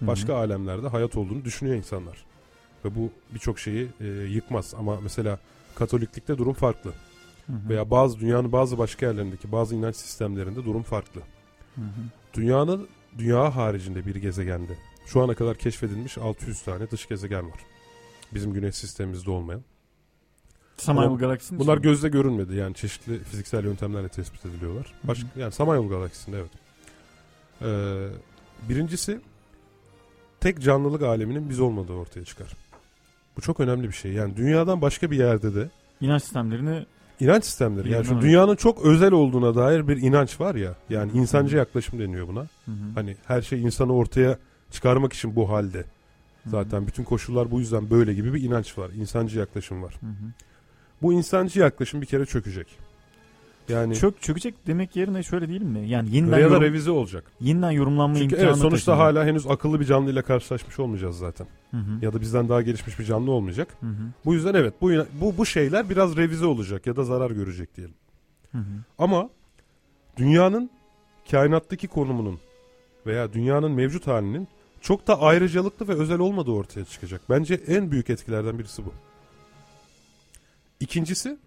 başka 0.00 0.34
alemlerde 0.34 0.88
hayat 0.88 1.16
olduğunu 1.16 1.44
düşünüyor 1.44 1.76
insanlar. 1.76 2.24
Ve 2.84 2.94
bu 2.94 3.10
birçok 3.34 3.58
şeyi 3.58 3.88
e, 4.00 4.06
yıkmaz 4.06 4.74
ama 4.78 5.00
mesela 5.02 5.38
Katoliklikte 5.74 6.38
durum 6.38 6.52
farklı. 6.52 6.90
Hı 7.46 7.52
hı. 7.52 7.68
Veya 7.68 7.90
bazı 7.90 8.20
dünyanın 8.20 8.52
bazı 8.52 8.78
başka 8.78 9.06
yerlerindeki 9.06 9.52
bazı 9.52 9.74
inanç 9.74 9.96
sistemlerinde 9.96 10.64
durum 10.64 10.82
farklı. 10.82 11.20
Hı 11.74 11.80
hı. 11.80 12.00
Dünyanın 12.34 12.88
dünya 13.18 13.56
haricinde 13.56 14.06
bir 14.06 14.16
gezegende 14.16 14.72
şu 15.06 15.22
ana 15.22 15.34
kadar 15.34 15.56
keşfedilmiş 15.56 16.18
600 16.18 16.62
tane 16.62 16.90
dış 16.90 17.08
gezegen 17.08 17.50
var. 17.50 17.60
Bizim 18.34 18.52
güneş 18.52 18.74
sistemimizde 18.74 19.30
olmayan. 19.30 19.62
Samanyolu 20.76 21.12
Ama 21.12 21.20
galaksinin 21.20 21.60
Bunlar 21.60 21.78
gözle 21.78 22.08
görünmedi 22.08 22.56
yani 22.56 22.74
çeşitli 22.74 23.18
fiziksel 23.18 23.64
yöntemlerle 23.64 24.08
tespit 24.08 24.46
ediliyorlar. 24.46 24.92
Başka 25.04 25.26
yani 25.36 25.52
Samanyolu 25.52 25.88
galaksisinde 25.88 26.36
evet. 26.38 26.50
Ee, 27.62 28.68
birincisi 28.68 29.20
tek 30.40 30.62
canlılık 30.62 31.02
aleminin 31.02 31.50
biz 31.50 31.60
olmadığı 31.60 31.92
ortaya 31.92 32.24
çıkar. 32.24 32.52
Bu 33.36 33.40
çok 33.40 33.60
önemli 33.60 33.88
bir 33.88 33.92
şey. 33.92 34.12
Yani 34.12 34.36
dünyadan 34.36 34.82
başka 34.82 35.10
bir 35.10 35.16
yerde 35.16 35.54
de 35.54 35.68
İnanç 36.00 36.22
sistemlerini 36.22 36.86
inanç 37.20 37.44
sistemleri 37.44 37.90
yani 37.90 38.04
şu 38.04 38.20
dünyanın 38.20 38.56
çok 38.56 38.84
özel 38.84 39.12
olduğuna 39.12 39.54
dair 39.54 39.88
bir 39.88 39.96
inanç 39.96 40.40
var 40.40 40.54
ya. 40.54 40.74
Yani 40.90 41.12
insancı 41.12 41.54
Hı. 41.54 41.58
yaklaşım 41.58 41.98
deniyor 41.98 42.28
buna. 42.28 42.40
Hı 42.40 42.70
hı. 42.70 42.94
Hani 42.94 43.16
her 43.26 43.42
şey 43.42 43.62
insanı 43.62 43.94
ortaya 43.94 44.38
çıkarmak 44.70 45.12
için 45.12 45.36
bu 45.36 45.50
halde. 45.50 45.84
Zaten 46.46 46.86
bütün 46.86 47.04
koşullar 47.04 47.50
bu 47.50 47.60
yüzden 47.60 47.90
böyle 47.90 48.14
gibi 48.14 48.34
bir 48.34 48.42
inanç 48.42 48.78
var. 48.78 48.90
İnsancı 48.90 49.38
yaklaşım 49.38 49.82
var. 49.82 49.94
Hı 50.00 50.06
hı. 50.06 50.32
Bu 51.02 51.12
insancı 51.12 51.60
yaklaşım 51.60 52.00
bir 52.00 52.06
kere 52.06 52.26
çökecek. 52.26 52.66
Yani 53.68 53.94
Çök, 53.94 54.22
çökecek 54.22 54.66
demek 54.66 54.96
yerine 54.96 55.22
şöyle 55.22 55.48
değil 55.48 55.62
mi? 55.62 55.88
Yani 55.88 56.16
yeniden, 56.16 56.38
ya 56.38 56.50
da 56.50 56.54
yorum- 56.54 56.62
revize 56.62 56.90
olacak. 56.90 57.24
yeniden 57.40 57.70
yorumlanma 57.70 58.14
Çünkü 58.16 58.34
imkanı 58.34 58.48
evet 58.48 58.56
sonuçta 58.56 58.92
taşıyacak. 58.92 59.16
hala 59.16 59.24
henüz 59.26 59.46
akıllı 59.46 59.80
bir 59.80 59.84
canlıyla 59.84 60.22
karşılaşmış 60.22 60.78
olmayacağız 60.78 61.18
zaten. 61.18 61.46
Hı 61.70 61.76
hı. 61.76 62.04
Ya 62.04 62.12
da 62.12 62.20
bizden 62.20 62.48
daha 62.48 62.62
gelişmiş 62.62 62.98
bir 62.98 63.04
canlı 63.04 63.30
olmayacak. 63.30 63.68
Hı 63.80 63.86
hı. 63.86 64.02
Bu 64.24 64.34
yüzden 64.34 64.54
evet 64.54 64.74
bu 64.80 64.90
bu 65.20 65.36
bu 65.38 65.46
şeyler 65.46 65.90
biraz 65.90 66.16
revize 66.16 66.46
olacak 66.46 66.86
ya 66.86 66.96
da 66.96 67.04
zarar 67.04 67.30
görecek 67.30 67.76
diyelim. 67.76 67.94
Hı 68.52 68.58
hı. 68.58 68.62
Ama 68.98 69.28
dünyanın 70.16 70.70
kainattaki 71.30 71.88
konumunun 71.88 72.38
veya 73.06 73.32
dünyanın 73.32 73.70
mevcut 73.70 74.06
halinin 74.06 74.48
çok 74.80 75.06
da 75.06 75.20
ayrıcalıklı 75.20 75.88
ve 75.88 75.92
özel 75.92 76.18
olmadığı 76.18 76.50
ortaya 76.50 76.84
çıkacak. 76.84 77.20
Bence 77.30 77.54
en 77.54 77.90
büyük 77.90 78.10
etkilerden 78.10 78.58
birisi 78.58 78.84
bu. 78.86 78.92
İkincisi 80.80 81.38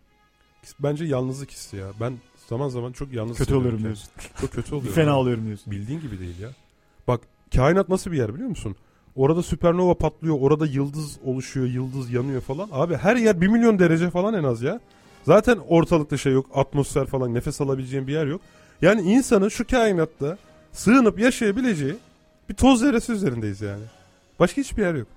bence 0.79 1.05
yalnızlık 1.05 1.51
hissi 1.51 1.77
ya. 1.77 1.87
Ben 1.99 2.13
zaman 2.49 2.69
zaman 2.69 2.91
çok 2.91 3.13
yalnız 3.13 3.37
Kötü 3.37 3.55
oluyorum 3.55 3.83
diyorsun. 3.83 4.09
Çok 4.41 4.51
kötü 4.51 4.75
oluyorum. 4.75 4.95
Fena 4.95 5.19
oluyorum 5.19 5.45
diyorsun. 5.45 5.71
Bildiğin 5.71 6.01
gibi 6.01 6.19
değil 6.19 6.39
ya. 6.39 6.49
Bak 7.07 7.21
kainat 7.55 7.89
nasıl 7.89 8.11
bir 8.11 8.17
yer 8.17 8.33
biliyor 8.33 8.49
musun? 8.49 8.75
Orada 9.15 9.43
süpernova 9.43 9.93
patlıyor. 9.93 10.37
Orada 10.39 10.65
yıldız 10.65 11.17
oluşuyor. 11.25 11.67
Yıldız 11.67 12.11
yanıyor 12.11 12.41
falan. 12.41 12.69
Abi 12.71 12.95
her 12.95 13.15
yer 13.15 13.41
1 13.41 13.47
milyon 13.47 13.79
derece 13.79 14.09
falan 14.09 14.33
en 14.33 14.43
az 14.43 14.61
ya. 14.61 14.79
Zaten 15.23 15.57
ortalıkta 15.67 16.17
şey 16.17 16.33
yok. 16.33 16.45
Atmosfer 16.53 17.05
falan 17.05 17.33
nefes 17.33 17.61
alabileceğin 17.61 18.07
bir 18.07 18.13
yer 18.13 18.25
yok. 18.25 18.41
Yani 18.81 19.01
insanın 19.01 19.49
şu 19.49 19.67
kainatta 19.67 20.37
sığınıp 20.71 21.19
yaşayabileceği 21.19 21.95
bir 22.49 22.53
toz 22.53 22.79
zerresi 22.79 23.11
üzerindeyiz 23.11 23.61
yani. 23.61 23.83
Başka 24.39 24.61
hiçbir 24.61 24.81
yer 24.81 24.95
yok. 24.95 25.07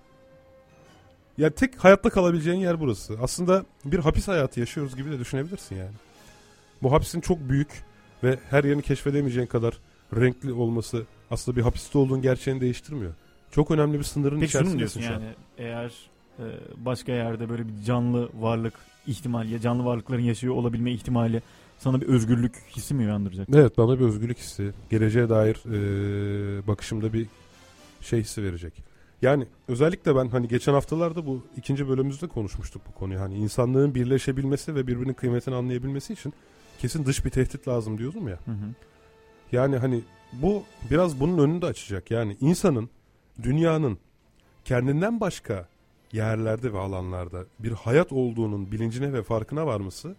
Ya 1.41 1.51
tek 1.51 1.85
hayatta 1.85 2.11
kalabileceğin 2.11 2.59
yer 2.59 2.81
burası. 2.81 3.19
Aslında 3.23 3.65
bir 3.85 3.99
hapis 3.99 4.29
hayatı 4.29 4.61
yaşıyoruz 4.61 4.97
gibi 4.97 5.11
de 5.11 5.19
düşünebilirsin 5.19 5.77
yani. 5.77 5.95
Bu 6.83 6.93
hapisin 6.93 7.21
çok 7.21 7.49
büyük 7.49 7.69
ve 8.23 8.39
her 8.51 8.65
yerini 8.65 8.83
keşfedemeyeceğin 8.83 9.47
kadar 9.47 9.79
renkli 10.17 10.53
olması 10.53 11.07
aslında 11.31 11.57
bir 11.57 11.63
hapiste 11.63 11.99
olduğun 11.99 12.23
gerçeğini 12.23 12.61
değiştirmiyor. 12.61 13.15
Çok 13.51 13.71
önemli 13.71 13.99
bir 13.99 14.05
sınırın 14.05 14.41
Peki 14.41 14.49
içerisindesin 14.49 14.79
diyorsun 14.79 15.01
şu 15.01 15.07
an. 15.09 15.13
yani 15.13 15.35
eğer 15.59 15.93
e, 16.39 16.45
başka 16.77 17.13
yerde 17.13 17.49
böyle 17.49 17.69
bir 17.69 17.83
canlı 17.85 18.29
varlık 18.41 18.75
ihtimali 19.07 19.53
ya 19.53 19.61
canlı 19.61 19.85
varlıkların 19.85 20.23
yaşıyor 20.23 20.55
olabilme 20.55 20.93
ihtimali 20.93 21.43
sana 21.79 22.01
bir 22.01 22.07
özgürlük 22.07 22.55
hissi 22.77 22.95
mi 22.95 23.05
uyandıracak? 23.05 23.49
Evet 23.55 23.79
bana 23.79 24.01
bir 24.01 24.05
özgürlük 24.05 24.39
hissi, 24.39 24.73
geleceğe 24.91 25.29
dair 25.29 25.57
e, 25.67 26.67
bakışımda 26.67 27.13
bir 27.13 27.27
şey 28.01 28.21
hissi 28.21 28.43
verecek. 28.43 28.90
Yani 29.23 29.47
özellikle 29.69 30.17
ben 30.17 30.29
hani 30.29 30.49
geçen 30.49 30.73
haftalarda 30.73 31.27
bu 31.27 31.43
ikinci 31.57 31.89
bölümümüzde 31.89 32.29
konuşmuştuk 32.29 32.83
bu 32.89 32.99
konuyu. 32.99 33.21
Hani 33.21 33.35
insanlığın 33.35 33.95
birleşebilmesi 33.95 34.75
ve 34.75 34.87
birbirinin 34.87 35.15
kıymetini 35.15 35.55
anlayabilmesi 35.55 36.13
için 36.13 36.33
kesin 36.79 37.07
dış 37.07 37.25
bir 37.25 37.31
tehdit 37.31 37.69
lazım 37.69 37.99
diyordum 37.99 38.29
ya. 38.29 38.39
Hı 38.45 38.51
hı. 38.51 38.75
Yani 39.53 39.77
hani 39.77 40.03
bu 40.33 40.63
biraz 40.91 41.21
bunun 41.21 41.39
önünü 41.39 41.63
de 41.63 41.67
açacak. 41.67 42.11
Yani 42.11 42.37
insanın, 42.41 42.91
dünyanın 43.43 43.99
kendinden 44.65 45.21
başka 45.21 45.69
yerlerde 46.13 46.73
ve 46.73 46.79
alanlarda 46.79 47.45
bir 47.59 47.73
hayat 47.73 48.13
olduğunun 48.13 48.73
bilincine 48.73 49.13
ve 49.13 49.23
farkına 49.23 49.67
varması 49.67 50.17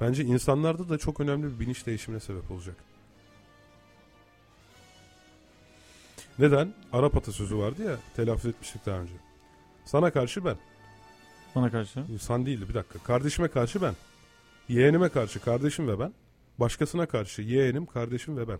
bence 0.00 0.24
insanlarda 0.24 0.88
da 0.88 0.98
çok 0.98 1.20
önemli 1.20 1.54
bir 1.54 1.60
bilinç 1.60 1.86
değişimine 1.86 2.20
sebep 2.20 2.50
olacak. 2.50 2.76
Neden? 6.42 6.74
Arap 6.92 7.16
atasözü 7.16 7.58
vardı 7.58 7.84
ya 7.84 7.96
telaffuz 8.16 8.46
etmiştik 8.46 8.86
daha 8.86 8.98
önce. 8.98 9.12
Sana 9.84 10.10
karşı 10.10 10.44
ben. 10.44 10.56
Bana 11.54 11.70
karşı. 11.70 12.04
Sen 12.20 12.46
değildi 12.46 12.68
bir 12.68 12.74
dakika. 12.74 12.98
Kardeşime 12.98 13.48
karşı 13.48 13.82
ben. 13.82 13.94
Yeğenime 14.68 15.08
karşı 15.08 15.40
kardeşim 15.40 15.88
ve 15.88 15.98
ben. 15.98 16.12
Başkasına 16.58 17.06
karşı 17.06 17.42
yeğenim, 17.42 17.86
kardeşim 17.86 18.36
ve 18.36 18.48
ben. 18.48 18.58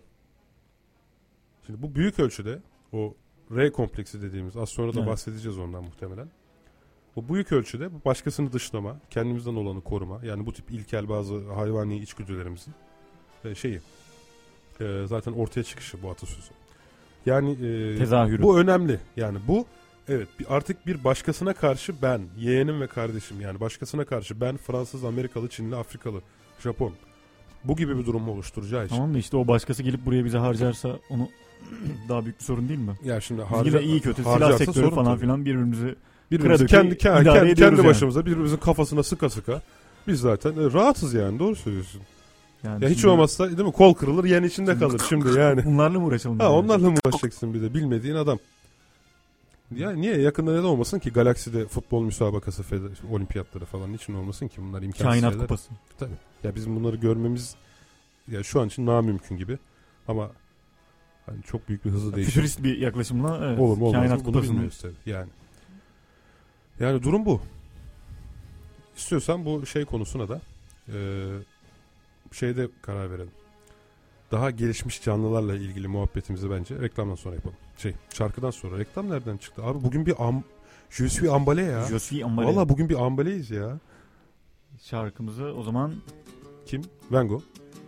Şimdi 1.65 1.81
bu 1.81 1.95
büyük 1.95 2.19
ölçüde 2.19 2.59
o 2.93 3.15
R 3.51 3.71
kompleksi 3.71 4.21
dediğimiz 4.21 4.57
az 4.57 4.69
sonra 4.69 4.93
da 4.93 4.99
Evet. 4.99 5.09
bahsedeceğiz 5.09 5.57
ondan 5.57 5.83
muhtemelen. 5.83 6.29
Bu 7.15 7.33
büyük 7.33 7.51
ölçüde 7.51 8.05
başkasını 8.05 8.53
dışlama, 8.53 8.99
kendimizden 9.09 9.55
olanı 9.55 9.81
koruma. 9.81 10.25
Yani 10.25 10.45
bu 10.45 10.53
tip 10.53 10.71
ilkel 10.71 11.09
bazı 11.09 11.51
hayvani 11.53 11.97
içgüdülerimizin 11.97 12.73
e, 13.45 13.55
şeyi. 13.55 13.81
e, 14.79 15.03
zaten 15.07 15.31
ortaya 15.31 15.63
çıkışı 15.63 16.03
bu 16.03 16.09
atasözü. 16.11 16.62
Yani 17.25 17.51
e, 17.51 17.97
Tezahürü. 17.97 18.41
bu 18.41 18.59
önemli. 18.59 18.99
Yani 19.17 19.37
bu 19.47 19.65
evet 20.07 20.27
artık 20.49 20.87
bir 20.87 21.03
başkasına 21.03 21.53
karşı 21.53 21.93
ben, 22.01 22.21
yeğenim 22.37 22.81
ve 22.81 22.87
kardeşim 22.87 23.41
yani 23.41 23.59
başkasına 23.59 24.05
karşı 24.05 24.41
ben 24.41 24.57
Fransız, 24.57 25.03
Amerikalı, 25.03 25.49
Çinli, 25.49 25.75
Afrikalı, 25.75 26.21
Japon 26.59 26.93
bu 27.63 27.75
gibi 27.75 27.97
bir 27.97 28.05
durumu 28.05 28.31
oluşturacağı 28.31 28.85
için. 28.85 28.95
Tamam 28.95 29.13
da 29.13 29.17
işte 29.17 29.37
o 29.37 29.47
başkası 29.47 29.83
gelip 29.83 30.05
buraya 30.05 30.25
bize 30.25 30.37
harcarsa 30.37 30.89
onu 31.09 31.29
daha 32.09 32.25
büyük 32.25 32.39
bir 32.39 32.43
sorun 32.43 32.69
değil 32.69 32.79
mi? 32.79 32.93
Ya 33.03 33.21
şimdi 33.21 33.41
Biz 33.41 33.57
harca, 33.57 33.69
yine 33.69 33.91
iyi 33.91 34.01
kötü 34.01 34.23
silah 34.23 34.57
sektörü 34.57 34.75
sorun 34.75 34.95
falan 34.95 35.05
tabii. 35.05 35.21
filan 35.21 35.45
birbirimizi 35.45 35.95
Birbirimizi 36.31 36.65
kendi, 36.65 36.97
kendi, 36.97 37.21
idare 37.21 37.39
kendi, 37.39 37.51
ediyoruz 37.51 37.77
yani. 37.77 37.87
başımıza 37.87 38.25
birbirimizin 38.25 38.57
kafasına 38.57 39.03
sıka 39.03 39.29
sıka 39.29 39.61
biz 40.07 40.19
zaten 40.19 40.51
e, 40.51 40.73
rahatız 40.73 41.13
yani 41.13 41.39
doğru 41.39 41.55
söylüyorsun. 41.55 42.01
Yani 42.63 42.83
Ya 42.83 42.89
hiç 42.89 42.99
şimdi 43.01 43.11
olmazsa 43.13 43.45
değil 43.57 43.67
mi 43.67 43.71
kol 43.71 43.93
kırılır 43.93 44.23
yen 44.23 44.43
içinde 44.43 44.77
kalır 44.77 45.01
şimdi 45.09 45.39
yani. 45.39 45.65
bunlarla 45.65 45.99
mı 45.99 46.05
uğraşalım? 46.05 46.39
Ha 46.39 46.43
yani? 46.45 46.53
onlarla 46.53 46.89
mı 46.89 46.97
uğraşacaksın 47.05 47.53
bir 47.53 47.61
de 47.61 47.73
bilmediğin 47.73 48.15
adam. 48.15 48.39
Ya 49.75 49.91
niye 49.91 50.21
yakında 50.21 50.51
neden 50.51 50.63
olmasın 50.63 50.99
ki 50.99 51.09
galakside 51.11 51.67
futbol 51.67 52.03
müsabakası 52.03 52.63
olimpiyatları 53.11 53.65
falan 53.65 53.93
niçin 53.93 54.13
olmasın 54.13 54.47
ki 54.47 54.55
bunlar 54.61 54.81
imkansız 54.81 55.05
Kainat 55.05 55.31
şeyler. 55.31 55.47
kupası. 55.47 55.69
Ya 56.43 56.55
bizim 56.55 56.75
bunları 56.75 56.95
görmemiz 56.95 57.55
ya 58.31 58.43
şu 58.43 58.61
an 58.61 58.67
için 58.67 58.87
daha 58.87 59.01
mümkün 59.01 59.37
gibi 59.37 59.57
ama 60.07 60.31
hani 61.25 61.43
çok 61.43 61.69
büyük 61.69 61.85
bir 61.85 61.89
hızlı 61.89 62.15
değişim. 62.15 62.31
Fütürist 62.33 62.63
bir 62.63 62.77
yaklaşımla 62.77 63.39
evet, 63.47 63.59
Olur 63.59 63.77
mu 63.77 63.85
olmaz 63.85 64.01
mı 64.01 64.07
kainat 64.07 64.19
bunu 64.19 64.25
kupasını 64.25 64.51
bilmiyoruz 64.51 64.79
tabii 64.81 64.93
yani. 65.05 65.29
Yani 66.79 67.03
durum 67.03 67.25
bu. 67.25 67.41
İstiyorsan 68.97 69.45
bu 69.45 69.65
şey 69.65 69.85
konusuna 69.85 70.29
da 70.29 70.41
eee 70.87 70.93
şeyde 72.33 72.67
karar 72.81 73.11
verelim. 73.11 73.31
Daha 74.31 74.51
gelişmiş 74.51 75.01
canlılarla 75.03 75.55
ilgili 75.55 75.87
muhabbetimizi 75.87 76.51
bence 76.51 76.79
reklamdan 76.79 77.15
sonra 77.15 77.35
yapalım. 77.35 77.55
Şey 77.77 77.93
şarkıdan 78.13 78.51
sonra. 78.51 78.79
Reklam 78.79 79.09
nereden 79.09 79.37
çıktı? 79.37 79.63
Abi 79.63 79.83
bugün 79.83 80.05
bir 80.05 80.27
am 80.27 80.43
Je 80.89 81.09
suis 81.09 81.29
ambale 81.29 81.61
ya. 81.61 81.83
Je 81.85 81.99
suis 81.99 82.23
Ambale 82.23 82.47
Valla 82.47 82.69
bugün 82.69 82.89
bir 82.89 82.95
ambaleyiz 83.05 83.51
ya. 83.51 83.79
şarkımızı 84.81 85.43
o 85.43 85.63
zaman 85.63 85.93
Kim? 86.65 86.81
Van 87.11 87.27
Gogh. 87.27 87.41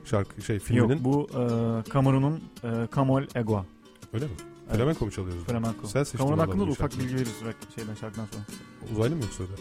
Şarkı 0.06 0.42
şey 0.42 0.60
filminin. 0.60 0.90
yok 0.90 1.04
bu 1.04 1.28
e, 1.34 1.90
Kamerun'un 1.90 2.44
e, 2.64 2.88
Kamol 2.92 3.24
Egua. 3.36 3.66
Öyle 4.14 4.26
mi? 4.26 4.32
Evet. 4.68 4.78
Flamenco 4.78 5.06
mu 5.06 5.12
çalıyoruz? 5.12 5.44
Flamenco. 5.44 5.88
Sen 5.88 6.04
seçtin 6.04 6.18
Kamerun 6.18 6.38
hakkında 6.38 6.68
da 6.68 6.72
ufak 6.72 7.00
bilgi 7.00 7.16
veririz 7.16 7.34
şeyden 7.76 7.96
şarkıdan 7.96 8.26
sonra. 8.26 8.44
Uzaylı 8.94 9.16
mı 9.16 9.22
yoksa 9.22 9.44
öyle? 9.44 9.54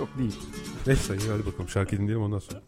Yok 0.00 0.08
değil. 0.18 0.38
Neyse 0.86 1.16
iyi 1.16 1.30
hadi 1.30 1.46
bakalım 1.46 1.68
şarkıyı 1.68 2.00
dinleyelim 2.00 2.22
ondan 2.22 2.38
sonra. 2.38 2.62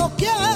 lo 0.00 0.08
quiero. 0.16 0.49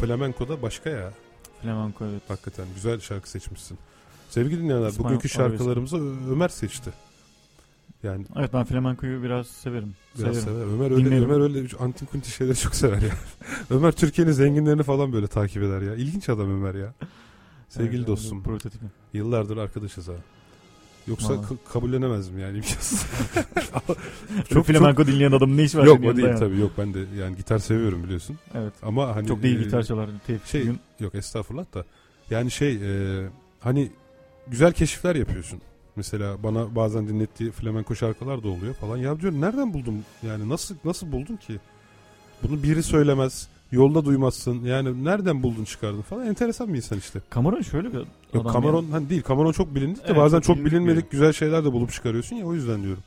Flamenko 0.00 0.48
da 0.48 0.62
başka 0.62 0.90
ya. 0.90 1.12
Flamenco 1.62 2.04
evet. 2.06 2.22
Hakikaten 2.28 2.66
güzel 2.74 3.00
şarkı 3.00 3.30
seçmişsin. 3.30 3.78
Sevgili 4.30 4.62
dinleyenler 4.62 4.88
İspanyol 4.88 5.08
bugünkü 5.08 5.28
şarkılarımızı 5.28 5.96
Ö- 5.96 6.32
Ömer 6.32 6.48
seçti. 6.48 6.90
Yani 8.02 8.26
Evet 8.36 8.52
ben 8.52 8.64
flamenco'yu 8.64 9.22
biraz 9.22 9.46
severim. 9.46 9.94
biraz 10.18 10.36
Severim. 10.36 10.60
sever. 10.60 10.74
Ömer 10.74 10.90
öyle 10.90 11.04
Dinlerim. 11.04 11.30
Ömer 11.30 11.40
öyle 11.40 11.68
antin 11.80 12.06
kunti 12.06 12.30
şeyleri 12.30 12.56
çok 12.56 12.74
sever 12.74 13.02
ya. 13.02 13.14
Ömer 13.70 13.92
Türkiye'nin 13.92 14.32
zenginlerini 14.32 14.82
falan 14.82 15.12
böyle 15.12 15.26
takip 15.26 15.62
eder 15.62 15.82
ya. 15.82 15.94
İlginç 15.94 16.28
adam 16.28 16.50
Ömer 16.50 16.74
ya. 16.74 16.94
Sevgili 17.68 17.96
Evet, 17.98 18.06
dostum. 18.08 18.42
Prototipi. 18.42 18.84
Yıllardır 19.12 19.56
arkadaşız 19.56 20.08
ha. 20.08 20.12
Yoksa 21.08 21.28
Vallahi. 21.28 21.48
k- 21.48 21.72
kabullenemezdim 21.72 22.38
yani 22.38 22.56
imkansız. 22.56 23.06
Çok 24.52 24.66
flamenco 24.66 25.06
dinleyen 25.06 25.32
adamın 25.32 25.56
ne 25.56 25.64
işi 25.64 25.78
var? 25.78 25.84
Yok 25.84 25.98
o 25.98 26.02
değil 26.02 26.08
yanında 26.16 26.28
ya? 26.28 26.36
tabii 26.36 26.58
yok 26.60 26.72
ben 26.78 26.94
de 26.94 26.98
yani 27.18 27.36
gitar 27.36 27.58
seviyorum 27.58 28.02
biliyorsun. 28.04 28.38
Evet. 28.54 28.72
Ama 28.82 29.16
hani 29.16 29.28
Çok 29.28 29.42
da 29.42 29.46
iyi 29.46 29.58
e, 29.58 29.62
gitar 29.62 29.82
çalar. 29.82 30.10
Şey 30.44 30.62
Gün. 30.62 30.78
yok 31.00 31.14
estağfurullah 31.14 31.74
da 31.74 31.84
yani 32.30 32.50
şey 32.50 32.74
e, 32.74 33.28
hani 33.60 33.92
güzel 34.48 34.72
keşifler 34.72 35.16
yapıyorsun. 35.16 35.60
Mesela 35.96 36.42
bana 36.42 36.74
bazen 36.76 37.08
dinlettiği 37.08 37.50
flamenko 37.50 37.94
şarkılar 37.94 38.42
da 38.42 38.48
oluyor 38.48 38.74
falan. 38.74 38.96
Ya 38.96 39.20
diyorum 39.20 39.40
nereden 39.40 39.74
buldum? 39.74 39.94
Yani 40.26 40.48
nasıl 40.48 40.74
nasıl 40.84 41.12
buldun 41.12 41.36
ki? 41.36 41.58
Bunu 42.42 42.62
biri 42.62 42.82
söylemez. 42.82 43.48
Yolda 43.72 44.04
duymazsın. 44.04 44.64
Yani 44.64 45.04
nereden 45.04 45.42
buldun 45.42 45.64
çıkardın 45.64 46.02
falan. 46.02 46.26
Enteresan 46.26 46.68
bir 46.68 46.76
insan 46.76 46.98
işte. 46.98 47.20
Cameron 47.34 47.60
şöyle 47.62 47.88
bir 47.92 47.96
adam. 47.96 48.06
Yok 48.34 48.52
Cameron 48.52 48.84
hani 48.90 49.10
değil. 49.10 49.22
Cameron 49.28 49.52
çok 49.52 49.74
bilindik 49.74 49.96
de 49.98 50.02
Evet, 50.06 50.16
bazen 50.16 50.40
çok 50.40 50.56
bilinmedik 50.64 51.02
biri. 51.02 51.10
güzel 51.10 51.32
şeyler 51.32 51.64
de 51.64 51.72
bulup 51.72 51.92
çıkarıyorsun 51.92 52.36
ya 52.36 52.46
o 52.46 52.54
yüzden 52.54 52.82
diyorum. 52.82 53.02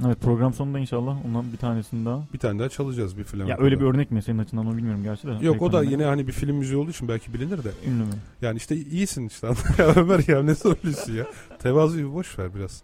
yani. 0.00 0.08
Evet 0.08 0.20
program 0.20 0.54
sonunda 0.54 0.78
inşallah 0.78 1.26
ondan 1.26 1.52
bir 1.52 1.56
tanesini 1.56 2.04
daha. 2.06 2.22
Bir 2.34 2.38
tane 2.38 2.58
daha 2.58 2.68
çalacağız 2.68 3.18
bir 3.18 3.24
flamenko. 3.24 3.50
Ya 3.50 3.58
öyle 3.58 3.80
bir 3.80 3.84
örnek 3.84 4.10
mi 4.10 4.22
senin 4.22 4.38
açından 4.38 4.66
onu 4.66 4.76
bilmiyorum 4.76 5.02
gerçi 5.02 5.26
de. 5.26 5.38
Yok 5.46 5.62
o 5.62 5.72
da 5.72 5.82
yine 5.82 6.04
hani 6.04 6.26
bir 6.26 6.32
film 6.32 6.56
müziği 6.56 6.78
olduğu 6.78 6.90
için 6.90 7.08
belki 7.08 7.34
bilinir 7.34 7.64
de. 7.64 7.70
Ünlü 7.86 8.02
mü? 8.04 8.10
Yani 8.42 8.56
işte 8.56 8.76
iyisin 8.76 9.26
işte. 9.26 9.46
ya 9.78 9.86
Ömer 9.96 10.28
ya 10.28 10.42
ne 10.42 10.54
söylüyorsun 10.54 11.12
ya. 11.12 11.26
Tevazuyu 11.58 12.14
boş 12.14 12.38
ver 12.38 12.54
biraz. 12.54 12.82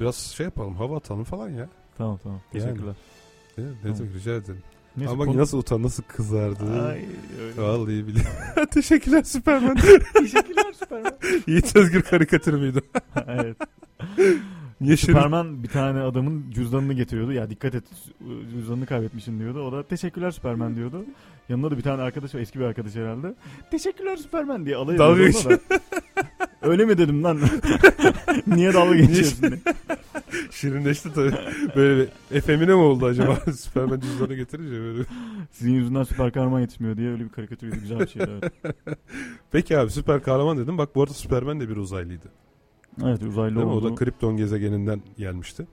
Biraz 0.00 0.16
şey 0.16 0.44
yapalım 0.44 0.74
hava 0.74 0.96
atalım 0.96 1.24
falan 1.24 1.48
ya. 1.48 1.68
Tamam 1.98 2.18
tamam. 2.22 2.40
Yani. 2.54 2.62
Teşekkürler. 2.64 2.94
Ne, 3.58 3.64
ne 3.64 3.72
Tamam. 3.82 4.12
rica 4.14 4.34
ederim. 4.34 4.62
Neyse, 4.96 5.12
Ama 5.12 5.24
konu- 5.24 5.38
nasıl 5.38 5.58
utan 5.58 5.82
nasıl 5.82 6.02
kızardı. 6.02 6.82
Ay, 6.88 7.04
öyle. 7.42 7.62
Vallahi 7.62 8.06
biliyorum. 8.06 8.30
Teşekkürler 8.70 9.22
Süperman. 9.22 9.76
Teşekkürler 10.18 10.72
Süperman. 10.72 11.12
Yiğit 11.46 11.76
Özgür 11.76 12.02
karikatürü 12.02 12.56
müydü? 12.56 12.80
evet. 13.28 13.56
Niye 14.84 14.96
şirin? 14.96 15.12
Süperman 15.12 15.62
bir 15.62 15.68
tane 15.68 16.00
adamın 16.00 16.50
cüzdanını 16.50 16.92
getiriyordu. 16.92 17.32
Ya 17.32 17.50
dikkat 17.50 17.74
et 17.74 17.84
cüzdanını 18.54 18.86
kaybetmişsin 18.86 19.38
diyordu. 19.38 19.62
O 19.62 19.72
da 19.72 19.82
teşekkürler 19.82 20.30
Süperman 20.30 20.76
diyordu. 20.76 21.04
Yanında 21.48 21.70
da 21.70 21.76
bir 21.76 21.82
tane 21.82 22.02
arkadaş 22.02 22.34
var 22.34 22.40
eski 22.40 22.60
bir 22.60 22.64
arkadaş 22.64 22.94
herhalde. 22.94 23.34
Teşekkürler 23.70 24.16
Süperman 24.16 24.66
diye 24.66 24.76
alay 24.76 24.94
ediyordu 24.94 25.32
da. 25.50 25.58
Öyle 26.62 26.84
mi 26.84 26.98
dedim 26.98 27.24
lan? 27.24 27.40
Niye 28.46 28.74
dalga 28.74 28.96
geçiyorsun. 28.96 29.54
Şirinleşti 30.50 31.12
tabii. 31.14 31.34
Böyle 31.76 32.02
bir 32.02 32.36
efemine 32.36 32.70
mi 32.70 32.80
oldu 32.80 33.06
acaba? 33.06 33.36
Süperman 33.56 34.00
cüzdanı 34.00 34.34
getirince 34.34 34.80
böyle. 34.80 35.04
Sizin 35.50 35.72
yüzünden 35.72 36.02
süper 36.02 36.32
kahraman 36.32 36.60
yetişmiyor 36.60 36.96
diye 36.96 37.10
öyle 37.10 37.24
bir 37.24 37.28
karikatürüydü. 37.28 37.80
Güzel 37.80 38.00
bir 38.00 38.06
şeydi. 38.08 38.30
Evet, 38.64 38.98
Peki 39.52 39.78
abi 39.78 39.90
süper 39.90 40.22
kahraman 40.22 40.58
dedim. 40.58 40.78
Bak 40.78 40.94
bu 40.94 41.02
arada 41.02 41.14
Süperman 41.14 41.60
de 41.60 41.68
bir 41.68 41.76
uzaylıydı. 41.76 42.28
Evet 43.04 43.22
uzaylı 43.22 43.56
Değil 43.56 43.66
mi? 43.66 43.72
O 43.72 43.82
da 43.82 43.94
Krypton 43.94 44.36
gezegeninden 44.36 45.02
gelmişti. 45.18 45.66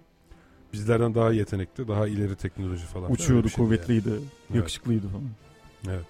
Bizlerden 0.73 1.15
daha 1.15 1.31
yetenekli, 1.31 1.87
daha 1.87 2.07
ileri 2.07 2.35
teknoloji 2.35 2.85
falan. 2.85 3.11
Uçuyordu, 3.11 3.47
kuvvetliydi, 3.55 4.09
Evet. 4.09 4.55
yakışıklıydı 4.55 5.07
falan. 5.07 5.23
yani. 5.23 5.95
Evet. 5.95 6.05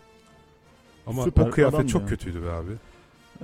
Ama 1.07 1.23
Süper 1.23 1.47
o 1.47 1.51
kıyafet 1.51 1.89
çok 1.89 2.01
ya. 2.01 2.07
kötüydü 2.07 2.43
be 2.43 2.49
abi. 2.51 2.71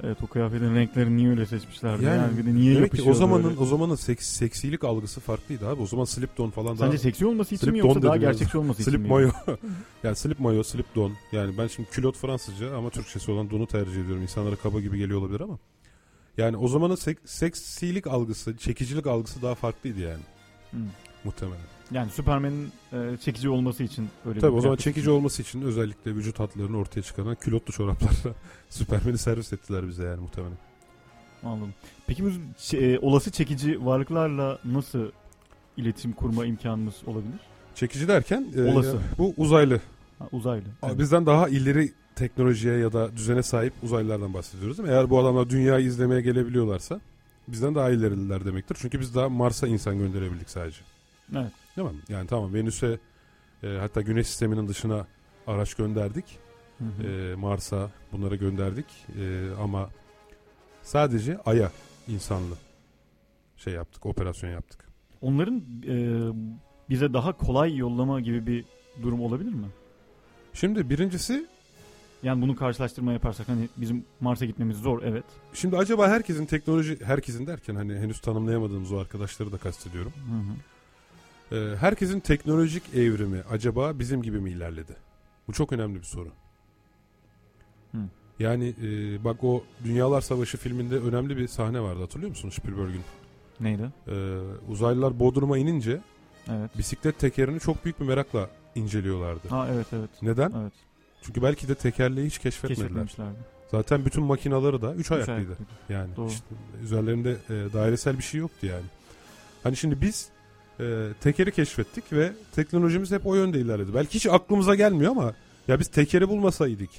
Evet 0.04 0.18
o 0.24 0.28
kıyafetin 0.28 0.76
renklerini 0.76 1.18
niye 1.18 1.30
öyle 1.30 1.46
seçmişlerdi? 1.46 2.06
Yani 2.06 2.18
Yani, 2.18 2.38
bir 2.38 2.46
de 2.46 2.56
niye 2.56 2.76
Demek 2.76 2.92
ki 2.92 3.02
o 3.10 3.14
zamanın 3.14 3.50
öyle? 3.50 3.60
o 3.60 3.66
zamanın 3.66 3.96
seks, 3.96 4.28
seksilik 4.28 4.84
algısı 4.84 5.20
farklıydı 5.22 5.68
abi. 5.68 5.82
O 5.82 5.86
zaman 5.86 6.06
slip 6.06 6.38
don 6.38 6.50
falan 6.50 6.76
Sence 6.76 6.82
daha 6.92 6.98
seksi 6.98 7.26
olması 7.26 7.56
için 7.56 7.66
Slip 7.66 7.74
mi 7.74 7.80
yoksa 7.80 8.02
daha 8.02 8.18
gerçekçi 8.18 8.58
olması 8.58 8.82
için 8.82 8.92
slip 8.92 9.02
mi? 9.02 9.08
mayo. 9.08 9.30
yani 10.04 10.16
slip 10.16 10.40
mayo, 10.40 10.64
slip 10.64 10.96
don. 10.96 11.12
Yani 11.32 11.58
ben 11.58 11.68
şimdi 11.68 11.90
külot 11.90 12.16
Fransızca 12.18 12.78
ama 12.78 12.90
Türkçesi 12.90 13.32
olan 13.32 13.50
donu 13.50 13.68
tercih 13.68 14.02
ediyorum. 14.04 14.22
İnsanlara 14.22 14.56
kaba 14.56 14.80
gibi 14.80 14.98
geliyor 14.98 15.20
olabilir 15.22 15.40
ama. 15.42 15.58
Yani 16.38 16.58
o 16.58 16.68
zamanın 16.68 16.96
sek- 16.96 17.30
seksilik 17.30 18.08
algısı, 18.08 18.58
çekicilik 18.58 19.08
algısı 19.08 19.42
daha 19.42 19.56
farklıydı 19.56 20.00
yani. 20.00 20.24
Hı. 20.72 20.78
Muhtemelen. 21.24 21.62
Yani 21.92 22.12
Superman'in 22.12 22.72
e, 22.94 23.18
çekici 23.18 23.50
olması 23.50 23.84
için 23.84 24.10
öyle 24.26 24.40
Tabii 24.40 24.52
bir 24.54 24.58
o 24.58 24.62
zaman 24.62 24.76
çekici 24.76 24.94
seçilmiş. 24.94 25.08
olması 25.18 25.42
için 25.42 25.62
özellikle 25.62 26.16
vücut 26.16 26.40
hatlarını 26.40 26.78
ortaya 26.78 27.02
çıkaran 27.02 27.36
külotlu 27.36 27.74
çoraplarla 27.74 28.36
Süpermen'i 28.70 29.18
servis 29.18 29.54
ettiler 29.54 29.88
bize 29.88 30.04
yani 30.04 30.22
muhtemelen. 30.22 30.58
Anladım. 31.44 31.74
Peki 32.08 32.24
bu 32.26 32.30
e, 32.78 33.00
olası 33.00 33.32
çekici 33.32 33.86
varlıklarla 33.86 34.60
nasıl 34.66 35.12
iletişim 35.78 36.12
kurma 36.12 36.46
imkanımız 36.46 36.96
olabilir? 37.06 37.40
Çekici 37.76 38.08
derken 38.08 38.48
e, 38.58 38.62
Olası. 38.62 39.00
bu 39.18 39.34
uzaylı. 39.38 39.82
Ha, 40.20 40.28
uzaylı. 40.32 40.64
Evet. 40.84 41.00
Bizden 41.00 41.26
daha 41.26 41.50
ileri 41.50 41.92
teknolojiye 42.18 42.78
ya 42.78 42.94
da 42.94 43.18
düzene 43.18 43.44
sahip 43.44 43.74
uzaylılardan 43.84 44.34
bahsediyoruz 44.34 44.78
değil 44.78 44.90
mi? 44.90 44.96
Eğer 44.96 45.10
bu 45.10 45.20
adamlar 45.20 45.50
dünyayı 45.50 45.86
izlemeye 45.86 46.22
gelebiliyorlarsa 46.22 47.02
bizden 47.48 47.76
daha 47.76 47.90
ileriler 47.90 48.46
demektir. 48.46 48.78
Çünkü 48.82 49.00
biz 49.00 49.16
daha 49.16 49.30
Mars'a 49.30 49.68
insan 49.68 49.98
gönderebildik 49.98 50.50
sadece. 50.50 50.82
Evet. 51.36 51.52
Değil 51.78 51.88
mi? 51.88 51.96
Yani 52.10 52.28
tamam 52.28 52.54
Venüs'e 52.54 53.00
e, 53.64 53.68
hatta 53.68 54.02
Güneş 54.02 54.28
sisteminin 54.28 54.68
dışına 54.68 55.08
araç 55.48 55.74
gönderdik. 55.74 56.26
Hı 56.78 56.84
hı. 56.84 57.08
E, 57.08 57.36
Mars'a 57.36 57.92
bunları 58.12 58.36
gönderdik. 58.36 58.86
E, 59.20 59.48
ama 59.62 59.90
sadece 60.82 61.38
Ay'a 61.46 61.72
insanlı 62.08 62.56
şey 63.58 63.74
yaptık, 63.74 64.06
operasyon 64.06 64.50
yaptık. 64.50 64.88
Onların 65.22 65.64
e, 65.88 65.96
bize 66.90 67.14
daha 67.14 67.38
kolay 67.38 67.78
yollama 67.78 68.22
gibi 68.22 68.48
bir 68.48 68.66
durum 69.02 69.22
olabilir 69.22 69.54
mi? 69.54 69.68
Şimdi 70.54 70.90
birincisi 70.90 71.48
Yani 72.24 72.42
bunu 72.42 72.56
karşılaştırma 72.56 73.14
yaparsak 73.14 73.48
hani 73.48 73.70
bizim 73.78 74.06
Mars'a 74.20 74.46
gitmemiz 74.46 74.78
zor 74.78 75.02
evet. 75.04 75.24
şimdi 75.54 75.78
acaba 75.78 76.08
herkesin 76.08 76.46
teknoloji 76.46 77.00
herkesin 77.04 77.48
derken 77.48 77.76
hani 77.76 77.96
henüz 77.96 78.20
tanımlayamadığımız 78.20 78.92
o 78.92 78.98
arkadaşları 78.98 79.52
da 79.52 79.58
kastediyorum. 79.58 80.14
Hı 80.30 80.38
hı. 80.38 80.56
Ee, 81.52 81.78
herkesin 81.78 82.20
teknolojik 82.20 82.96
evrimi 82.96 83.44
acaba 83.52 84.00
bizim 84.00 84.22
gibi 84.22 84.40
mi 84.40 84.50
ilerledi? 84.50 84.96
Bu 85.48 85.54
çok 85.54 85.74
önemli 85.74 86.00
bir 86.00 86.04
soru. 86.04 86.30
Hı. 87.92 87.98
Yani 88.40 88.74
e, 88.84 89.24
bak 89.24 89.44
o 89.44 89.64
Dünyalar 89.84 90.22
Savaşı 90.22 90.58
filminde 90.58 90.96
önemli 90.96 91.38
bir 91.38 91.48
sahne 91.48 91.82
vardı 91.82 92.02
hatırlıyor 92.02 92.30
musun 92.30 92.50
Spielberg'ün? 92.50 93.02
Neydi? 93.60 93.92
Ee, 94.08 94.38
uzaylılar 94.70 95.20
Bodrum'a 95.20 95.58
inince 95.58 96.02
Evet. 96.50 96.78
bisiklet 96.78 97.20
tekerini 97.20 97.60
çok 97.60 97.86
büyük 97.86 98.00
bir 98.00 98.06
merakla 98.06 98.50
inceliyorlardı. 98.76 99.48
Ha 99.50 99.68
evet 99.74 99.88
evet. 99.94 100.10
Neden? 100.22 100.52
Evet. 100.62 100.74
Çünkü 101.22 101.42
belki 101.42 101.68
de 101.68 101.76
tekerleği 101.76 102.28
hiç 102.28 102.38
keşfetmediler. 102.38 103.08
Zaten 103.72 104.06
bütün 104.06 104.24
makinaları 104.24 104.82
da 104.82 104.94
üç 104.94 105.12
ayaklıydı. 105.12 105.40
ayaklıydı. 105.40 105.72
Yani 105.90 106.16
Doğru. 106.16 106.28
işte 106.28 106.46
üzerlerinde 106.84 107.32
e, 107.32 107.74
dairesel 107.74 108.18
bir 108.18 108.24
şey 108.24 108.40
yoktu 108.40 108.66
yani. 108.66 108.86
Hani 109.64 109.76
şimdi 109.78 110.02
biz 110.02 110.30
e, 110.80 111.10
tekeri 111.22 111.52
keşfettik 111.52 112.14
ve 112.14 112.32
teknolojimiz 112.56 113.12
hep 113.12 113.28
o 113.28 113.36
yönde 113.36 113.60
ilerledi. 113.60 113.94
Belki 113.96 114.16
hiç 114.16 114.28
aklımıza 114.28 114.76
gelmiyor 114.76 115.12
ama 115.12 115.34
ya 115.68 115.80
biz 115.80 115.88
tekeri 115.88 116.30
bulmasaydık 116.30 116.90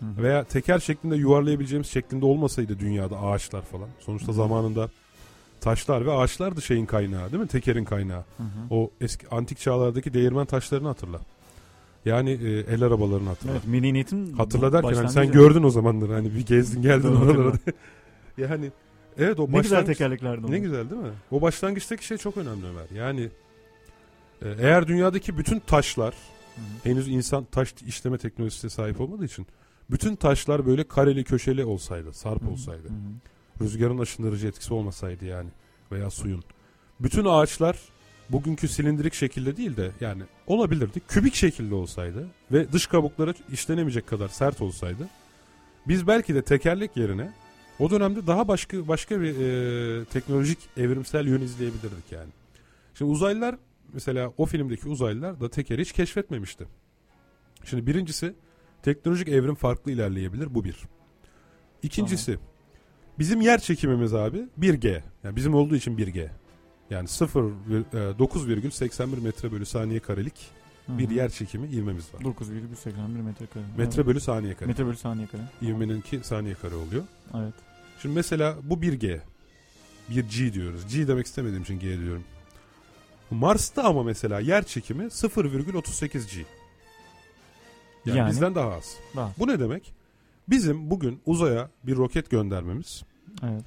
Hı 0.00 0.06
hı. 0.06 0.22
veya 0.22 0.44
teker 0.44 0.78
şeklinde 0.78 1.16
yuvarlayabileceğimiz 1.16 1.88
şeklinde 1.88 2.24
olmasaydı 2.24 2.78
dünyada 2.78 3.20
ağaçlar 3.20 3.62
falan. 3.62 3.88
Sonuçta 4.00 4.28
Hı. 4.28 4.32
zamanında 4.32 4.88
taşlar 5.60 6.06
ve 6.06 6.12
ağaçlardı 6.12 6.62
şeyin 6.62 6.86
kaynağı 6.86 7.32
değil 7.32 7.42
mi? 7.42 7.48
Tekerin 7.48 7.84
kaynağı. 7.84 8.24
Hı 8.36 8.42
hı. 8.42 8.74
O 8.74 8.90
eski 9.00 9.28
antik 9.28 9.58
çağlardaki 9.58 10.14
değirmen 10.14 10.46
taşlarını 10.46 10.88
hatırla. 10.88 11.20
Yani 12.04 12.30
e, 12.30 12.48
el 12.74 12.82
arabalarını 12.82 13.28
hatırla. 13.28 13.52
Evet 13.52 13.62
medeniyetin 13.66 14.32
Hatırla 14.32 14.72
derken 14.72 14.94
hani 14.94 15.08
sen 15.10 15.32
gördün 15.32 15.62
o 15.62 15.70
zamanları 15.70 16.12
hani 16.12 16.34
bir 16.34 16.46
gezdin 16.46 16.82
geldin 16.82 17.08
oralara. 17.16 17.52
yani 18.38 18.70
evet 19.18 19.40
o 19.40 19.52
Ne 19.52 19.60
güzel 19.60 19.78
başlangıç- 19.82 19.86
tekerleklerdi 19.86 20.40
onlar. 20.40 20.50
ne 20.52 20.58
güzel 20.58 20.90
değil 20.90 21.02
mi? 21.02 21.10
O 21.30 21.40
başlangıçtaki 21.42 22.06
şey 22.06 22.16
çok 22.16 22.36
önemli 22.36 22.66
Ömer. 22.66 22.86
Yani 22.94 23.28
Ee, 24.42 24.48
eğer 24.60 24.86
dünyadaki 24.88 25.38
bütün 25.38 25.58
taşlar 25.60 26.14
henüz 26.84 27.08
insan 27.08 27.44
taş 27.44 27.74
işleme 27.86 28.18
teknolojisine 28.18 28.70
sahip 28.70 29.00
olmadığı 29.00 29.24
için 29.24 29.46
bütün 29.90 30.16
taşlar 30.16 30.66
böyle 30.66 30.84
kareli 30.88 31.24
köşeli 31.24 31.64
olsaydı, 31.64 32.12
sarp 32.12 32.48
olsaydı, 32.48 32.88
rüzgarın 33.60 33.98
aşındırıcı 33.98 34.46
etkisi 34.46 34.74
olmasaydı 34.74 35.24
yani 35.24 35.48
veya 35.92 36.10
suyun. 36.10 36.42
Bütün 37.00 37.24
ağaçlar 37.24 37.78
bugünkü 38.30 38.68
silindirik 38.68 39.14
şekilde 39.14 39.56
değil 39.56 39.76
de 39.76 39.90
yani 40.00 40.22
olabilirdi. 40.46 41.00
Kübik 41.08 41.34
şekilde 41.34 41.74
olsaydı 41.74 42.28
ve 42.52 42.72
dış 42.72 42.86
kabukları 42.86 43.34
işlenemeyecek 43.52 44.06
kadar 44.06 44.28
sert 44.28 44.60
olsaydı 44.60 45.08
biz 45.88 46.06
belki 46.06 46.34
de 46.34 46.42
tekerlek 46.42 46.96
yerine 46.96 47.32
o 47.78 47.90
dönemde 47.90 48.26
daha 48.26 48.48
başka 48.48 48.88
başka 48.88 49.20
bir 49.20 49.40
e, 49.40 50.04
teknolojik 50.04 50.58
evrimsel 50.76 51.26
yön 51.26 51.40
izleyebilirdik 51.40 52.12
yani. 52.12 52.30
Şimdi 52.94 53.10
uzaylılar 53.10 53.56
mesela 53.92 54.32
o 54.36 54.46
filmdeki 54.46 54.88
uzaylılar 54.88 55.40
da 55.40 55.50
tekeri 55.50 55.82
hiç 55.82 55.92
keşfetmemişti. 55.92 56.66
Şimdi 57.64 57.86
birincisi 57.86 58.34
teknolojik 58.82 59.28
evrim 59.28 59.54
farklı 59.54 59.92
ilerleyebilir 59.92 60.54
bu 60.54 60.64
bir. 60.64 60.76
İkincisi 61.82 62.38
bizim 63.18 63.40
yer 63.40 63.60
çekimimiz 63.60 64.14
abi 64.14 64.48
1G. 64.58 65.02
Yani 65.24 65.36
bizim 65.36 65.54
olduğu 65.54 65.76
için 65.76 65.96
1G. 65.96 66.28
Yani 66.90 67.08
0 67.08 67.42
e, 67.44 67.48
9,81 67.96 69.20
metre 69.20 69.52
bölü 69.52 69.66
saniye 69.66 70.00
karelik 70.00 70.34
bir 70.88 71.10
yer 71.10 71.28
çekimi 71.30 71.68
ivmemiz 71.68 72.14
var. 72.14 72.20
9,81 72.20 73.22
metre 73.22 73.46
kare. 73.46 73.64
Metre 73.76 74.06
bölü 74.06 74.20
saniye 74.20 74.48
Evet. 74.48 74.58
kare. 74.58 74.68
Metre 74.68 74.86
bölü 74.86 74.96
saniye 74.96 75.26
kare. 75.26 75.42
İvmeninki 75.62 76.20
saniye 76.22 76.54
kare 76.54 76.74
oluyor. 76.74 77.02
Evet. 77.36 77.54
Şimdi 78.02 78.14
mesela 78.14 78.56
bu 78.62 78.74
1G. 78.74 79.20
1G 80.10 80.52
diyoruz. 80.52 80.94
G 80.94 81.08
demek 81.08 81.26
istemediğim 81.26 81.62
için 81.62 81.78
G 81.78 82.00
diyorum. 82.00 82.24
Mars'ta 83.30 83.82
ama 83.84 84.02
mesela 84.02 84.40
yer 84.40 84.64
çekimi 84.64 85.04
0,38 85.04 86.34
G. 86.34 86.44
Yani, 88.06 88.18
Yani? 88.18 88.30
bizden 88.30 88.54
daha 88.54 88.72
az. 88.74 88.96
Daha. 89.16 89.32
Bu 89.38 89.48
ne 89.48 89.60
demek? 89.60 89.92
Bizim 90.48 90.90
bugün 90.90 91.20
uzaya 91.26 91.70
bir 91.84 91.96
roket 91.96 92.30
göndermemiz 92.30 93.02
Evet. 93.42 93.64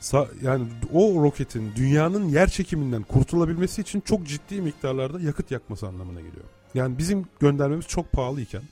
Sa- 0.00 0.28
yani 0.42 0.66
o 0.92 1.22
roketin 1.22 1.72
dünyanın 1.76 2.28
yer 2.28 2.48
çekiminden 2.50 3.02
kurtulabilmesi 3.02 3.80
için 3.80 4.00
çok 4.00 4.26
ciddi 4.26 4.60
miktarlarda 4.60 5.20
yakıt 5.20 5.50
yakması 5.50 5.86
anlamına 5.88 6.20
geliyor. 6.20 6.44
Yani 6.74 6.98
bizim 6.98 7.26
göndermemiz 7.40 7.86
çok 7.86 8.12
pahalıyken 8.12 8.62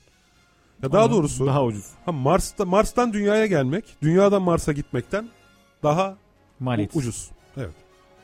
ya 0.83 0.91
daha 0.91 1.03
Ama 1.03 1.13
doğrusu 1.13 1.45
daha 1.45 1.63
ucuz. 1.63 1.85
ha 2.05 2.11
Mars'ta 2.11 2.65
Mars'tan 2.65 3.13
dünyaya 3.13 3.45
gelmek, 3.45 3.85
dünyadan 4.01 4.41
Mars'a 4.41 4.71
gitmekten 4.71 5.29
daha 5.83 6.17
Maliyet. 6.59 6.95
Ucuz. 6.95 7.29
Evet. 7.57 7.73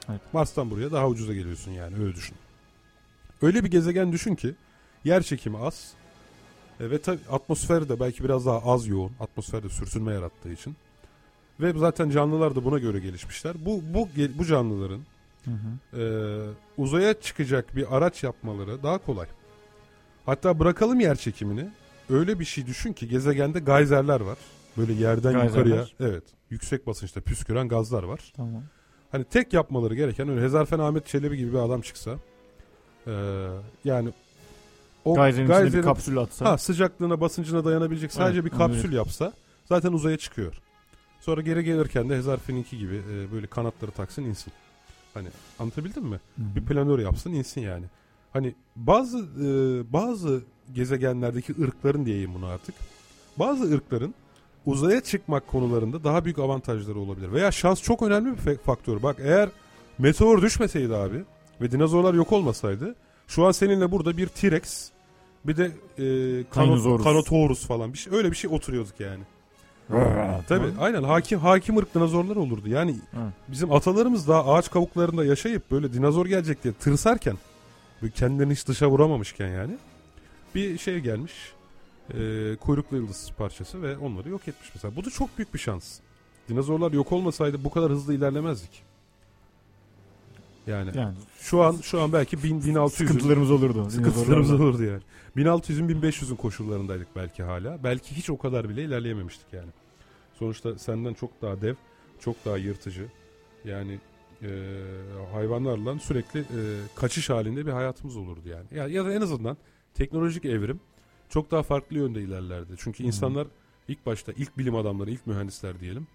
Evet. 0.10 0.22
Mars'tan 0.34 0.72
buraya 0.72 0.91
daha 0.91 1.08
ucuza 1.08 1.34
geliyorsun 1.34 1.72
yani 1.72 1.95
öyle 2.03 2.16
düşün. 2.16 2.36
Öyle 3.41 3.64
bir 3.64 3.72
gezegen 3.72 4.12
düşün 4.12 4.36
ki 4.36 4.56
yer 5.03 5.24
çekimi 5.24 5.58
az 5.58 5.91
e, 6.80 6.89
ve 6.89 7.01
tabii 7.01 7.20
atmosferi 7.32 7.89
de 7.89 7.99
belki 7.99 8.24
biraz 8.24 8.45
daha 8.45 8.58
az 8.72 8.88
yoğun. 8.88 9.12
Atmosferde 9.20 9.70
sürtünme 9.70 10.14
yarattığı 10.14 10.51
için. 10.51 10.76
Ve 11.60 11.74
zaten 11.80 12.10
canlılar 12.10 12.56
da 12.56 12.66
buna 12.66 12.80
göre 12.80 12.99
gelişmişler. 12.99 13.53
Bu 13.66 13.82
bu 13.93 14.10
bu 14.38 14.45
canlıların 14.45 15.01
Hı 15.45 15.51
hı. 15.51 16.01
e, 16.01 16.03
uzaya 16.78 17.14
çıkacak 17.22 17.76
bir 17.76 17.97
araç 17.97 18.24
yapmaları 18.24 18.84
daha 18.84 18.97
kolay. 18.97 19.28
Hatta 20.26 20.60
bırakalım 20.60 20.99
yer 20.99 21.16
çekimini. 21.16 21.70
Öyle 22.10 22.39
bir 22.39 22.45
şey 22.45 22.66
düşün 22.66 22.93
ki 22.93 23.08
gezegende 23.08 23.60
gayzerler 23.60 24.22
var. 24.22 24.38
Böyle 24.78 24.93
yerden 24.93 25.34
Gayzerler. 25.34 25.66
yukarıya 25.66 25.86
evet 25.99 26.24
yüksek 26.49 26.88
basınçta 26.88 27.22
püsküren 27.22 27.68
gazlar 27.68 28.03
var. 28.03 28.34
Tamam. 28.36 28.64
Hani 29.12 29.24
tek 29.24 29.53
yapmaları 29.53 29.95
gereken 29.95 30.30
öyle 30.30 30.41
Hezarfen 30.41 30.80
Ahmet 30.80 31.06
Çelebi 31.08 31.38
gibi 31.38 31.53
bir 31.53 31.58
adam 31.58 31.82
çıksa 31.82 32.12
e, 33.08 33.12
yani 33.86 34.10
o 35.06 35.16
Gayzerin 35.16 35.45
içine 35.45 35.58
bir 35.66 35.70
gayzerin- 35.70 35.84
kapsül 35.84 36.18
atsa. 36.18 36.45
ha, 36.45 36.58
sıcaklığına 36.58 37.22
basıncına 37.22 37.66
dayanabilecek 37.66 38.12
sadece 38.12 38.39
Evet, 38.39 38.51
bir 38.51 38.58
kapsül 38.58 38.78
anladım. 38.80 38.95
yapsa 38.97 39.34
zaten 39.66 39.91
uzaya 39.93 40.18
çıkıyor. 40.18 40.62
Sonra 41.26 41.41
geri 41.41 41.63
gelirken 41.63 42.09
de 42.09 42.17
Hezarfen'inki 42.17 42.78
gibi 42.78 42.95
e, 42.95 43.32
böyle 43.32 43.47
kanatları 43.47 43.91
taksın 43.91 44.23
insin. 44.23 44.53
Hani 45.13 45.28
anlatabildim 45.59 46.03
mi? 46.03 46.19
Hı 46.38 46.41
hı. 46.41 46.55
Bir 46.55 46.65
planör 46.65 46.99
yapsın 46.99 47.32
insin 47.32 47.61
yani. 47.61 47.86
Hani 48.34 48.55
bazı 48.76 49.17
e, 49.17 49.47
bazı 49.93 50.41
gezegenlerdeki 50.73 51.53
ırkların 51.61 52.05
diyeyim 52.05 52.34
bunu 52.34 52.45
artık. 52.45 52.76
Bazı 53.38 53.76
ırkların 53.76 54.13
uzaya 54.65 55.01
çıkmak 55.01 55.47
konularında 55.47 56.03
daha 56.03 56.26
büyük 56.26 56.39
avantajları 56.39 56.99
olabilir. 56.99 57.32
Veya 57.32 57.51
şans 57.51 57.82
çok 57.82 58.01
önemli 58.01 58.38
bir 58.38 58.57
faktör. 58.57 59.03
Bak 59.03 59.17
eğer 59.19 59.49
meteor 59.97 60.41
düşmeseydi 60.41 60.95
abi 60.95 61.23
ve 61.61 61.71
dinozorlar 61.71 62.13
yok 62.13 62.32
olmasaydı 62.32 62.95
şu 63.28 63.45
an 63.45 63.51
seninle 63.51 63.91
burada 63.91 64.17
bir 64.17 64.28
T-Rex 64.28 64.89
bir 65.45 65.57
de 65.57 65.71
e. 65.97 66.43
Kanotaurus 67.03 67.67
falan 67.67 67.93
bir 67.93 67.97
şey 67.97 68.13
öyle 68.13 68.32
bir 68.32 68.36
şey 68.36 68.49
oturuyorduk 68.49 68.99
yani. 68.99 69.23
Tabii 70.48 70.68
aynen 70.80 71.04
hakim 71.04 71.40
hakim 71.40 71.78
ırk 71.78 71.96
dinozorlar 71.96 72.36
olurdu. 72.36 72.70
Yani 72.70 72.96
Evet. 73.14 73.34
bizim 73.48 73.72
atalarımız 73.72 74.28
daha 74.28 74.54
ağaç 74.54 74.72
kavuklarında 74.72 75.26
yaşayıp 75.26 75.72
böyle 75.72 75.94
dinozor 75.94 76.26
gelecek 76.26 76.64
diye 76.64 76.74
tırsarken 76.74 77.38
kendilerini 78.16 78.54
hiç 78.54 78.68
dışa 78.68 78.90
vuramamışken 78.90 79.48
yani 79.48 79.78
bir 80.56 80.78
şey 80.78 81.00
gelmiş 81.00 81.34
e, 82.14 82.16
kuyruklu 82.56 82.98
yıldız 82.98 83.32
parçası 83.38 83.82
ve 83.82 83.98
onları 83.98 84.30
yok 84.30 84.48
etmiş 84.48 84.72
mesela. 84.76 84.96
Bu 84.96 85.06
da 85.06 85.10
çok 85.10 85.38
büyük 85.38 85.54
bir 85.54 85.60
şans. 85.60 86.00
Dinozorlar 86.50 86.92
yok 86.92 87.12
olmasaydı 87.12 87.64
bu 87.64 87.70
kadar 87.70 87.92
hızlı 87.92 88.14
ilerlemezdik. 88.14 88.84
Yani 90.68 90.97
Yani 90.97 91.18
şu 91.39 91.61
an 91.61 91.78
şu 91.82 92.01
an 92.01 92.13
belki 92.13 92.43
1000 92.43 92.61
1600'ün 92.61 92.88
sıkıntılarımız 92.88 93.51
olurdu. 93.51 93.89
sıkıntılarımız 93.89 94.51
olurdu 94.51 94.84
yani. 94.84 95.01
1600'ün 95.38 96.01
1500'ün 96.01 96.36
koşullarındaydık 96.36 97.07
belki 97.16 97.43
hala. 97.43 97.84
Belki 97.84 98.16
hiç 98.16 98.30
o 98.30 98.38
kadar 98.38 98.70
bile 98.70 98.84
ilerleyememiştik 98.84 99.53
yani. 99.53 99.70
Sonuçta 100.39 100.78
senden 100.78 101.13
çok 101.13 101.41
daha 101.41 101.61
dev, 101.61 101.76
çok 102.20 102.45
daha 102.45 102.57
yırtıcı. 102.57 103.07
Yani 103.66 103.99
e, 104.41 104.49
hayvanlarla 105.34 105.99
sürekli 105.99 106.39
e, 106.39 106.61
kaçış 106.95 107.30
halinde 107.30 107.66
bir 107.66 107.72
hayatımız 107.72 108.18
olurdu 108.18 108.49
yani. 108.49 108.66
Ya, 108.72 108.88
ya 108.88 109.05
da 109.05 109.13
en 109.13 109.22
azından 109.22 109.57
teknolojik 109.93 110.45
evrim 110.45 110.80
çok 111.30 111.51
daha 111.51 111.63
farklı 111.63 111.97
yönde 111.97 112.22
ilerlerdi. 112.22 112.74
Çünkü 112.78 113.03
insanlar 113.03 113.47
ilk 113.88 114.05
başta 114.05 114.32
ilk 114.32 114.57
bilim 114.57 114.76
adamları, 114.76 115.11
ilk 115.11 115.28
mühendisler 115.28 115.80
diyelim. 115.80 116.07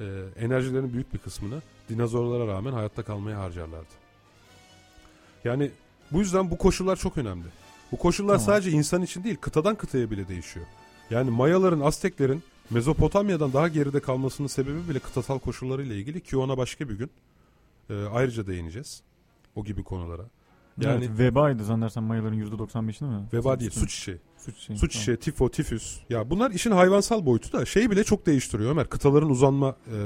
E, 0.00 0.04
enerjilerinin 0.44 0.92
büyük 0.92 1.14
bir 1.14 1.18
kısmını 1.18 1.62
dinozorlara 1.88 2.46
rağmen 2.46 2.72
hayatta 2.72 3.02
kalmaya 3.02 3.38
harcarlardı. 3.38 3.94
Yani 5.44 5.70
bu 6.10 6.18
yüzden 6.18 6.50
bu 6.50 6.58
koşullar 6.58 6.96
çok 6.96 7.18
önemli. 7.18 7.46
Bu 7.92 7.96
koşullar 7.96 8.38
Tamam. 8.38 8.46
sadece 8.46 8.70
insan 8.70 9.02
için 9.02 9.24
değil, 9.24 9.36
kıtadan 9.40 9.74
kıtaya 9.74 10.10
bile 10.10 10.28
değişiyor. 10.28 10.66
Yani 11.10 11.30
Mayaların, 11.30 11.80
Azteklerin 11.80 12.42
Mezopotamya'dan 12.70 13.52
daha 13.52 13.68
geride 13.68 14.00
kalmasının 14.00 14.48
sebebi 14.48 14.88
bile 14.88 14.98
kıtasal 14.98 15.38
koşullarıyla 15.38 15.94
ilgili 15.94 16.20
ki 16.20 16.36
ona 16.36 16.56
başka 16.56 16.88
bir 16.88 16.94
gün 16.94 17.10
e, 17.90 18.04
ayrıca 18.04 18.46
değineceğiz. 18.46 19.02
O 19.56 19.64
gibi 19.64 19.82
konulara. 19.82 20.22
Yani 20.86 21.04
evet, 21.04 21.18
vebaydı 21.18 21.64
zannedersem 21.64 22.04
Mayaların 22.04 22.38
%95'ini 22.38 23.04
mi? 23.08 23.26
veba 23.32 23.60
değil, 23.60 23.70
su 23.70 23.86
çiçeği. 23.88 24.18
Su 24.38 24.52
çiçeği. 24.52 24.78
Su 24.78 24.88
çiçeği, 24.88 25.16
tifo, 25.16 25.48
tifüs. 25.50 25.96
Ya 26.10 26.30
bunlar 26.30 26.50
işin 26.50 26.70
hayvansal 26.70 27.26
boyutu 27.26 27.52
da 27.52 27.66
şeyi 27.66 27.90
bile 27.90 28.04
çok 28.04 28.26
değiştiriyor 28.26 28.70
Ömer. 28.70 28.86
Kıtaların 28.88 29.30
uzanma 29.30 29.76
e, 29.86 29.98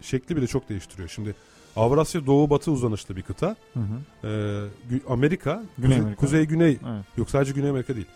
şekli 0.00 0.36
bile 0.36 0.46
çok 0.46 0.68
değiştiriyor. 0.68 1.08
Şimdi 1.08 1.34
Avrasya 1.76 2.26
doğu 2.26 2.50
batı 2.50 2.70
uzanışlı 2.70 3.16
bir 3.16 3.22
kıta. 3.22 3.56
Hı 3.74 3.80
hı. 3.80 4.28
E, 4.28 5.00
Amerika, 5.08 5.62
Güney 5.78 5.88
kuzey, 5.88 5.98
Amerika. 6.02 6.20
kuzey 6.20 6.44
güney 6.46 6.78
Evet. 6.88 7.04
Yok 7.16 7.30
sadece 7.30 7.52
Güney 7.52 7.70
Amerika 7.70 7.94
değil. 7.94 8.06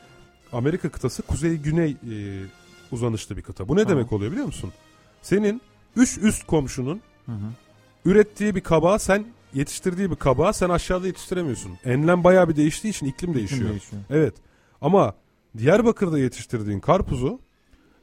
Amerika 0.52 0.88
kıtası 0.88 1.22
kuzey-güney 1.22 1.90
e, 1.90 2.42
uzanışlı 2.92 3.36
bir 3.36 3.42
kıta. 3.42 3.68
Bu 3.68 3.76
ne 3.76 3.82
Tamam. 3.82 3.98
demek 3.98 4.12
oluyor 4.12 4.30
biliyor 4.32 4.46
musun? 4.46 4.72
Senin 5.22 5.60
üç 5.96 6.18
üst 6.18 6.46
komşunun 6.46 7.00
Hı 7.26 7.32
hı. 7.32 7.36
ürettiği 8.04 8.54
bir 8.54 8.60
kabağı 8.60 8.98
sen 8.98 9.24
yetiştirdiği 9.54 10.10
bir 10.10 10.16
kabağı 10.16 10.54
sen 10.54 10.68
aşağıda 10.68 11.06
yetiştiremiyorsun. 11.06 11.72
Enlem 11.84 12.24
bayağı 12.24 12.48
bir 12.48 12.56
değiştiği 12.56 12.90
için 12.90 13.06
iklim 13.06 13.34
değişiyor. 13.34 13.60
İklim 13.60 13.70
değişiyor. 13.70 14.02
Evet. 14.10 14.34
Ama 14.80 15.14
Diyarbakır'da 15.58 16.18
yetiştirdiğin 16.18 16.80
karpuzu 16.80 17.40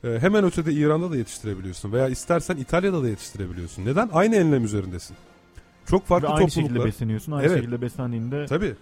e, 0.03 0.19
hemen 0.19 0.43
ötede 0.43 0.73
İran'da 0.73 1.11
da 1.11 1.17
yetiştirebiliyorsun 1.17 1.91
veya 1.91 2.07
istersen 2.09 2.57
İtalya'da 2.57 3.03
da 3.03 3.09
yetiştirebiliyorsun. 3.09 3.85
Neden? 3.85 4.09
Aynı 4.13 4.35
enlem 4.35 4.65
üzerindesin. 4.65 5.15
Çok 5.85 6.05
farklı 6.05 6.27
Ve 6.27 6.31
aynı 6.31 6.51
şekilde 6.51 6.63
topluluklar. 6.67 6.87
besleniyorsun. 6.87 7.31
Aynı 7.31 7.47
Evet. 7.47 7.57
şekilde 7.57 7.81
beslendiğinde 7.81 8.45
Tabii. 8.45 8.75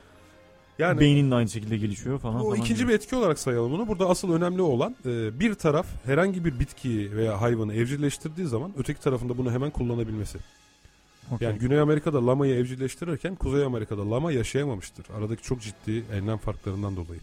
Yani 0.80 0.99
beynin 0.99 1.32
de 1.32 1.36
aynı 1.36 1.49
şekilde 1.49 1.78
gelişiyor 1.78 2.20
falan. 2.20 2.39
Bu 2.39 2.43
falan 2.43 2.55
ikinci 2.55 2.80
gibi. 2.82 2.89
bir 2.89 2.93
etki 2.95 3.16
olarak 3.16 3.39
sayalım 3.39 3.72
bunu. 3.72 3.88
Burada 3.88 4.09
asıl 4.09 4.34
önemli 4.34 4.61
olan 4.61 4.95
e, 5.05 5.39
bir 5.39 5.53
taraf 5.53 5.88
herhangi 6.05 6.45
bir 6.45 6.59
bitkiyi 6.59 7.16
veya 7.16 7.41
hayvanı 7.41 7.74
evcilleştirdiği 7.76 8.47
zaman 8.47 8.72
öteki 8.78 9.01
tarafında 9.01 9.38
bunu 9.38 9.51
hemen 9.51 9.72
kullanabilmesi. 9.72 10.38
Okey. 11.32 11.47
Yani 11.47 11.59
Güney 11.59 11.80
Amerika'da 11.80 12.28
lamayı 12.28 12.55
evcilleştirirken 12.55 13.36
Kuzey 13.36 13.65
Amerika'da 13.65 14.11
lama 14.11 14.32
yaşayamamıştır. 14.32 15.05
Aradaki 15.17 15.43
çok 15.43 15.61
ciddi 15.61 16.03
enlem 16.13 16.38
farklarından 16.38 16.95
dolayı. 16.95 17.19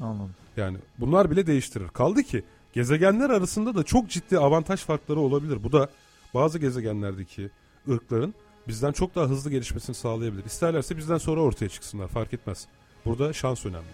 Anladım. 0.00 0.34
Yani 0.56 0.78
bunlar 0.98 1.30
bile 1.30 1.46
değiştirir. 1.46 1.88
Kaldı 1.88 2.22
ki 2.22 2.44
gezegenler 2.72 3.30
arasında 3.30 3.74
da 3.74 3.82
çok 3.82 4.10
ciddi 4.10 4.38
avantaj 4.38 4.80
farkları 4.80 5.20
olabilir. 5.20 5.64
Bu 5.64 5.72
da 5.72 5.88
bazı 6.34 6.58
gezegenlerdeki 6.58 7.50
ırkların 7.88 8.34
bizden 8.68 8.92
çok 8.92 9.14
daha 9.14 9.26
hızlı 9.26 9.50
gelişmesini 9.50 9.94
sağlayabilir. 9.94 10.44
İsterlerse 10.44 10.96
bizden 10.96 11.18
sonra 11.18 11.40
ortaya 11.40 11.68
çıksınlar 11.68 12.08
fark 12.08 12.34
etmez. 12.34 12.66
Burada 13.04 13.32
şans 13.32 13.66
önemli. 13.66 13.86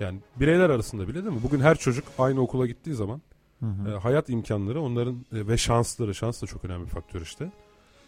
Yani 0.00 0.18
bireyler 0.36 0.70
arasında 0.70 1.08
bile 1.08 1.24
değil 1.24 1.34
mi? 1.34 1.42
Bugün 1.42 1.60
her 1.60 1.78
çocuk 1.78 2.04
aynı 2.18 2.40
okula 2.40 2.66
gittiği 2.66 2.94
zaman 2.94 3.22
Hı 3.60 3.66
hı. 3.66 3.90
e, 3.90 3.98
hayat 3.98 4.28
imkanları 4.28 4.80
onların 4.80 5.14
e, 5.14 5.46
ve 5.46 5.56
şansları, 5.56 6.14
şans 6.14 6.42
da 6.42 6.46
çok 6.46 6.64
önemli 6.64 6.84
bir 6.84 6.90
faktör 6.90 7.20
işte. 7.20 7.52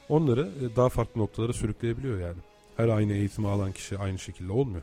Onları 0.08 0.40
e, 0.40 0.76
daha 0.76 0.88
farklı 0.88 1.20
noktalara 1.20 1.52
sürükleyebiliyor 1.52 2.20
yani. 2.20 2.38
Her 2.76 2.88
aynı 2.88 3.12
eğitimi 3.12 3.48
alan 3.48 3.72
kişi 3.72 3.98
aynı 3.98 4.18
şekilde 4.18 4.52
olmuyor. 4.52 4.82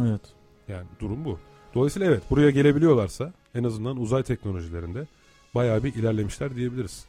Evet. 0.00 0.20
Yani 0.68 0.86
durum 1.00 1.24
bu. 1.24 1.38
Dolayısıyla 1.74 2.08
evet 2.08 2.22
buraya 2.30 2.50
gelebiliyorlarsa 2.50 3.32
en 3.54 3.64
azından 3.64 3.96
uzay 3.96 4.22
teknolojilerinde 4.22 5.06
bayağı 5.54 5.84
bir 5.84 5.94
ilerlemişler 5.94 6.56
diyebiliriz. 6.56 7.04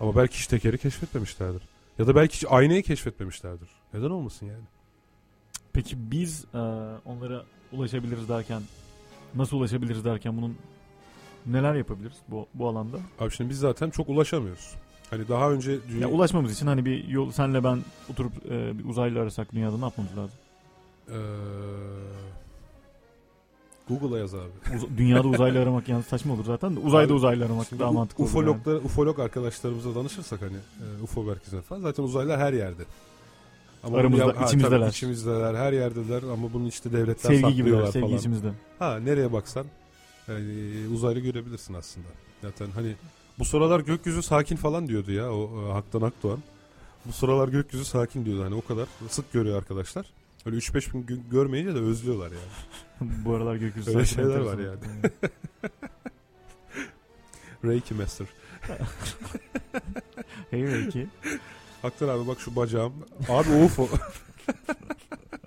Ama 0.00 0.16
belki 0.16 0.38
hiç 0.38 0.46
tekeri 0.46 0.78
keşfetmemişlerdir. 0.78 1.62
Ya 1.98 2.06
da 2.06 2.14
belki 2.14 2.36
hiç 2.36 2.44
aynayı 2.48 2.82
keşfetmemişlerdir. 2.82 3.68
Neden 3.94 4.10
olmasın 4.10 4.46
yani? 4.46 4.64
Peki 5.72 6.10
biz 6.10 6.44
e, 6.54 6.58
onlara 7.04 7.44
ulaşabiliriz 7.72 8.28
derken 8.28 8.62
nasıl 9.34 9.56
ulaşabiliriz 9.56 10.04
derken 10.04 10.36
bunun 10.36 10.56
neler 11.46 11.74
yapabiliriz 11.74 12.16
bu 12.28 12.46
bu 12.54 12.68
alanda? 12.68 12.98
Abi 13.20 13.30
şimdi 13.30 13.50
biz 13.50 13.58
zaten 13.58 13.90
çok 13.90 14.08
ulaşamıyoruz. 14.08 14.74
Hani 15.10 15.28
daha 15.28 15.50
önce 15.50 15.78
dünya... 15.88 16.00
Ya 16.00 16.08
ulaşmamız 16.08 16.52
için 16.52 16.66
hani 16.66 16.84
bir 16.84 17.08
yol 17.08 17.30
senle 17.30 17.64
ben 17.64 17.78
oturup 18.10 18.32
e, 18.50 18.78
bir 18.78 18.84
uzaylı 18.84 19.20
arasak 19.20 19.52
dünyada 19.52 19.78
ne 19.78 19.84
yapmamız 19.84 20.16
lazım? 20.16 20.34
Ee, 21.08 21.14
Google'a 23.88 24.18
yaz 24.18 24.34
abi. 24.34 24.50
Uz- 24.76 24.96
dünyada 24.98 25.28
uzaylı 25.28 25.60
aramak 25.62 25.88
yani 25.88 26.02
saçma 26.02 26.34
olur 26.34 26.44
zaten 26.44 26.76
de 26.76 26.80
uzayda 26.80 27.06
Abi, 27.12 27.16
uzaylı 27.16 27.44
aramak 27.44 27.78
daha 27.78 27.92
mantıklı 27.92 28.24
olur. 28.24 28.30
ufologlar, 28.30 28.74
ufolog 28.74 29.18
arkadaşlarımıza 29.20 29.94
danışırsak 29.94 30.42
hani 30.42 30.56
e, 30.56 31.02
UFO 31.02 31.22
merkezine 31.22 31.60
falan 31.62 31.80
zaten 31.80 32.02
uzaylılar 32.02 32.40
her 32.40 32.52
yerde. 32.52 32.82
Ama 33.84 33.96
Aramızda, 33.98 34.24
yap- 34.24 34.36
ha, 34.36 34.44
içimizdeler. 34.44 34.78
tabii 34.80 34.90
içimizdeler, 34.90 35.54
her 35.54 35.72
yerdeler 35.72 36.22
ama 36.22 36.52
bunun 36.52 36.66
işte 36.66 36.92
devletler 36.92 37.30
yani. 37.30 37.40
Sevgi 37.40 37.54
gibi 37.56 37.70
sevgi 37.70 38.00
falan. 38.00 38.16
içimizde. 38.18 38.52
Ha 38.78 38.98
nereye 38.98 39.32
baksan 39.32 39.66
yani 40.28 40.72
uzaylı 40.94 41.20
görebilirsin 41.20 41.74
aslında. 41.74 42.08
Zaten 42.42 42.66
hani 42.74 42.94
bu 43.38 43.44
sıralar 43.44 43.80
gökyüzü 43.80 44.22
sakin 44.22 44.56
falan 44.56 44.88
diyordu 44.88 45.12
ya 45.12 45.32
o 45.32 45.68
e, 45.68 45.72
Haktan 45.72 46.02
Akdoğan. 46.02 46.38
Bu 47.04 47.12
sıralar 47.12 47.48
gökyüzü 47.48 47.84
sakin 47.84 48.24
diyordu 48.24 48.44
hani 48.44 48.54
o 48.54 48.62
kadar 48.64 48.86
sık 49.08 49.32
görüyor 49.32 49.58
arkadaşlar. 49.58 50.06
Öyle 50.46 50.56
3-5 50.56 50.92
gün 50.92 51.02
gö- 51.02 51.30
görmeyince 51.30 51.74
de 51.74 51.78
özlüyorlar 51.78 52.30
yani. 52.30 53.12
bu 53.24 53.34
aralar 53.34 53.56
gökyüzü 53.56 53.90
Öyle 53.90 54.06
sakin, 54.06 54.22
şeyler 54.22 54.40
var 54.40 54.52
enteresan. 54.52 55.10
Reiki 57.64 57.94
Master. 57.94 58.26
hey 60.50 60.62
Reiki. 60.62 61.06
Haktan 61.82 62.08
abi 62.08 62.26
bak 62.26 62.40
şu 62.40 62.56
bacağım. 62.56 62.92
Abi 63.28 63.64
UFO. 63.64 63.88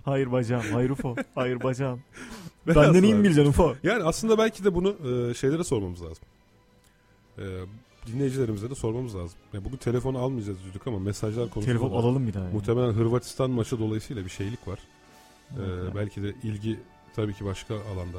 Hayır 0.03 0.31
bacağım. 0.31 0.63
Hayır 0.71 0.89
UFO. 0.89 1.15
Hayır 1.35 1.63
bacağım. 1.63 2.01
Benden 2.67 3.03
iyi 3.03 3.13
mi 3.13 3.23
bileceksin 3.23 3.49
UFO? 3.49 3.75
Yani 3.83 4.03
aslında 4.03 4.37
belki 4.37 4.63
de 4.63 4.75
bunu 4.75 4.89
e, 5.29 5.33
şeylere 5.33 5.63
sormamız 5.63 6.01
lazım. 6.01 6.23
E, 7.37 7.43
dinleyicilerimize 8.07 8.69
de 8.69 8.75
sormamız 8.75 9.15
lazım. 9.15 9.39
Ya 9.53 9.65
bugün 9.65 9.77
telefonu 9.77 10.17
almayacağız 10.17 10.57
dedik 10.69 10.87
ama 10.87 10.99
mesajlar 10.99 11.49
konusunda 11.49 11.65
Telefon 11.79 11.91
alalım 12.01 12.27
bir 12.27 12.33
daha. 12.33 12.43
yani. 12.43 12.53
muhtemelen 12.53 12.93
Hırvatistan 12.93 13.51
maçı 13.51 13.79
dolayısıyla 13.79 14.25
bir 14.25 14.29
şeylik 14.29 14.67
var. 14.67 14.79
E, 15.51 15.61
Evet. 15.61 15.95
belki 15.95 16.23
de 16.23 16.33
ilgi 16.43 16.79
tabii 17.15 17.33
ki 17.33 17.45
başka 17.45 17.75
alanda. 17.75 18.17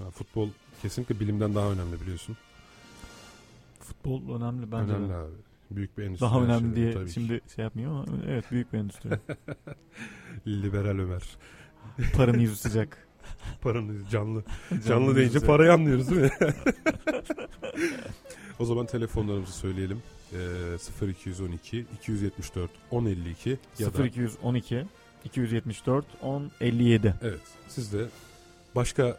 Yani 0.00 0.10
futbol 0.10 0.48
kesinlikle 0.82 1.20
bilimden 1.20 1.54
daha 1.54 1.70
önemli 1.70 2.00
biliyorsun. 2.00 2.36
Futbol 3.80 4.36
önemli 4.36 4.72
bence 4.72 4.92
önemli 4.92 5.08
de. 5.08 5.14
abi. 5.14 5.30
Büyük 5.70 5.98
bir 5.98 6.02
endüstri. 6.02 6.26
Daha 6.26 6.40
önemli 6.42 6.76
diye 6.76 6.92
tabii 6.92 7.06
ki. 7.06 7.12
şimdi 7.12 7.40
şey 7.54 7.64
yapmıyor 7.64 7.90
ama 7.92 8.04
evet 8.28 8.44
büyük 8.50 8.72
bir 8.72 8.78
endüstri. 8.78 9.10
Liberal 10.46 10.98
Ömer. 10.98 11.22
Paranın 12.16 12.38
yüzü 12.38 12.56
sıcak. 12.56 13.03
Paranın 13.62 14.06
canlı. 14.10 14.44
Canlı 14.88 15.16
deyince 15.16 15.40
parayı 15.40 15.72
anlıyoruz 15.72 16.10
değil 16.10 16.20
mi? 16.20 16.30
o 18.58 18.64
zaman 18.64 18.86
telefonlarımızı 18.86 19.52
söyleyelim. 19.52 20.02
Ee, 20.32 21.06
0212 21.08 21.86
274 21.94 22.70
1052 22.92 23.58
ya 23.78 23.94
da 23.94 24.06
0212 24.06 24.84
274 25.24 26.04
10 26.22 26.50
57. 26.60 27.14
evet 27.22 27.40
siz 27.68 27.92
de 27.92 28.06
başka 28.74 29.18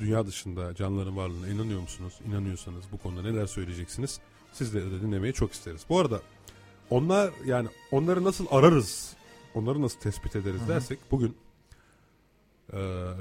dünya 0.00 0.26
dışında 0.26 0.74
canlıların 0.74 1.16
varlığına 1.16 1.48
inanıyor 1.48 1.80
musunuz? 1.80 2.14
İnanıyorsanız 2.28 2.84
bu 2.92 2.98
konuda 2.98 3.22
neler 3.22 3.46
söyleyeceksiniz? 3.46 4.20
Sizleri 4.52 4.90
de 4.90 5.00
dinlemeyi 5.00 5.32
çok 5.32 5.52
isteriz. 5.52 5.82
Bu 5.88 5.98
arada 5.98 6.20
onlar 6.90 7.30
yani 7.46 7.68
onları 7.92 8.24
nasıl 8.24 8.46
ararız? 8.50 9.14
Onları 9.54 9.82
nasıl 9.82 10.00
tespit 10.00 10.36
ederiz 10.36 10.60
Hı 10.60 10.64
hı. 10.64 10.68
dersek 10.68 10.98
bugün 11.10 11.36
e, 12.72 12.76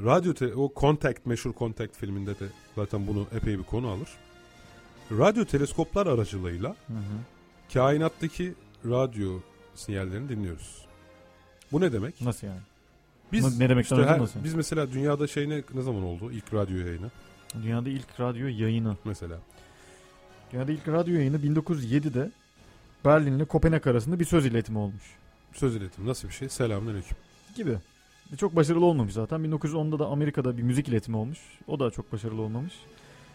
radyo 0.06 0.34
te- 0.34 0.56
o 0.56 0.74
Contact 0.76 1.26
meşhur 1.26 1.54
Contact 1.54 1.98
filminde 1.98 2.39
de 2.39 2.46
zaten 2.76 3.08
bunu 3.08 3.28
epey 3.36 3.60
bir 3.60 3.64
konu 3.64 3.88
alır. 3.88 4.10
Radyo 5.12 5.46
teleskoplar 5.46 6.08
aracılığıyla 6.08 6.70
Hı 6.88 6.94
hı. 6.94 7.74
kainattaki 7.74 8.54
radyo 8.86 9.39
sinyallerini 9.76 10.30
dinliyoruz. 10.30 10.86
Bu 11.72 11.82
ne 11.82 11.94
demek? 11.94 12.22
Nasıl 12.22 12.48
yani? 12.48 12.60
Biz 13.32 13.60
ne 13.60 13.70
demek 13.70 13.84
işte 13.84 13.96
her- 13.96 14.20
nasıl? 14.20 14.44
biz 14.44 14.54
mesela 14.54 14.91
dünyada 14.91 15.28
şey 15.28 15.50
ne, 15.50 15.64
ne 15.74 15.82
zaman 15.82 16.04
oldu? 16.04 16.32
İlk 16.32 16.54
radyo 16.54 16.78
yayını 16.78 17.12
Dünyada 17.64 17.89
ilk 17.89 18.20
radyo 18.20 18.48
yayını. 18.48 18.98
mesela. 19.06 19.39
Dünyada 20.52 20.72
ilk 20.72 20.88
radyo 20.88 21.14
yayını 21.16 21.38
1907'de 21.38 22.32
Berlin 23.06 23.34
ile 23.38 23.46
Kopenhag 23.46 23.88
arasında 23.88 24.20
bir 24.20 24.26
söz 24.26 24.46
iletimi 24.46 24.78
olmuş. 24.78 25.04
Söz 25.54 25.76
iletimi 25.76 26.08
nasıl 26.08 26.28
bir 26.28 26.34
şey? 26.34 26.50
Selamünaleyküm. 26.50 27.18
Gibi. 27.56 27.78
Çok 28.38 28.56
başarılı 28.56 28.86
olmamış 28.86 29.14
zaten. 29.14 29.40
1910'da 29.40 30.00
da 30.00 30.06
Amerika'da 30.08 30.58
bir 30.58 30.64
müzik 30.64 30.88
iletimi 30.88 31.18
olmuş. 31.18 31.40
O 31.68 31.80
da 31.80 31.92
çok 31.92 32.12
başarılı 32.14 32.42
olmamış. 32.42 32.74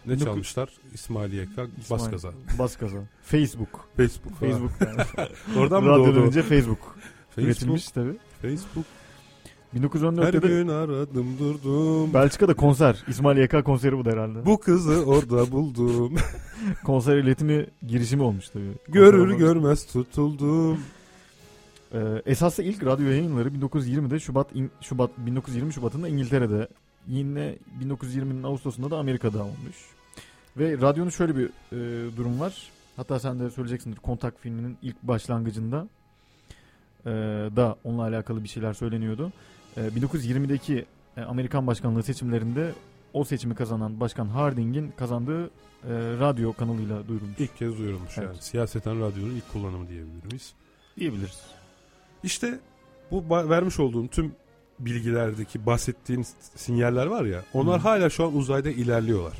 Ne 0.05 0.13
19 0.13 0.25
çalmışlar? 0.25 0.69
İsmail 0.93 1.47
bas 1.57 1.67
İsmail- 2.01 2.11
gaza. 2.11 2.29
Bas 2.59 2.77
gaza. 2.77 2.97
Facebook. 3.23 3.87
Facebook. 3.97 4.33
Facebook 4.39 4.71
yani. 4.81 5.29
Oradan 5.59 5.83
mı 5.83 5.89
doğdu? 5.89 6.19
önce 6.19 6.41
Facebook. 6.41 6.95
Facebook. 7.29 7.37
Üretilmiş 7.37 7.87
tabii. 7.89 8.17
Facebook. 8.41 8.85
Her 9.71 9.79
1914'te 9.79 10.41
de 10.41 10.47
gün 10.47 10.67
aradım 10.67 11.27
durdum. 11.39 12.13
Belçika'da 12.13 12.53
konser. 12.53 13.03
İsmail 13.07 13.37
YK 13.37 13.65
konseri 13.65 13.97
bu 13.97 14.05
da 14.05 14.11
herhalde. 14.11 14.45
Bu 14.45 14.59
kızı 14.59 15.05
orada 15.05 15.51
buldum. 15.51 16.15
konser 16.85 17.17
iletimi 17.17 17.67
girişimi 17.87 18.23
olmuş 18.23 18.49
tabii. 18.49 18.71
Görür 18.87 19.29
Konser 19.29 19.37
görmez 19.37 19.85
tutuldum. 19.85 20.79
Ee, 21.93 22.21
esaslı 22.25 22.63
ilk 22.63 22.85
radyo 22.85 23.07
yayınları 23.07 23.49
1920'de 23.49 24.19
Şubat 24.19 24.55
in- 24.55 24.71
Şubat 24.81 25.09
1920 25.17 25.73
Şubat'ında 25.73 26.07
İngiltere'de 26.07 26.67
yine 27.07 27.55
1920'nin 27.81 28.43
Ağustos'unda 28.43 28.91
da 28.91 28.97
Amerika'da 28.97 29.43
olmuş. 29.43 29.75
Ve 30.57 30.77
radyonun 30.81 31.09
şöyle 31.09 31.35
bir 31.35 31.45
e, 31.45 32.17
durum 32.17 32.39
var. 32.39 32.69
Hatta 32.95 33.19
sen 33.19 33.39
de 33.39 33.49
söyleyeceksindir. 33.49 33.97
Kontak 33.97 34.39
filminin 34.39 34.77
ilk 34.81 35.03
başlangıcında 35.03 35.87
e, 37.05 37.09
da 37.55 37.75
onunla 37.83 38.01
alakalı 38.03 38.43
bir 38.43 38.49
şeyler 38.49 38.73
söyleniyordu. 38.73 39.31
E, 39.77 39.81
1920'deki 39.81 40.85
e, 41.17 41.21
Amerikan 41.21 41.67
başkanlığı 41.67 42.03
seçimlerinde 42.03 42.71
o 43.13 43.23
seçimi 43.23 43.55
kazanan 43.55 43.99
Başkan 43.99 44.25
Harding'in 44.27 44.91
kazandığı 44.97 45.45
e, 45.45 45.49
radyo 46.19 46.53
kanalıyla 46.53 47.07
duyurulmuş 47.07 47.39
İlk 47.39 47.57
kez 47.57 47.77
duyurulmuş 47.77 48.17
Evet. 48.17 48.27
yani. 48.29 48.41
Siyaseten 48.41 48.99
radyonun 49.01 49.35
ilk 49.35 49.53
kullanımı 49.53 49.89
diyebilir 49.89 50.25
miyiz? 50.25 50.53
diyebiliriz. 50.99 51.41
İşte 52.23 52.59
bu 53.11 53.29
vermiş 53.29 53.79
olduğum 53.79 54.07
tüm 54.07 54.31
bilgilerdeki 54.79 55.65
bahsettiğin 55.65 56.21
s- 56.23 56.33
sinyaller 56.55 57.05
var 57.05 57.25
ya 57.25 57.43
onlar 57.53 57.79
Hı. 57.79 57.83
hala 57.83 58.09
şu 58.09 58.25
an 58.25 58.35
uzayda 58.35 58.69
ilerliyorlar. 58.69 59.37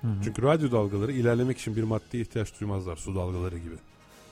Hı. 0.00 0.06
Çünkü 0.24 0.42
radyo 0.42 0.70
dalgaları 0.72 1.12
ilerlemek 1.12 1.58
için 1.58 1.76
bir 1.76 1.82
maddeye 1.82 2.22
ihtiyaç 2.22 2.60
duymazlar 2.60 2.96
su 2.96 3.14
dalgaları 3.14 3.58
gibi. 3.58 3.74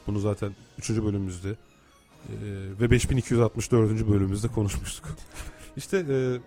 Bunu 0.07 0.19
zaten 0.19 0.53
3. 0.79 0.91
bölümümüzde 0.91 1.51
e, 1.51 1.57
ve 2.81 2.91
5264. 2.91 4.09
bölümümüzde 4.09 4.49
konuşmuştuk. 4.49 5.09
işte 5.77 6.07
e, 6.09 6.39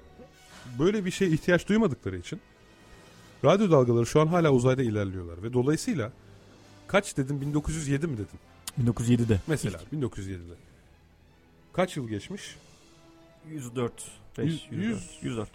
böyle 0.80 1.06
bir 1.06 1.12
şeye 1.12 1.32
ihtiyaç 1.32 1.68
duymadıkları 1.70 2.18
için 2.18 2.42
radyo 3.46 3.72
dalgaları 3.72 4.06
şu 4.06 4.22
an 4.22 4.28
hala 4.28 4.52
uzayda 4.52 4.84
ilerliyorlar 4.84 5.44
ve 5.44 5.54
dolayısıyla 5.54 6.12
kaç 6.88 7.18
dedim 7.18 7.42
1907 7.42 8.08
mi 8.08 8.14
dedim? 8.18 8.40
1907'de. 8.94 9.42
Mesela 9.48 9.80
1907'de. 9.94 10.54
Kaç 11.76 11.98
yıl 11.98 12.08
geçmiş? 12.08 12.56
104. 13.50 13.92
Yüz- 14.38 14.48
5, 14.48 14.68
yüz- 14.72 15.18
104. 15.22 15.50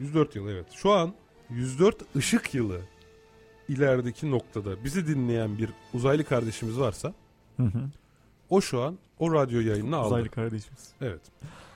104 0.00 0.36
yıl 0.36 0.48
evet. 0.48 0.66
Şu 0.72 0.92
an 0.92 1.14
104 1.50 1.96
ışık 2.16 2.54
yılı 2.54 2.80
ilerideki 3.68 4.30
noktada 4.30 4.84
bizi 4.84 5.06
dinleyen 5.06 5.58
bir 5.58 5.70
uzaylı 5.94 6.24
kardeşimiz 6.24 6.78
varsa 6.78 7.14
Hı 7.56 7.62
hı. 7.62 7.82
o 8.50 8.60
şu 8.60 8.80
an 8.82 8.98
o 9.18 9.34
radyo 9.34 9.60
yayınını 9.60 9.96
aldı. 9.96 10.06
Uzaylı 10.06 10.28
kardeşimiz. 10.28 10.88
Evet. 11.00 11.20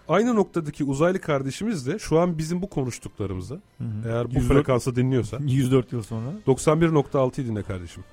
Aynı 0.09 0.37
noktadaki 0.37 0.85
uzaylı 0.85 1.20
kardeşimiz 1.20 1.87
de 1.87 1.99
şu 1.99 2.18
an 2.18 2.39
bizim 2.39 2.62
bu 2.62 2.70
konuştuklarımızı 2.70 3.55
Hı 3.55 3.85
hı. 3.85 4.09
eğer 4.09 4.30
bu 4.30 4.35
104 4.35 4.49
frekansı 4.53 4.97
dinliyorsa 4.97 5.39
104 5.41 5.93
yıl 5.93 6.03
sonra 6.03 6.28
91.6'yı 6.47 7.47
dinle 7.47 7.62
kardeşim. 7.62 8.05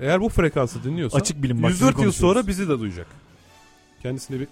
eğer 0.00 0.20
bu 0.20 0.28
frekansı 0.28 0.84
dinliyorsa 0.84 1.18
açık 1.18 1.42
bilim 1.42 1.62
bak 1.62 1.70
104 1.70 1.92
sizi 1.94 2.04
yıl 2.04 2.12
sonra 2.12 2.46
bizi 2.46 2.68
de 2.68 2.78
duyacak. 2.80 3.06
Kendisine 4.02 4.40
bir 4.40 4.48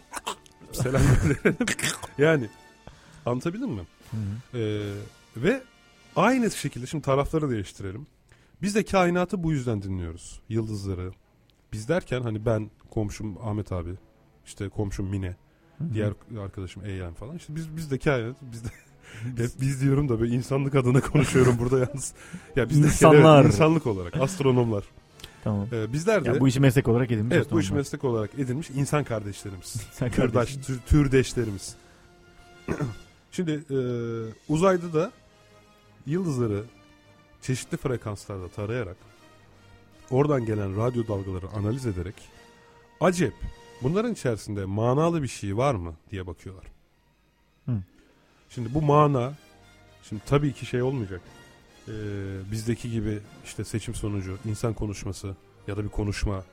selam 0.72 1.02
gönderelim. 1.02 1.56
yani 2.18 2.48
anlatabildim 3.26 3.70
mi? 3.70 3.82
Ee, 4.54 4.92
ve 5.36 5.62
aynı 6.16 6.50
şekilde 6.50 6.86
şimdi 6.86 7.04
tarafları 7.04 7.50
değiştirelim. 7.50 8.06
Biz 8.62 8.74
de 8.74 8.84
kainatı 8.84 9.42
bu 9.42 9.52
yüzden 9.52 9.82
dinliyoruz. 9.82 10.40
Yıldızları. 10.48 11.12
Biz 11.72 11.88
derken 11.88 12.22
hani 12.22 12.46
ben, 12.46 12.70
komşum 12.90 13.38
Ahmet 13.48 13.72
abi, 13.72 13.90
işte 14.46 14.68
komşum 14.68 15.06
Mine, 15.06 15.36
diğer 15.94 16.12
arkadaşım 16.40 16.84
Eylem 16.84 17.14
falan. 17.14 17.36
İşte 17.36 17.56
biz 17.56 17.76
biz 17.76 17.90
de 17.90 17.98
kainat, 17.98 18.36
biz 18.42 18.64
de 18.64 18.68
hep 19.42 19.50
biz 19.60 19.80
diyorum 19.82 20.08
da 20.08 20.20
böyle 20.20 20.34
insanlık 20.34 20.74
adına 20.74 21.00
konuşuyorum 21.00 21.56
burada 21.58 21.78
yalnız. 21.78 22.12
Ya 22.56 22.68
biz 22.68 22.82
de 22.82 22.86
İnsanlar. 22.86 23.42
evet, 23.42 23.54
insanlık 23.54 23.86
olarak 23.86 24.16
astronomlar. 24.16 24.84
Tamam. 25.44 25.66
Ee, 25.72 25.92
bizler 25.92 26.24
de 26.24 26.28
Ya 26.28 26.40
bu 26.40 26.48
işi 26.48 26.60
meslek 26.60 26.88
olarak 26.88 27.10
edinmiş. 27.10 27.36
evet 27.36 27.50
bu 27.50 27.60
işi 27.60 27.74
meslek 27.74 28.04
olarak 28.04 28.38
edinmiş 28.38 28.70
insan 28.70 29.04
kardeşlerimiz. 29.04 29.76
Sen 29.92 30.10
Türdaş, 30.10 30.56
tür- 30.56 30.80
türdeşlerimiz. 30.86 31.74
Şimdi 33.32 33.50
e, 33.70 33.78
uzayda 34.48 34.92
da 34.92 35.12
yıldızları 36.06 36.64
çeşitli 37.42 37.76
frekanslarda 37.76 38.48
tarayarak 38.48 38.96
oradan 40.10 40.46
gelen 40.46 40.76
radyo 40.76 41.08
dalgaları 41.08 41.48
analiz 41.48 41.86
ederek 41.86 42.14
acep 43.00 43.34
bunların 43.82 44.12
içerisinde 44.12 44.64
manalı 44.64 45.22
bir 45.22 45.28
şey 45.28 45.56
var 45.56 45.74
mı 45.74 45.94
diye 46.10 46.26
bakıyorlar. 46.26 46.64
Hı. 47.66 47.72
Şimdi 48.50 48.74
bu 48.74 48.82
mana 48.82 49.32
şimdi 50.02 50.22
tabii 50.26 50.52
ki 50.52 50.66
şey 50.66 50.82
olmayacak. 50.82 51.20
E, 51.88 51.92
bizdeki 52.52 52.90
gibi 52.90 53.18
işte 53.44 53.64
seçim 53.64 53.94
sonucu 53.94 54.38
insan 54.44 54.74
konuşması 54.74 55.34
ya 55.66 55.76
da 55.76 55.84
bir 55.84 55.88
konuşma 55.88 56.44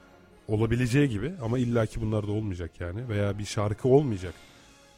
olabileceği 0.47 1.09
gibi 1.09 1.33
ama 1.41 1.59
illaki 1.59 2.01
bunlar 2.01 2.27
da 2.27 2.31
olmayacak 2.31 2.71
yani 2.79 3.09
veya 3.09 3.39
bir 3.39 3.45
şarkı 3.45 3.87
olmayacak. 3.87 4.33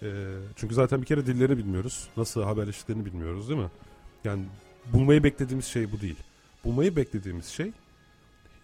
Ee, 0.03 0.07
çünkü 0.55 0.75
zaten 0.75 1.01
bir 1.01 1.05
kere 1.05 1.25
dillerini 1.25 1.57
bilmiyoruz. 1.57 2.07
Nasıl 2.17 2.43
haberleştiklerini 2.43 3.05
bilmiyoruz 3.05 3.49
değil 3.49 3.59
mi? 3.59 3.69
Yani 4.23 4.43
bulmayı 4.93 5.23
beklediğimiz 5.23 5.65
şey 5.65 5.91
bu 5.91 6.01
değil. 6.01 6.15
Bulmayı 6.63 6.95
beklediğimiz 6.95 7.45
şey 7.45 7.71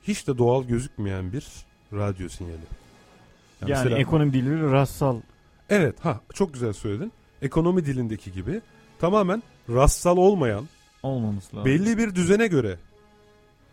hiç 0.04 0.28
de 0.28 0.38
doğal 0.38 0.64
gözükmeyen 0.64 1.34
bir 1.34 1.48
radyo 1.94 2.30
sinyali. 2.30 2.56
Yani, 3.62 3.70
mesela- 3.70 3.98
ekonomi 3.98 4.34
dili 4.34 4.72
rastsal. 4.72 5.22
Evet 5.70 6.06
ha 6.06 6.22
çok 6.34 6.54
güzel 6.54 6.74
söyledin. 6.74 7.12
Ekonomi 7.42 7.86
dilindeki 7.86 8.32
gibi 8.32 8.62
tamamen 9.00 9.44
rastsal 9.70 10.18
olmayan 10.18 10.68
olmaması 11.04 11.56
lazım. 11.56 11.72
belli 11.72 11.98
bir 11.98 12.16
düzene 12.16 12.48
göre 12.48 12.78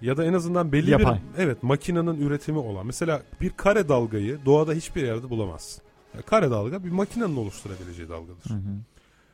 ya 0.00 0.16
da 0.16 0.24
en 0.24 0.32
azından 0.32 0.72
belli 0.72 0.90
Yapay. 0.90 1.14
bir 1.14 1.42
evet 1.42 1.62
makinenin 1.62 2.20
üretimi 2.20 2.58
olan 2.58 2.86
mesela 2.86 3.22
bir 3.40 3.50
kare 3.50 3.88
dalgayı 3.88 4.38
doğada 4.44 4.72
hiçbir 4.72 5.02
yerde 5.02 5.30
bulamazsın. 5.30 5.82
Yani 6.14 6.22
kare 6.22 6.50
dalga 6.50 6.84
bir 6.84 6.90
makinenin 6.90 7.36
oluşturabileceği 7.36 8.08
dalgadır. 8.08 8.50
Hı 8.50 8.54
hı. 8.54 8.76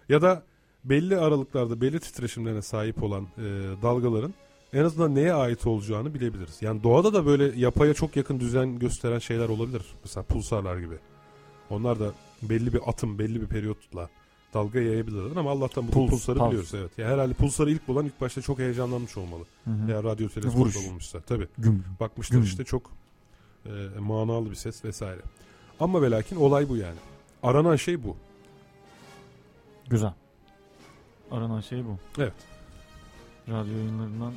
Ya 0.08 0.22
da 0.22 0.42
belli 0.84 1.18
aralıklarda 1.18 1.80
belli 1.80 2.00
titreşimlerine 2.00 2.62
sahip 2.62 3.02
olan 3.02 3.22
e, 3.22 3.42
dalgaların 3.82 4.34
en 4.72 4.84
azından 4.84 5.14
neye 5.14 5.32
ait 5.32 5.66
olacağını 5.66 6.14
bilebiliriz. 6.14 6.62
Yani 6.62 6.82
doğada 6.82 7.14
da 7.14 7.26
böyle 7.26 7.60
yapaya 7.60 7.94
çok 7.94 8.16
yakın 8.16 8.40
düzen 8.40 8.78
gösteren 8.78 9.18
şeyler 9.18 9.48
olabilir. 9.48 9.82
Mesela 10.04 10.24
pulsarlar 10.24 10.78
gibi. 10.78 10.94
Onlar 11.70 12.00
da 12.00 12.12
belli 12.42 12.72
bir 12.72 12.80
atım, 12.86 13.18
belli 13.18 13.40
bir 13.40 13.46
periyotla 13.46 14.08
dalga 14.54 14.80
yayabilirler 14.80 15.36
ama 15.36 15.50
Allah'tan 15.50 15.88
bu 15.88 15.90
Puls, 15.92 16.10
pulsarı 16.10 16.38
pulse. 16.38 16.50
biliyoruz 16.50 16.74
evet. 16.74 16.98
Ya 16.98 17.08
herhalde 17.08 17.34
pulsarı 17.34 17.70
ilk 17.70 17.88
bulan 17.88 18.06
ilk 18.06 18.20
başta 18.20 18.42
çok 18.42 18.58
heyecanlanmış 18.58 19.16
olmalı. 19.16 19.44
Hı 19.64 19.70
hı. 19.70 19.88
Veya 19.88 20.04
radyo 20.04 20.28
teleskopla 20.28 20.60
Vuruş. 20.60 20.76
bulmuşsa. 20.88 21.20
Tabii. 21.20 21.48
Güm. 21.58 21.84
Bakmışlar 22.00 22.36
Güm. 22.36 22.44
işte 22.44 22.64
çok 22.64 22.90
e, 23.66 23.70
manalı 23.98 24.50
bir 24.50 24.54
ses 24.56 24.84
vesaire. 24.84 25.20
Ama 25.80 26.02
ve 26.02 26.10
lakin 26.10 26.36
olay 26.36 26.68
bu 26.68 26.76
yani. 26.76 26.98
Aranan 27.42 27.76
şey 27.76 28.04
bu. 28.04 28.16
Güzel. 29.90 30.12
Aranan 31.30 31.60
şey 31.60 31.84
bu. 31.84 31.98
Evet. 32.18 32.32
Radyo 33.48 33.72
yayınlarından. 33.76 34.32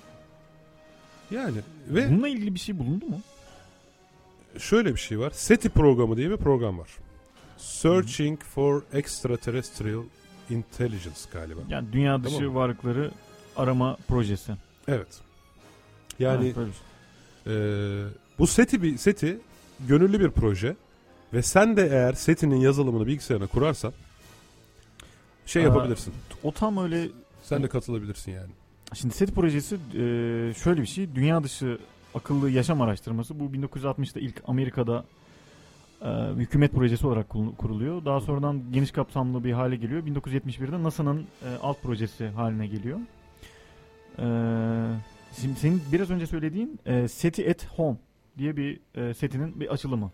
Yani 1.32 1.58
ve 1.90 2.10
Bununla 2.10 2.28
ilgili 2.28 2.54
bir 2.54 2.60
şey 2.60 2.80
bulundu 2.80 3.06
mu? 3.06 3.20
şöyle 4.58 4.94
bir 4.96 5.00
şey 5.00 5.20
var. 5.20 5.32
SETI 5.32 5.70
programı 5.70 6.18
diye 6.18 6.30
bir 6.30 6.38
program 6.38 6.80
var. 6.80 6.90
Searching 7.60 8.40
for 8.44 8.82
Extraterrestrial 8.94 10.04
Intelligence 10.50 11.20
galiba. 11.34 11.60
Yani 11.70 11.94
dünya 11.94 12.24
dışı 12.24 12.36
Tamam 12.36 12.50
mı? 12.52 12.56
varlıkları 12.60 13.12
arama 13.56 13.98
projesi. 14.08 14.54
Evet. 14.88 15.08
Yani 16.20 16.54
Evet, 16.58 16.74
şey. 17.46 17.54
e, 17.56 18.08
bu 18.40 18.48
SETI 18.48 18.84
bir 18.84 18.98
SETI 18.98 19.40
gönüllü 19.88 20.20
bir 20.20 20.30
proje 20.32 20.76
ve 21.34 21.42
sen 21.42 21.78
de 21.78 21.88
eğer 21.92 22.14
SETI'nin 22.14 22.56
yazılımını 22.56 23.08
bilgisayarına 23.08 23.48
kurarsan 23.48 23.94
şey 25.46 25.62
Aa, 25.64 25.66
yapabilirsin. 25.66 26.14
o 26.44 26.52
tam 26.52 26.78
öyle 26.78 27.10
Sen 27.44 27.64
de 27.64 27.68
katılabilirsin 27.68 28.32
yani. 28.32 28.50
Şimdi 28.94 29.14
SET 29.16 29.36
projesi 29.36 29.76
e, 29.76 29.98
şöyle 30.64 30.82
bir 30.82 30.86
şey. 30.88 31.16
Dünya 31.16 31.44
dışı 31.44 31.80
akıllı 32.16 32.50
yaşam 32.50 32.82
araştırması. 32.82 33.40
Bu 33.40 33.44
1960'da 33.44 34.20
ilk 34.20 34.42
Amerika'da 34.48 35.06
hükümet 36.38 36.72
projesi 36.72 37.08
olarak 37.08 37.30
kurul- 37.30 37.56
kuruluyor. 37.56 38.06
Daha 38.06 38.22
sonradan 38.22 38.62
geniş 38.72 38.92
kapsamlı 38.92 39.44
bir 39.44 39.52
hale 39.52 39.76
geliyor. 39.76 40.04
1971'de 40.06 40.84
NASA'nın 40.84 41.20
e, 41.20 41.48
alt 41.62 41.82
projesi 41.84 42.28
haline 42.28 42.68
geliyor. 42.68 43.00
E, 44.20 44.26
şimdi 45.42 45.60
senin 45.60 45.82
biraz 45.92 46.10
önce 46.10 46.28
söylediğin 46.28 46.80
e, 46.86 47.08
SETI 47.08 47.50
at 47.50 47.68
Home 47.68 47.98
diye 48.38 48.58
bir 48.58 48.80
e, 48.96 49.14
SETI'nin 49.14 49.60
bir 49.60 49.68
açılımı. 49.74 50.12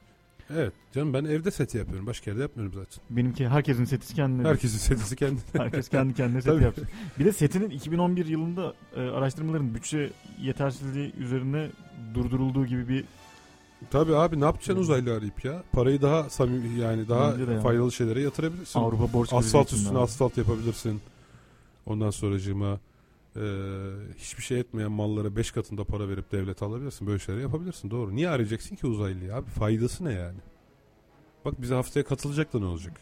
Evet 0.49 0.73
canım 0.93 1.13
ben 1.13 1.25
evde 1.25 1.51
seti 1.51 1.77
yapıyorum. 1.77 2.07
Başka 2.07 2.31
yerde 2.31 2.41
yapmıyorum 2.41 2.73
zaten. 2.73 3.03
Benimki 3.17 3.47
herkesin 3.47 3.85
SETI'si 3.85 4.15
kendine. 4.15 4.47
Herkesin 4.47 4.77
setisi 4.77 5.15
kendine. 5.15 5.41
Herkes 5.57 5.89
kendi 5.89 6.13
kendine 6.13 6.41
set 6.41 6.61
yapsın. 6.61 6.87
Bir 7.19 7.25
de 7.25 7.31
setinin 7.31 7.69
2011 7.69 8.25
yılında 8.25 8.73
e, 8.95 9.01
araştırmaların 9.01 9.75
bütçe 9.75 10.09
yetersizliği 10.41 11.13
üzerine 11.15 11.67
durdurulduğu 12.13 12.65
gibi 12.65 12.87
bir 12.87 13.03
Tabii 13.91 14.15
abi 14.15 14.41
ne 14.41 14.45
yapacaksın 14.45 14.81
uzaylı 14.81 15.13
arayıp 15.13 15.45
ya? 15.45 15.63
Parayı 15.71 16.01
daha 16.01 16.29
samimi 16.29 16.79
yani 16.79 17.09
daha 17.09 17.31
Bence 17.33 17.47
de 17.47 17.59
faydalı 17.59 17.91
şeylere 17.91 18.21
yatırabilirsin. 18.21 18.79
Avrupa 18.79 19.13
borç 19.13 19.33
asfalt 19.33 19.73
üstüne 19.73 19.97
abi. 19.97 20.03
asfalt 20.03 20.37
yapabilirsin. 20.37 21.01
Ondan 21.85 22.09
sonracığıma 22.09 22.79
e, 23.35 23.41
hiçbir 24.17 24.43
şey 24.43 24.59
etmeyen 24.59 24.91
mallara 24.91 25.35
5 25.35 25.51
katında 25.51 25.83
para 25.83 26.09
verip 26.09 26.31
devlete 26.31 26.65
alabilirsin. 26.65 27.07
Böyle 27.07 27.19
şeyler 27.19 27.41
yapabilirsin 27.41 27.91
doğru. 27.91 28.15
Niye 28.15 28.29
arayacaksın 28.29 28.75
ki 28.75 28.87
uzaylıyı 28.87 29.35
abi? 29.35 29.45
Faydası 29.49 30.05
ne 30.05 30.13
yani? 30.13 30.37
Bak 31.45 31.61
bize 31.61 31.75
haftaya 31.75 32.05
katılacak 32.05 32.53
da 32.53 32.59
ne 32.59 32.65
olacak? 32.65 32.93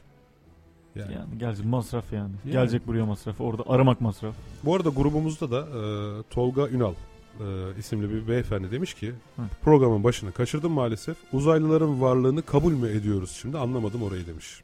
Yani. 0.96 1.14
Yani 1.14 1.38
gelecek 1.38 1.66
masraf 1.66 2.14
yani. 2.14 2.32
Yani. 2.46 2.52
Gelecek 2.54 2.88
buraya 2.88 3.06
masraf. 3.06 3.42
Orada 3.42 3.64
aramak 3.68 4.02
masraf. 4.02 4.36
Bu 4.64 4.76
arada 4.76 4.90
grubumuzda 4.90 5.52
da 5.52 5.60
e, 5.60 6.24
Tolga 6.30 6.68
Ünal 6.70 6.94
e, 7.40 7.44
isimli 7.80 8.10
bir 8.10 8.28
beyefendi 8.28 8.72
demiş 8.72 8.94
ki 8.94 9.14
Hı. 9.36 9.42
programın 9.62 10.04
başını 10.04 10.32
kaçırdım 10.32 10.72
maalesef. 10.72 11.18
Uzaylıların 11.34 12.02
varlığını 12.02 12.42
kabul 12.42 12.72
mü 12.74 12.90
ediyoruz 12.90 13.32
şimdi 13.42 13.58
anlamadım 13.58 14.04
orayı 14.04 14.28
demiş. 14.28 14.62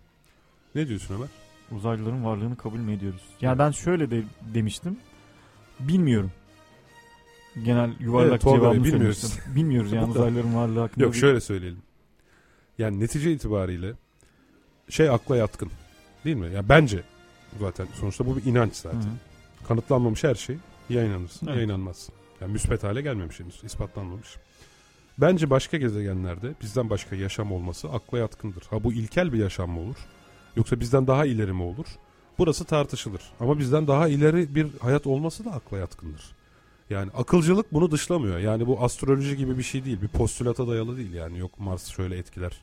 Ne 0.76 0.88
diyorsun 0.88 1.16
Ömer? 1.16 1.28
Uzaylıların 1.72 2.26
varlığını 2.26 2.58
kabul 2.58 2.78
mü 2.80 2.94
ediyoruz? 2.94 3.22
Yani 3.42 3.60
ben 3.60 3.72
şöyle 3.72 4.12
de 4.12 4.24
demiştim. 4.54 4.98
Bilmiyorum. 5.80 6.32
Genel 7.64 7.92
yuvarlak 8.00 8.30
Evet, 8.32 8.42
cevabını 8.42 8.84
bilmiyoruz. 8.84 9.18
söylemiştim. 9.18 9.44
Bilmiyoruz 9.56 9.92
yani 9.92 10.06
uzaylıların 10.12 10.56
varlığı 10.56 10.80
hakkında. 10.80 11.04
Yok 11.06 11.14
bir- 11.14 11.20
şöyle 11.20 11.42
söyleyelim. 11.42 11.80
Yani 12.78 13.00
netice 13.00 13.32
itibariyle 13.32 13.94
şey 14.90 15.10
akla 15.10 15.38
yatkın 15.38 15.70
değil 16.26 16.36
mi? 16.38 16.54
Ya 16.54 16.70
bence 16.70 17.04
zaten 17.60 17.88
sonuçta 17.94 18.26
bu 18.26 18.38
bir 18.38 18.46
inanç 18.46 18.76
zaten. 18.76 19.00
hı. 19.02 19.06
Kanıtlanmamış 19.68 20.24
her 20.24 20.36
şey 20.36 20.58
ya 20.90 21.04
inanırsın 21.04 21.48
ya 21.48 21.54
Evet. 21.54 21.66
inanmazsın. 21.66 22.16
Yani 22.42 22.52
müspet 22.52 22.84
hale 22.84 23.02
gelmemiş 23.02 23.40
henüz 23.40 23.64
ispatlanmamış. 23.64 24.38
Bence 25.18 25.50
başka 25.50 25.78
gezegenlerde 25.78 26.54
bizden 26.62 26.90
başka 26.90 27.16
yaşam 27.16 27.52
olması 27.52 27.90
akla 27.90 28.18
yatkındır. 28.18 28.64
Ha 28.70 28.84
bu 28.84 28.94
ilkel 28.94 29.34
bir 29.34 29.38
yaşam 29.38 29.70
mı 29.70 29.80
olur? 29.80 29.98
Yoksa 30.56 30.80
bizden 30.80 31.08
daha 31.08 31.26
ileri 31.26 31.54
mi 31.54 31.64
olur? 31.64 31.86
Burası 32.38 32.66
tartışılır. 32.66 33.22
Ama 33.40 33.60
bizden 33.60 33.88
daha 33.88 34.08
ileri 34.08 34.56
bir 34.56 34.68
hayat 34.80 35.08
olması 35.08 35.46
da 35.46 35.52
akla 35.52 35.78
yatkındır. 35.78 36.36
Yani 36.90 37.12
akılcılık 37.12 37.74
bunu 37.74 37.92
dışlamıyor. 37.92 38.40
Yani 38.40 38.68
bu 38.68 38.84
astroloji 38.84 39.38
gibi 39.38 39.58
bir 39.58 39.64
şey 39.64 39.86
değil. 39.86 40.02
Bir 40.02 40.08
postülata 40.08 40.68
dayalı 40.68 40.98
değil 40.98 41.14
yani. 41.14 41.40
Yok 41.40 41.60
Mars 41.60 41.88
şöyle 41.88 42.18
etkiler. 42.18 42.62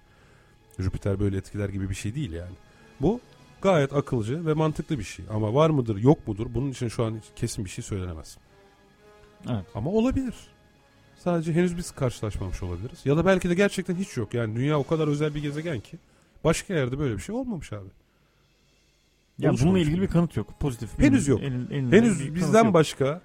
Jüpiter 0.78 1.20
böyle 1.20 1.36
etkiler 1.36 1.68
gibi 1.68 1.90
bir 1.90 1.94
şey 1.94 2.14
değil 2.14 2.32
yani. 2.32 2.54
Bu 3.00 3.20
gayet 3.62 3.92
akılcı 3.92 4.46
ve 4.46 4.54
mantıklı 4.54 4.98
bir 4.98 5.04
şey. 5.04 5.24
Ama 5.30 5.54
var 5.54 5.70
mıdır 5.70 5.96
yok 5.96 6.28
mudur 6.28 6.46
bunun 6.54 6.70
için 6.70 6.88
şu 6.88 7.04
an 7.04 7.22
kesin 7.36 7.64
bir 7.64 7.70
şey 7.70 7.84
söylenemez. 7.84 8.38
Evet. 9.50 9.64
Ama 9.74 9.90
olabilir. 9.90 10.34
Sadece 11.18 11.52
henüz 11.52 11.76
biz 11.76 11.90
karşılaşmamış 11.90 12.62
olabiliriz. 12.62 12.98
Ya 13.06 13.16
da 13.16 13.26
belki 13.26 13.50
de 13.50 13.54
gerçekten 13.54 13.94
hiç 13.94 14.16
yok. 14.16 14.34
Yani 14.34 14.56
dünya 14.56 14.78
o 14.78 14.86
kadar 14.86 15.08
özel 15.08 15.34
bir 15.34 15.42
gezegen 15.42 15.80
ki 15.80 15.98
başka 16.44 16.74
yerde 16.74 16.98
böyle 16.98 17.14
bir 17.14 17.20
şey 17.22 17.34
olmamış 17.34 17.72
abi. 17.72 17.88
Yani 19.38 19.50
Oluşmamış 19.50 19.62
bununla 19.62 19.78
ilgili 19.78 19.96
bile. 19.96 20.02
bir 20.02 20.12
kanıt 20.12 20.36
yok. 20.36 20.60
Pozitif. 20.60 20.98
Henüz 20.98 21.28
yok. 21.28 21.42
Elin- 21.42 21.70
bir 21.92 21.96
Henüz 21.96 22.34
bizden 22.34 22.64
yok. 22.64 22.74
başka 22.74 23.20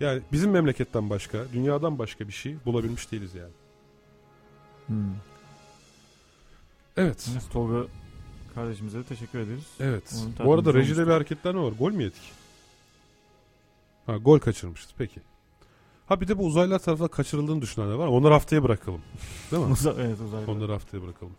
yani 0.00 0.22
bizim 0.32 0.50
memleketten 0.50 1.10
başka, 1.10 1.38
dünyadan 1.52 1.98
başka 1.98 2.28
bir 2.28 2.32
şey 2.32 2.56
bulabilmiş 2.66 3.12
değiliz 3.12 3.34
yani. 3.34 3.52
Hmm. 4.86 5.14
Evet. 6.96 7.28
Yunus 7.28 7.48
Tolga 7.48 7.86
kardeşimize 8.54 8.98
de 8.98 9.04
teşekkür 9.04 9.38
ederiz. 9.38 9.64
Evet. 9.80 10.22
Onun 10.22 10.46
Bu 10.48 10.54
arada 10.54 10.74
rejide 10.74 11.06
bir 11.06 11.12
hareketler 11.12 11.54
mi 11.54 11.62
var? 11.62 11.72
Gol 11.78 11.92
mü 11.92 12.02
yedik? 12.02 12.32
Ha 14.06 14.16
gol 14.16 14.38
kaçırmışız. 14.38 14.90
Peki. 14.98 15.20
Ha 16.06 16.20
bir 16.20 16.28
de 16.28 16.38
bu 16.38 16.44
uzaylılar 16.46 16.78
tarafından 16.78 17.08
kaçırıldığını 17.08 17.62
düşünenler 17.62 17.94
var. 17.94 18.06
Onları 18.06 18.32
haftaya 18.32 18.62
bırakalım. 18.62 19.00
Değil 19.50 19.62
mi? 19.66 19.72
Uza- 19.72 19.94
evet 19.98 20.20
uzaylı. 20.20 20.50
Onları 20.50 20.72
haftaya 20.72 21.02
bırakalım. 21.02 21.32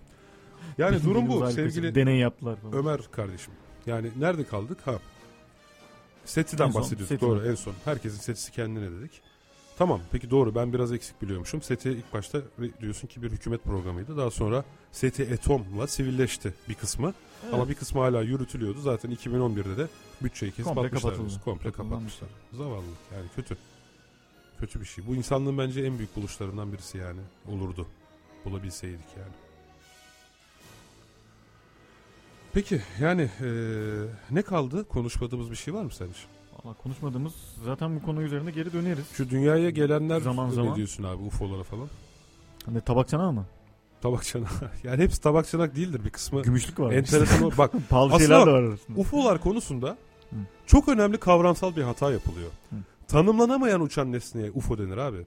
Yani 0.78 1.04
durum 1.04 1.28
bu 1.30 1.52
sevgili 1.52 1.96
Deney 1.96 2.18
yaptılar 2.18 2.56
falan. 2.56 2.74
Ömer 2.74 3.00
kardeşim. 3.12 3.54
Yani 3.86 4.12
nerede 4.20 4.44
kaldık? 4.44 4.78
Ha. 4.86 5.00
Seti'den 6.26 6.68
En 6.68 6.72
son, 6.72 6.82
bahsediyoruz. 6.82 7.08
Seti 7.08 7.22
doğru 7.22 7.46
en 7.46 7.56
son. 7.56 7.74
Herkesin 7.86 8.18
setisi 8.20 8.52
kendine 8.52 8.92
dedik. 8.92 9.12
Tamam 9.78 10.00
peki 10.12 10.30
doğru 10.30 10.56
ben 10.56 10.74
biraz 10.74 10.92
eksik 10.94 11.22
biliyormuşum. 11.22 11.62
SETI 11.62 11.90
ilk 11.90 12.14
başta 12.14 12.40
diyorsun 12.82 13.08
ki 13.08 13.22
bir 13.24 13.32
hükümet 13.32 13.64
programıydı. 13.64 14.18
Daha 14.18 14.32
sonra 14.32 14.64
SETI 14.92 15.24
Etom'la 15.24 15.88
sivilleşti 15.88 16.54
bir 16.70 16.74
kısmı. 16.74 17.14
Evet. 17.44 17.54
Ama 17.54 17.70
bir 17.70 17.76
kısmı 17.76 18.02
hala 18.02 18.22
yürütülüyordu. 18.22 18.80
Zaten 18.80 19.12
2011'de 19.12 19.78
de 19.78 19.88
bütçeyi 20.24 20.52
kesip 20.52 20.66
Komple 20.66 20.88
atmışlar. 20.88 21.14
Komple 21.46 21.72
kapatmışlar. 21.72 22.30
Zavallılık 22.54 22.98
yani 23.16 23.26
kötü. 23.36 23.58
Kötü 24.60 24.80
bir 24.82 24.86
şey. 24.86 25.08
Bu 25.08 25.16
insanlığın 25.16 25.58
bence 25.58 25.82
en 25.82 25.98
büyük 25.98 26.16
buluşlarından 26.16 26.74
birisi 26.74 26.98
yani. 26.98 27.20
Olurdu. 27.52 27.88
Bulabilseydik 28.46 29.06
yani. 29.18 29.32
Peki 32.54 32.82
yani 33.00 33.30
eee, 33.42 33.48
ne 34.32 34.42
kaldı? 34.42 34.88
Konuşmadığımız 34.88 35.52
bir 35.52 35.56
şey 35.56 35.74
var 35.74 35.84
mı 35.84 35.92
sence? 35.92 36.20
Valla 36.64 36.74
konuşmadığımız 36.74 37.34
zaten 37.66 37.96
bu 37.96 38.04
konu 38.06 38.22
üzerinde 38.22 38.52
geri 38.52 38.74
döneriz. 38.74 39.06
Şu 39.14 39.30
dünyaya 39.30 39.70
gelenler 39.70 40.22
Zaman 40.22 40.50
ne 40.50 40.54
zaman. 40.54 40.76
diyorsun 40.76 41.04
abi 41.04 41.24
UFO'lara 41.24 41.64
falan? 41.64 41.88
Hani 42.66 42.82
tabak 42.82 43.08
çanağı 43.10 43.32
mı? 43.34 43.46
Tabak 44.02 44.24
çanağı. 44.24 44.48
yani 44.84 45.04
hepsi 45.04 45.22
tabak 45.22 45.48
çanak 45.48 45.76
değildir 45.76 46.02
bir 46.06 46.10
kısmı. 46.10 46.42
Gümüşlük 46.42 46.80
var. 46.80 46.94
Enteresan 46.94 47.44
o. 47.44 47.52
Bak 47.58 47.72
Pahalı 47.90 48.14
Aslında 48.14 48.20
şeyler 48.28 48.46
de 48.48 48.52
var 48.52 48.64
arasında. 48.64 49.00
UFO'lar 49.00 49.42
konusunda 49.42 49.98
Hı. 50.30 50.36
çok 50.66 50.90
önemli 50.90 51.18
kavramsal 51.18 51.76
bir 51.76 51.82
hata 51.84 52.12
yapılıyor. 52.12 52.50
Hı. 52.70 52.76
Tanımlanamayan 53.08 53.82
uçan 53.82 54.12
nesneye 54.12 54.52
UFO 54.52 54.78
denir 54.78 54.98
abi. 54.98 55.18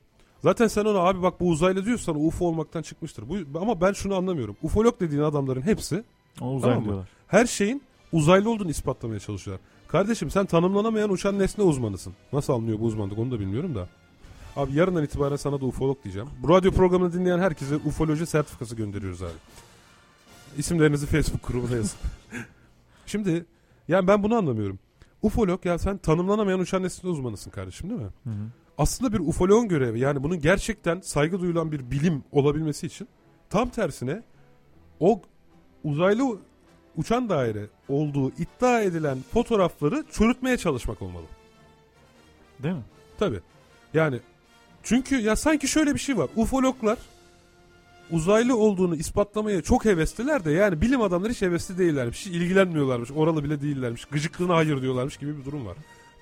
Zaten 0.43 0.66
sen 0.66 0.85
ona 0.85 0.99
abi 0.99 1.22
bak 1.22 1.41
bu 1.41 1.49
uzaylı 1.49 1.85
diyorsan 1.85 2.26
UFO 2.26 2.45
olmaktan 2.47 2.83
çıkmıştır. 2.83 3.24
Bu, 3.29 3.61
ama 3.61 3.81
ben 3.81 3.93
şunu 3.93 4.14
anlamıyorum. 4.14 4.57
UFOlog 4.62 5.01
dediğin 5.01 5.22
adamların 5.22 5.62
hepsi 5.62 6.05
O 6.41 6.45
uzaylı 6.55 6.74
Tamam 6.74 6.85
diyorlar. 6.85 7.09
her 7.26 7.47
şeyin 7.47 7.83
uzaylı 8.12 8.51
olduğunu 8.51 8.70
ispatlamaya 8.70 9.20
çalışıyorlar. 9.20 9.66
Kardeşim 9.89 10.31
sen 10.31 10.47
tanımlanamayan 10.47 11.11
uçan 11.11 11.39
nesne 11.39 11.64
uzmanısın. 11.64 12.12
Nasıl 12.33 12.53
anlıyor 12.53 12.81
bu 12.81 12.85
uzmanlık 12.85 13.18
onu 13.18 13.31
da 13.31 13.41
bilmiyorum 13.41 13.74
da. 13.74 13.89
Abi 14.57 14.74
yarından 14.74 15.05
itibaren 15.05 15.37
sana 15.37 15.61
da 15.61 15.64
ufolog 15.66 16.05
diyeceğim. 16.05 16.29
Bu 16.43 16.49
radyo 16.49 16.72
programını 16.72 17.12
dinleyen 17.12 17.39
herkese 17.39 17.76
ufoloji 17.76 18.26
sertifikası 18.26 18.76
gönderiyoruz 18.76 19.22
abi. 19.22 19.31
İsimlerinizi 20.59 21.07
Facebook 21.07 21.47
grubuna 21.49 21.76
yazın. 21.76 21.99
Şimdi 23.07 23.45
yani 23.89 24.07
ben 24.09 24.22
bunu 24.22 24.35
anlamıyorum. 24.37 24.79
Ufolog 25.22 25.66
ya 25.66 25.78
sen 25.78 25.98
tanımlanamayan 25.98 26.60
uçan 26.60 26.82
nesne 26.82 27.10
uzmanısın 27.10 27.50
kardeşim 27.50 27.90
değil 27.90 28.00
mi? 28.00 28.08
Hı 28.24 28.30
hı. 28.30 28.50
Aslında 28.78 29.12
bir 29.12 29.18
ufologun 29.18 29.68
görevi 29.68 30.00
yani 30.00 30.22
bunun 30.22 30.40
gerçekten 30.40 31.00
saygı 31.00 31.40
duyulan 31.40 31.72
bir 31.72 31.90
bilim 31.90 32.24
olabilmesi 32.32 32.86
için 32.86 33.08
tam 33.50 33.68
tersine 33.68 34.22
o 35.00 35.22
uzaylı 35.84 36.38
uçan 36.96 37.28
daire 37.28 37.66
olduğu 37.88 38.30
iddia 38.30 38.80
edilen 38.80 39.18
fotoğrafları 39.32 40.04
çürütmeye 40.12 40.56
çalışmak 40.56 41.02
olmalı. 41.02 41.26
Değil 42.62 42.74
mi? 42.74 42.84
Tabi. 43.18 43.40
Yani 43.94 44.20
çünkü 44.82 45.20
ya 45.20 45.36
sanki 45.36 45.68
şöyle 45.68 45.94
bir 45.94 46.00
şey 46.00 46.16
var. 46.18 46.28
Ufologlar 46.36 46.98
uzaylı 48.11 48.56
olduğunu 48.56 48.96
ispatlamaya 48.96 49.62
çok 49.62 49.84
hevesliler 49.84 50.44
de 50.44 50.50
yani 50.50 50.80
bilim 50.80 51.02
adamları 51.02 51.32
hiç 51.32 51.42
hevesli 51.42 51.78
değillermiş. 51.78 52.18
Hiç 52.18 52.26
ilgilenmiyorlarmış. 52.26 53.11
Oralı 53.11 53.44
bile 53.44 53.61
değillermiş. 53.61 54.04
Gıcıklığına 54.04 54.56
hayır 54.56 54.82
diyorlarmış 54.82 55.16
gibi 55.16 55.38
bir 55.38 55.44
durum 55.44 55.66
var. 55.66 55.76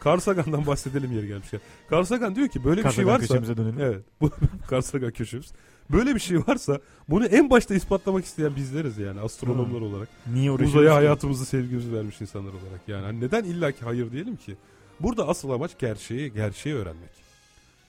Carl 0.06 0.18
Sagan'dan 0.18 0.66
bahsedelim 0.66 1.12
yeri 1.12 1.26
gelmişken. 1.26 1.60
Carl 1.92 2.04
Sagan 2.04 2.36
diyor 2.36 2.48
ki 2.48 2.64
böyle 2.64 2.84
bir 2.84 2.90
şey 2.90 3.06
varsa 3.06 3.26
köşemize 3.26 3.56
dönelim. 3.56 3.80
Evet. 3.80 4.02
Bu 4.20 4.30
Carl 4.70 4.80
Sagan 4.80 5.10
köşemiz. 5.10 5.52
Böyle 5.90 6.14
bir 6.14 6.20
şey 6.20 6.38
varsa 6.38 6.80
bunu 7.08 7.26
en 7.26 7.50
başta 7.50 7.74
ispatlamak 7.74 8.24
isteyen 8.24 8.56
bizleriz 8.56 8.98
yani 8.98 9.20
astronomlar 9.20 9.80
olarak. 9.80 10.08
Niye? 10.32 10.50
Uzaya 10.50 10.94
hayatımızı 10.94 11.46
sevgimizi 11.46 11.92
vermiş 11.92 12.20
insanlar 12.20 12.50
olarak. 12.50 12.80
Yani 12.88 13.04
hani 13.04 13.20
neden 13.20 13.44
illaki 13.44 13.84
hayır 13.84 14.12
diyelim 14.12 14.36
ki? 14.36 14.56
Burada 15.00 15.28
asıl 15.28 15.50
amaç 15.50 15.78
gerçeği, 15.78 16.32
gerçeği 16.32 16.74
öğrenmek. 16.74 17.25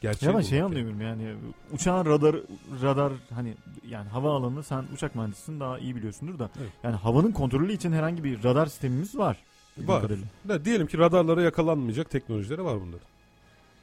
Gerçeği 0.01 0.31
Ya 0.31 0.37
ben 0.37 0.41
şey 0.41 0.57
yani. 0.59 0.65
anlıyorum 0.65 1.01
yani 1.01 1.35
uçağın 1.73 2.05
radar 2.05 2.35
radar 2.81 3.13
hani 3.35 3.53
yani 3.89 4.09
havaalanı 4.09 4.63
sen 4.63 4.83
uçak 4.93 5.15
mühendisisin 5.15 5.59
daha 5.59 5.79
iyi 5.79 5.95
biliyorsundur 5.95 6.39
da 6.39 6.49
Evet. 6.61 6.71
yani 6.83 6.95
havanın 6.95 7.31
kontrolü 7.31 7.71
için 7.73 7.91
herhangi 7.91 8.23
bir 8.23 8.43
radar 8.43 8.65
sistemimiz 8.65 9.17
var. 9.17 9.37
Var. 9.77 10.03
Da 10.47 10.65
diyelim 10.65 10.87
ki 10.87 10.97
radarlara 10.97 11.41
yakalanmayacak 11.41 12.09
teknolojileri 12.09 12.63
var 12.63 12.75
bunların. 12.81 13.07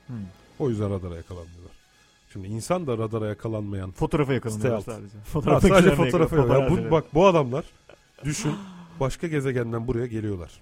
Hı. 0.07 0.13
O 0.59 0.69
yüzden 0.71 0.91
radara 0.91 1.17
yakalanmıyorlar. 1.17 1.73
Şimdi 2.33 2.47
insan 2.49 2.87
da 2.87 2.99
radara 2.99 3.27
yakalanmayan 3.29 3.91
Fotoğrafa 3.91 4.33
yakalanıyorlar 4.33 4.81
Stealth. 4.81 4.99
sadece. 5.01 5.19
Ha, 5.19 5.25
Fotoğrafa 5.25 5.69
sadece 5.69 5.89
girenle 5.91 5.97
fotoğrafı 6.05 6.37
yakalan- 6.37 6.61
yok. 6.71 6.79
Ya 6.81 6.87
bu, 6.87 6.91
bak 6.91 7.05
bu 7.15 7.27
adamlar 7.27 7.65
düşün 8.25 8.53
başka 9.01 9.27
gezegenden 9.27 9.87
buraya 9.87 10.07
geliyorlar. 10.07 10.61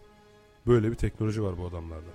Böyle 0.67 0.91
bir 0.91 0.95
teknoloji 0.97 1.43
var 1.43 1.55
bu 1.59 1.67
adamlarda. 1.67 2.09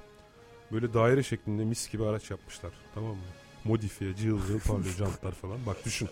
Böyle 0.72 0.94
daire 0.94 1.24
şeklinde 1.24 1.66
mis 1.66 1.92
gibi 1.92 2.06
araç 2.06 2.32
yapmışlar. 2.32 2.72
Tamam 2.96 3.12
mı? 3.12 3.22
Modifiye, 3.66 4.16
cığıl 4.16 4.60
parlıyor 4.68 4.94
jantlar 4.98 5.32
falan. 5.32 5.58
Bak 5.66 5.86
düşün. 5.86 6.10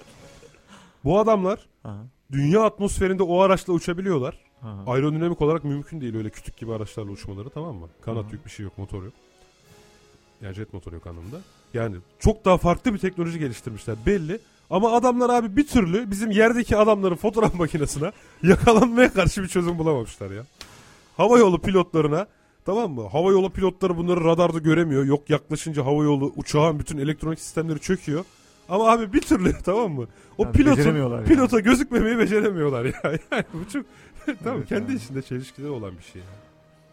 Bu 1.04 1.20
adamlar 1.20 1.60
Aha, 1.84 2.06
dünya 2.32 2.64
atmosferinde 2.64 3.24
o 3.24 3.40
araçla 3.40 3.74
uçabiliyorlar. 3.74 4.40
aha. 4.62 4.84
Aerodinamik 4.88 5.42
olarak 5.42 5.64
mümkün 5.64 6.02
değil 6.02 6.16
öyle 6.16 6.30
kütük 6.30 6.58
gibi 6.58 6.74
araçlarla 6.74 7.12
uçmaları 7.12 7.50
tamam 7.50 7.76
mı? 7.76 7.90
Kanat 8.02 8.26
Hı. 8.26 8.32
yük 8.32 8.46
bir 8.46 8.52
şey 8.52 8.64
yok, 8.64 8.78
motor 8.78 9.04
yok. 9.04 9.14
Yani 10.42 10.54
jet 10.54 10.74
motoru 10.74 10.96
yok 10.96 11.08
anlamında. 11.08 11.38
Yani 11.74 11.96
çok 12.20 12.46
daha 12.46 12.58
farklı 12.58 12.94
bir 12.94 13.00
teknoloji 13.00 13.40
geliştirmişler 13.40 13.96
belli. 14.06 14.40
Ama 14.70 14.92
adamlar 14.92 15.30
abi 15.30 15.58
bir 15.58 15.68
türlü 15.68 16.12
bizim 16.12 16.32
yerdeki 16.32 16.78
adamların 16.78 17.16
fotoğraf 17.16 17.54
makinesine 17.56 18.12
yakalanmaya 18.44 19.14
karşı 19.14 19.44
bir 19.44 19.48
çözüm 19.48 19.78
bulamamışlar 19.78 20.32
ya. 20.32 20.46
Hava 21.18 21.38
yolu 21.40 21.62
pilotlarına 21.62 22.28
tamam 22.66 22.92
mı? 22.92 23.08
Hava 23.08 23.32
yolu 23.32 23.50
pilotları 23.50 23.98
bunları 23.98 24.24
radarda 24.24 24.60
göremiyor. 24.60 25.06
Yok 25.06 25.30
yaklaşınca 25.30 25.86
hava 25.86 26.04
yolu 26.04 26.34
uçağın 26.36 26.80
bütün 26.80 26.98
elektronik 26.98 27.40
sistemleri 27.40 27.80
çöküyor. 27.80 28.26
Ama 28.70 28.92
abi 28.92 29.14
bir 29.14 29.22
türlü 29.22 29.54
tamam 29.66 29.92
mı? 29.92 30.08
O 30.38 30.44
Yani 30.44 30.54
pilotun 30.54 30.78
beceremiyorlar 30.78 31.18
yani. 31.18 31.28
pilota 31.28 31.60
gözükmemeyi 31.60 32.18
beceremiyorlar 32.18 32.86
ya. 33.04 33.18
Yani 33.32 33.44
bu 33.54 33.70
çok 33.74 33.86
tamam 34.44 34.58
Evet 34.58 34.70
kendi 34.70 34.92
yani. 34.92 35.02
içinde 35.02 35.22
çelişkileri 35.22 35.72
olan 35.72 35.98
bir 35.98 36.04
şey. 36.04 36.22
yani. 36.22 36.32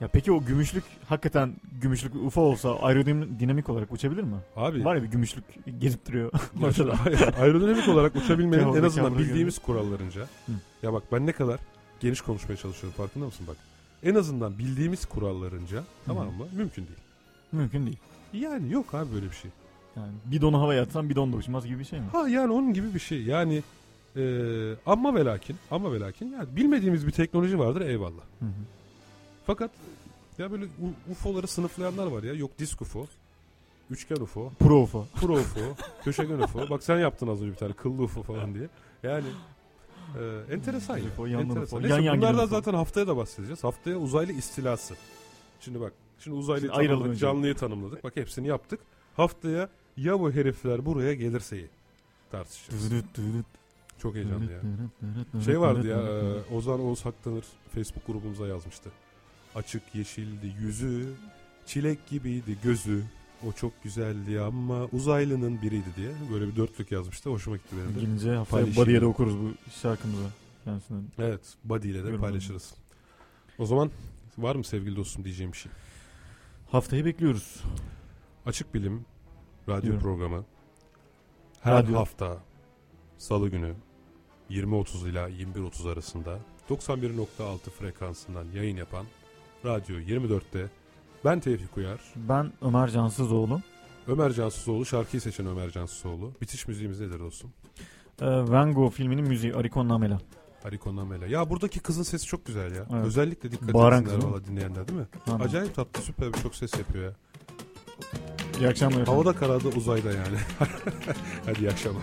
Ya 0.01 0.09
peki 0.09 0.33
o 0.33 0.45
gümüşlük 0.45 0.85
hakikaten 1.09 1.55
gümüşlük 1.81 2.15
UFO 2.15 2.41
olsa 2.41 2.75
aerodinamik 2.79 3.69
olarak 3.69 3.93
uçabilir 3.93 4.23
mi? 4.23 4.37
Abi 4.57 4.85
Var 4.85 4.97
ya 4.97 5.03
bir 5.03 5.09
gümüşlük 5.09 5.45
gezip 5.79 6.09
duruyor. 6.09 6.33
Hayır, 7.05 7.21
aerodinamik 7.41 7.89
olarak 7.89 8.17
uçabilmenin 8.17 8.75
en 8.75 8.83
azından 8.83 9.19
bildiğimiz 9.19 9.59
kurallarınca. 9.59 10.21
Hı. 10.21 10.53
Ya 10.83 10.93
bak 10.93 11.03
ben 11.13 11.27
ne 11.27 11.33
kadar 11.33 11.61
geniş 12.01 12.21
konuşmaya 12.21 12.57
çalışıyorum 12.57 12.97
farkında 12.97 13.25
mısın 13.25 13.47
bak. 13.49 13.57
En 14.03 14.15
azından 14.15 14.59
bildiğimiz 14.59 15.05
kurallarınca 15.05 15.85
tamam 16.07 16.27
mı? 16.27 16.47
Mümkün 16.57 16.87
değil. 16.87 16.99
Mümkün 17.53 17.87
değil. 17.87 17.99
Yani 18.33 18.73
yok 18.73 18.95
abi 18.95 19.15
böyle 19.15 19.27
bir 19.27 19.35
şey. 19.37 19.51
Yani 19.97 20.13
bidonu 20.25 20.61
havaya 20.61 20.83
atsan 20.83 21.09
bidon 21.11 21.33
da 21.33 21.37
uçmaz 21.37 21.67
gibi 21.67 21.79
bir 21.79 21.85
şey 21.85 22.01
mi? 22.01 22.07
Ha 22.13 22.29
yani 22.29 22.53
onun 22.53 22.73
gibi 22.73 22.95
bir 22.95 22.99
şey. 23.01 23.23
Yani 23.23 23.63
e, 24.17 24.23
ama 24.87 25.15
ve 25.15 25.25
lakin 25.25 25.57
ama 25.71 25.93
ve 25.93 26.01
lakin 26.01 26.33
yani 26.33 26.57
bilmediğimiz 26.57 27.07
bir 27.07 27.13
teknoloji 27.13 27.59
vardır 27.59 27.81
eyvallah. 27.81 28.23
Hı 28.39 28.45
hı. 28.47 28.51
Fakat 29.47 29.71
ya 30.39 30.51
böyle 30.51 30.65
U- 30.65 31.13
UFO'ları 31.13 31.47
sınıflayanlar 31.47 32.07
var 32.07 32.23
ya. 32.23 32.33
Yok 32.35 32.59
disk 32.59 32.83
UFO, 32.83 33.07
üçgen 33.91 34.17
UFO, 34.17 34.53
Pro 34.59 34.83
UFO. 34.83 35.07
Pro 35.15 35.33
UFO, 35.35 35.61
köşegen 36.05 36.39
UFO. 36.39 36.71
Bak 36.71 36.83
sen 36.83 36.99
yaptın 36.99 37.29
az 37.29 37.43
önce 37.43 37.53
bir 37.53 37.57
tane 37.57 37.73
kıllı 37.73 38.03
UFO 38.03 38.23
falan 38.23 38.55
diye. 38.55 38.69
Yani 39.03 39.25
e, 40.19 40.55
enteresan 40.55 40.97
ya. 40.99 41.05
Yandan 41.19 41.41
enteresan. 41.41 41.63
UFO, 41.79 41.83
Neyse, 41.83 41.95
yan 41.95 42.01
yan 42.03 42.17
bunlardan 42.19 42.45
UFO. 42.45 42.57
zaten 42.57 42.75
haftaya 42.75 43.07
da 43.07 43.17
bahsedeceğiz. 43.17 43.65
Haftaya 43.65 43.97
uzaylı 43.97 44.33
istilası. 44.33 44.95
Şimdi 45.61 45.81
bak. 45.81 45.93
Şimdi 46.19 46.37
uzaylıyı 46.37 46.73
Şimdi 46.73 46.87
tanımladık, 46.87 47.11
önce. 47.11 47.21
canlıyı 47.21 47.55
tanımladık. 47.55 48.05
Bak 48.05 48.17
hepsini 48.17 48.49
yaptık. 48.49 48.81
Haftaya 49.17 49.69
ya 49.97 50.21
bu 50.21 50.33
herifler 50.33 50.87
buraya 50.87 51.15
gelirseyi 51.15 51.67
tartışacağız. 52.31 52.93
Çok 53.99 54.15
heyecanlı 54.15 54.53
ya. 54.53 54.61
Şey 55.45 55.61
vardı 55.61 55.87
ya 55.89 55.99
e, 55.99 56.55
Ozan 56.57 56.81
Oğuz 56.81 57.05
Haktanır 57.05 57.45
Facebook 57.75 58.07
grubumuza 58.07 58.47
yazmıştı. 58.49 58.91
Açık 59.55 59.95
yeşildi 59.95 60.55
yüzü, 60.61 61.09
çilek 61.67 62.07
gibiydi 62.07 62.57
gözü. 62.65 63.05
O 63.49 63.53
çok 63.53 63.83
güzeldi 63.83 64.41
ama 64.41 64.85
uzaylının 64.85 65.63
biriydi 65.63 65.89
diye. 65.97 66.11
Böyle 66.33 66.49
bir 66.49 66.57
dörtlük 66.57 66.93
yazmıştı. 66.93 67.31
Hoşuma 67.31 67.57
gitti 67.57 67.77
benim 67.77 67.95
de. 67.97 68.01
Gelince 68.01 68.31
haftaya. 68.35 68.77
Body'ye 68.77 69.01
de 69.01 69.07
okuruz 69.07 69.39
bu 69.39 69.71
şarkımızı. 69.83 70.25
Kendisinden. 70.65 71.05
Evet. 71.19 71.41
Buddy 71.65 71.91
ile 71.91 72.05
de 72.05 72.17
paylaşırız. 72.17 72.75
O 73.59 73.67
zaman 73.67 73.91
var 74.39 74.55
mı 74.57 74.65
sevgili 74.65 74.97
dostum 74.97 75.25
diyeceğim 75.25 75.53
bir 75.53 75.57
şey? 75.57 75.73
Haftayı 76.71 77.05
bekliyoruz. 77.05 77.63
Açık 78.47 78.75
Bilim 78.75 79.05
radyo 79.69 79.83
Diyorum. 79.83 80.01
programı 80.01 80.45
her 81.61 81.75
Radyo. 81.75 81.97
hafta 81.99 82.39
salı 83.19 83.49
günü 83.49 83.75
20.30 84.51 85.09
ila 85.11 85.29
21.30 85.31 85.93
arasında 85.93 86.39
91.6 86.71 87.59
frekansından 87.59 88.47
yayın 88.55 88.77
yapan 88.77 89.07
Radyo 89.65 89.97
24'te 89.97 90.71
ben 91.25 91.41
Tevfik 91.41 91.77
Uyar, 91.77 92.01
Ben 92.17 92.53
Ömer 92.63 92.89
Cansızoğlu. 92.89 93.61
Ömer 94.09 94.33
Cansızoğlu 94.33 94.87
şarkıyı 94.87 95.21
seçen 95.21 95.47
Ömer 95.47 95.71
Cansızoğlu. 95.71 96.33
Bitiş 96.41 96.69
müziğimiz 96.69 97.01
nedir 97.01 97.21
dostum? 97.21 97.51
Ee, 98.21 98.27
Van 98.27 98.75
Gogh 98.75 98.93
filminin 98.93 99.29
müziği 99.29 99.55
Arikon 99.55 99.89
Namela. 99.89 100.21
Harikon 100.63 100.97
Amela. 100.97 101.27
Ya 101.27 101.51
buradaki 101.51 101.81
kızın 101.81 102.03
sesi 102.03 102.27
çok 102.27 102.47
güzel 102.47 102.75
ya. 102.77 102.87
Evet. 102.93 103.07
Özellikle 103.07 103.53
dikkat 103.53 103.75
Bağıran 103.75 104.03
etsinler 104.05 104.25
valla 104.25 104.45
dinleyenler 104.45 104.89
değil 104.89 104.99
mi? 104.99 105.07
Aynen. 105.31 105.45
Acayip 105.45 105.75
tatlı 105.75 106.03
süper 106.03 106.33
bir 106.33 106.39
çok 106.39 106.55
ses 106.55 106.79
yapıyor 106.79 107.05
ya. 107.05 107.13
İyi 108.61 108.69
akşamlar 108.69 109.01
efendim. 109.01 109.13
Havada 109.13 109.33
karada 109.39 109.69
uzayda 109.69 110.09
yani. 110.13 110.39
Hadi 111.47 111.61
iyi 111.61 111.71
akşamlar. 111.71 112.03